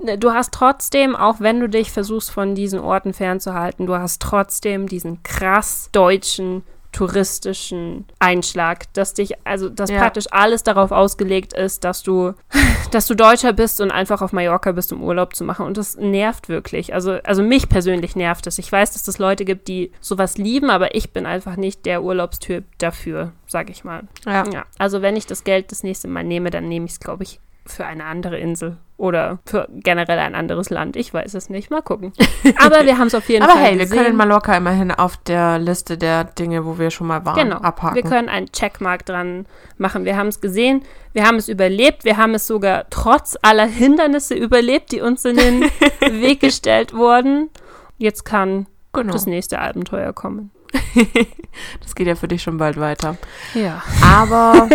ne, 0.00 0.16
du 0.16 0.30
hast 0.30 0.54
trotzdem, 0.54 1.16
auch 1.16 1.40
wenn 1.40 1.58
du 1.58 1.68
dich 1.68 1.90
versuchst, 1.90 2.30
von 2.30 2.54
diesen 2.54 2.78
Orten 2.78 3.12
fernzuhalten, 3.12 3.86
du 3.86 3.96
hast 3.96 4.22
trotzdem 4.22 4.86
diesen 4.86 5.24
krass 5.24 5.88
deutschen 5.90 6.62
touristischen 6.98 8.06
Einschlag, 8.18 8.92
dass 8.92 9.14
dich, 9.14 9.34
also 9.46 9.68
dass 9.68 9.88
ja. 9.88 10.00
praktisch 10.00 10.26
alles 10.32 10.64
darauf 10.64 10.90
ausgelegt 10.90 11.52
ist, 11.52 11.84
dass 11.84 12.02
du, 12.02 12.34
dass 12.90 13.06
du 13.06 13.14
Deutscher 13.14 13.52
bist 13.52 13.80
und 13.80 13.92
einfach 13.92 14.20
auf 14.20 14.32
Mallorca 14.32 14.72
bist, 14.72 14.92
um 14.92 15.04
Urlaub 15.04 15.36
zu 15.36 15.44
machen. 15.44 15.64
Und 15.64 15.76
das 15.76 15.96
nervt 15.96 16.48
wirklich. 16.48 16.92
Also, 16.94 17.12
also 17.22 17.44
mich 17.44 17.68
persönlich 17.68 18.16
nervt 18.16 18.48
es. 18.48 18.58
Ich 18.58 18.72
weiß, 18.72 18.94
dass 18.94 19.06
es 19.06 19.18
Leute 19.18 19.44
gibt, 19.44 19.68
die 19.68 19.92
sowas 20.00 20.38
lieben, 20.38 20.70
aber 20.70 20.96
ich 20.96 21.12
bin 21.12 21.24
einfach 21.24 21.56
nicht 21.56 21.86
der 21.86 22.02
Urlaubstyp 22.02 22.64
dafür, 22.78 23.30
sag 23.46 23.70
ich 23.70 23.84
mal. 23.84 24.02
Ja. 24.26 24.44
ja. 24.50 24.64
Also 24.78 25.00
wenn 25.00 25.14
ich 25.14 25.26
das 25.26 25.44
Geld 25.44 25.70
das 25.70 25.84
nächste 25.84 26.08
Mal 26.08 26.24
nehme, 26.24 26.50
dann 26.50 26.66
nehme 26.66 26.86
ich 26.86 26.92
es, 26.92 27.00
glaube 27.00 27.22
ich, 27.22 27.38
für 27.64 27.86
eine 27.86 28.06
andere 28.06 28.38
Insel 28.38 28.76
oder 28.98 29.38
für 29.46 29.68
generell 29.70 30.18
ein 30.18 30.34
anderes 30.34 30.70
Land. 30.70 30.96
Ich 30.96 31.14
weiß 31.14 31.34
es 31.34 31.48
nicht. 31.48 31.70
Mal 31.70 31.82
gucken. 31.82 32.12
Aber 32.58 32.84
wir 32.84 32.98
haben 32.98 33.06
es 33.06 33.14
auf 33.14 33.28
jeden 33.28 33.44
Aber 33.44 33.52
Fall 33.52 33.62
hey, 33.62 33.76
gesehen. 33.76 33.96
wir 33.96 34.04
können 34.04 34.16
Mallorca 34.16 34.56
immerhin 34.56 34.90
auf 34.90 35.16
der 35.16 35.58
Liste 35.60 35.96
der 35.96 36.24
Dinge, 36.24 36.66
wo 36.66 36.78
wir 36.78 36.90
schon 36.90 37.06
mal 37.06 37.24
waren, 37.24 37.36
genau. 37.36 37.58
abhaken. 37.58 37.94
Wir 37.94 38.02
können 38.02 38.28
einen 38.28 38.50
Checkmark 38.50 39.06
dran 39.06 39.46
machen. 39.78 40.04
Wir 40.04 40.16
haben 40.16 40.26
es 40.26 40.40
gesehen, 40.40 40.82
wir 41.12 41.24
haben 41.24 41.36
es 41.36 41.48
überlebt, 41.48 42.04
wir 42.04 42.16
haben 42.16 42.34
es 42.34 42.48
sogar 42.48 42.86
trotz 42.90 43.38
aller 43.40 43.66
Hindernisse 43.66 44.34
überlebt, 44.34 44.90
die 44.90 45.00
uns 45.00 45.24
in 45.24 45.36
den 45.36 45.60
Weg 46.00 46.40
gestellt 46.40 46.92
wurden. 46.92 47.50
Jetzt 47.98 48.24
kann 48.24 48.66
genau. 48.92 49.12
das 49.12 49.26
nächste 49.26 49.60
Abenteuer 49.60 50.12
kommen. 50.12 50.50
das 51.80 51.94
geht 51.94 52.08
ja 52.08 52.16
für 52.16 52.28
dich 52.28 52.42
schon 52.42 52.58
bald 52.58 52.78
weiter. 52.80 53.16
Ja. 53.54 53.80
Aber 54.02 54.68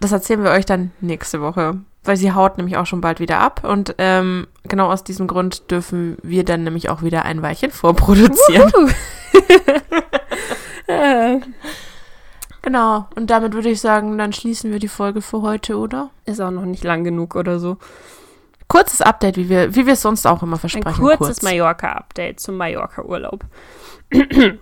das 0.00 0.10
erzählen 0.10 0.42
wir 0.42 0.50
euch 0.50 0.66
dann 0.66 0.90
nächste 1.00 1.40
Woche 1.40 1.78
weil 2.08 2.16
sie 2.16 2.32
haut 2.32 2.58
nämlich 2.58 2.76
auch 2.76 2.86
schon 2.86 3.00
bald 3.00 3.20
wieder 3.20 3.38
ab. 3.38 3.62
Und 3.64 3.94
ähm, 3.98 4.48
genau 4.64 4.90
aus 4.90 5.04
diesem 5.04 5.28
Grund 5.28 5.70
dürfen 5.70 6.16
wir 6.22 6.44
dann 6.44 6.64
nämlich 6.64 6.88
auch 6.88 7.02
wieder 7.02 7.24
ein 7.24 7.42
Weilchen 7.42 7.70
vorproduzieren. 7.70 8.72
Genau, 12.62 13.06
und 13.14 13.30
damit 13.30 13.54
würde 13.54 13.70
ich 13.70 13.80
sagen, 13.80 14.18
dann 14.18 14.32
schließen 14.32 14.72
wir 14.72 14.78
die 14.78 14.88
Folge 14.88 15.22
für 15.22 15.42
heute, 15.42 15.78
oder? 15.78 16.10
Ist 16.26 16.40
auch 16.40 16.50
noch 16.50 16.64
nicht 16.64 16.84
lang 16.84 17.04
genug 17.04 17.34
oder 17.34 17.58
so. 17.58 17.78
Kurzes 18.66 19.00
Update, 19.00 19.36
wie 19.36 19.48
wir, 19.48 19.74
wie 19.74 19.86
wir 19.86 19.94
es 19.94 20.02
sonst 20.02 20.26
auch 20.26 20.42
immer 20.42 20.58
versprechen. 20.58 20.86
Ein 20.86 20.94
kurzes 20.94 21.18
kurz. 21.18 21.42
Mallorca-Update 21.42 22.40
zum 22.40 22.56
Mallorca-Urlaub. 22.56 23.44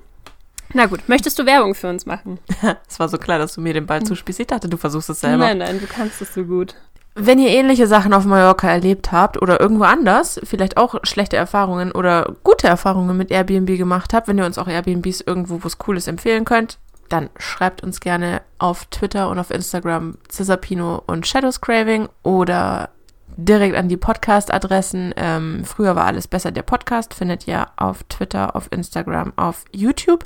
Na 0.73 0.87
gut, 0.87 1.09
möchtest 1.09 1.39
du 1.39 1.47
Werbung 1.47 1.75
für 1.75 1.89
uns 1.89 2.07
machen? 2.07 2.39
Es 2.89 3.01
war 3.01 3.09
so 3.09 3.19
klar, 3.19 3.39
dass 3.39 3.55
du 3.55 3.61
mir 3.61 3.75
den 3.75 3.87
Ball 3.87 4.03
zuspielst. 4.05 4.41
Ich 4.41 4.47
dachte, 4.47 4.69
du 4.69 4.77
versuchst 4.77 5.11
es 5.11 5.21
selber. 5.21 5.39
Nein, 5.39 5.59
nein, 5.59 5.81
du 5.81 5.87
kannst 5.87 6.21
es 6.23 6.35
so 6.35 6.45
gut. 6.45 6.75
Wenn 7.19 7.39
ihr 7.39 7.49
ähnliche 7.49 7.87
Sachen 7.87 8.13
auf 8.13 8.27
Mallorca 8.27 8.69
erlebt 8.69 9.11
habt 9.11 9.41
oder 9.41 9.59
irgendwo 9.59 9.85
anders, 9.85 10.39
vielleicht 10.45 10.77
auch 10.77 10.97
schlechte 11.03 11.39
Erfahrungen 11.39 11.91
oder 11.93 12.35
gute 12.45 12.67
Erfahrungen 12.67 13.17
mit 13.17 13.31
Airbnb 13.31 13.79
gemacht 13.79 14.13
habt, 14.13 14.29
wenn 14.29 14.37
ihr 14.37 14.45
uns 14.45 14.59
auch 14.59 14.69
Airbnbs 14.69 15.23
irgendwo, 15.23 15.63
wo 15.63 15.67
es 15.67 15.79
cool 15.87 15.97
ist, 15.97 16.09
empfehlen 16.09 16.45
könnt, 16.45 16.79
dann 17.09 17.31
schreibt 17.39 17.83
uns 17.83 18.01
gerne 18.01 18.43
auf 18.59 18.85
Twitter 18.91 19.31
und 19.31 19.39
auf 19.39 19.51
Instagram 19.51 20.19
Cisapino 20.31 21.03
und 21.07 21.27
Shadows 21.27 21.63
Craving 21.63 22.11
oder 22.23 22.91
direkt 23.39 23.77
an 23.77 23.89
die 23.89 23.97
Podcast-Adressen. 23.97 25.15
Ähm, 25.17 25.63
früher 25.65 25.97
war 25.97 26.05
alles 26.05 26.29
besser. 26.29 26.51
Der 26.51 26.63
Podcast 26.63 27.15
findet 27.15 27.49
ihr 27.49 27.67
auf 27.77 28.03
Twitter, 28.11 28.55
auf 28.55 28.69
Instagram, 28.71 29.33
auf 29.37 29.65
YouTube. 29.73 30.25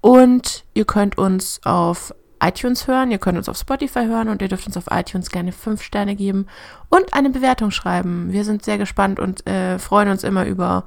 Und 0.00 0.64
ihr 0.72 0.86
könnt 0.86 1.18
uns 1.18 1.60
auf 1.64 2.14
iTunes 2.42 2.86
hören, 2.86 3.10
ihr 3.10 3.18
könnt 3.18 3.38
uns 3.38 3.48
auf 3.48 3.56
Spotify 3.56 4.06
hören 4.06 4.28
und 4.28 4.42
ihr 4.42 4.48
dürft 4.48 4.66
uns 4.66 4.76
auf 4.76 4.84
iTunes 4.90 5.30
gerne 5.30 5.52
fünf 5.52 5.82
Sterne 5.82 6.16
geben 6.16 6.46
und 6.88 7.14
eine 7.14 7.30
Bewertung 7.30 7.70
schreiben. 7.70 8.32
Wir 8.32 8.44
sind 8.44 8.64
sehr 8.64 8.78
gespannt 8.78 9.20
und 9.20 9.46
äh, 9.46 9.78
freuen 9.78 10.08
uns 10.08 10.24
immer 10.24 10.44
über 10.44 10.84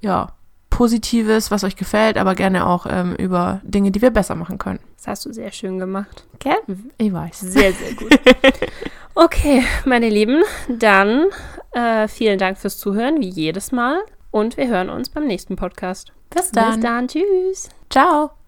ja, 0.00 0.32
Positives, 0.70 1.50
was 1.52 1.62
euch 1.62 1.76
gefällt, 1.76 2.18
aber 2.18 2.34
gerne 2.34 2.66
auch 2.66 2.86
ähm, 2.88 3.14
über 3.14 3.60
Dinge, 3.62 3.92
die 3.92 4.02
wir 4.02 4.10
besser 4.10 4.34
machen 4.34 4.58
können. 4.58 4.80
Das 4.96 5.06
hast 5.06 5.24
du 5.24 5.32
sehr 5.32 5.52
schön 5.52 5.78
gemacht. 5.78 6.24
Gell? 6.40 6.56
Ich 6.98 7.12
weiß. 7.12 7.40
Sehr, 7.40 7.72
sehr 7.72 7.94
gut. 7.94 8.18
okay, 9.14 9.62
meine 9.84 10.08
Lieben, 10.08 10.42
dann 10.68 11.26
äh, 11.72 12.08
vielen 12.08 12.38
Dank 12.38 12.58
fürs 12.58 12.78
Zuhören, 12.78 13.20
wie 13.20 13.28
jedes 13.28 13.70
Mal. 13.70 14.00
Und 14.32 14.56
wir 14.56 14.66
hören 14.66 14.90
uns 14.90 15.10
beim 15.10 15.26
nächsten 15.26 15.54
Podcast. 15.54 16.12
Bis 16.30 16.50
dann. 16.50 16.74
Bis 16.74 16.82
dann. 16.82 17.06
Tschüss. 17.06 17.68
Ciao. 17.88 18.43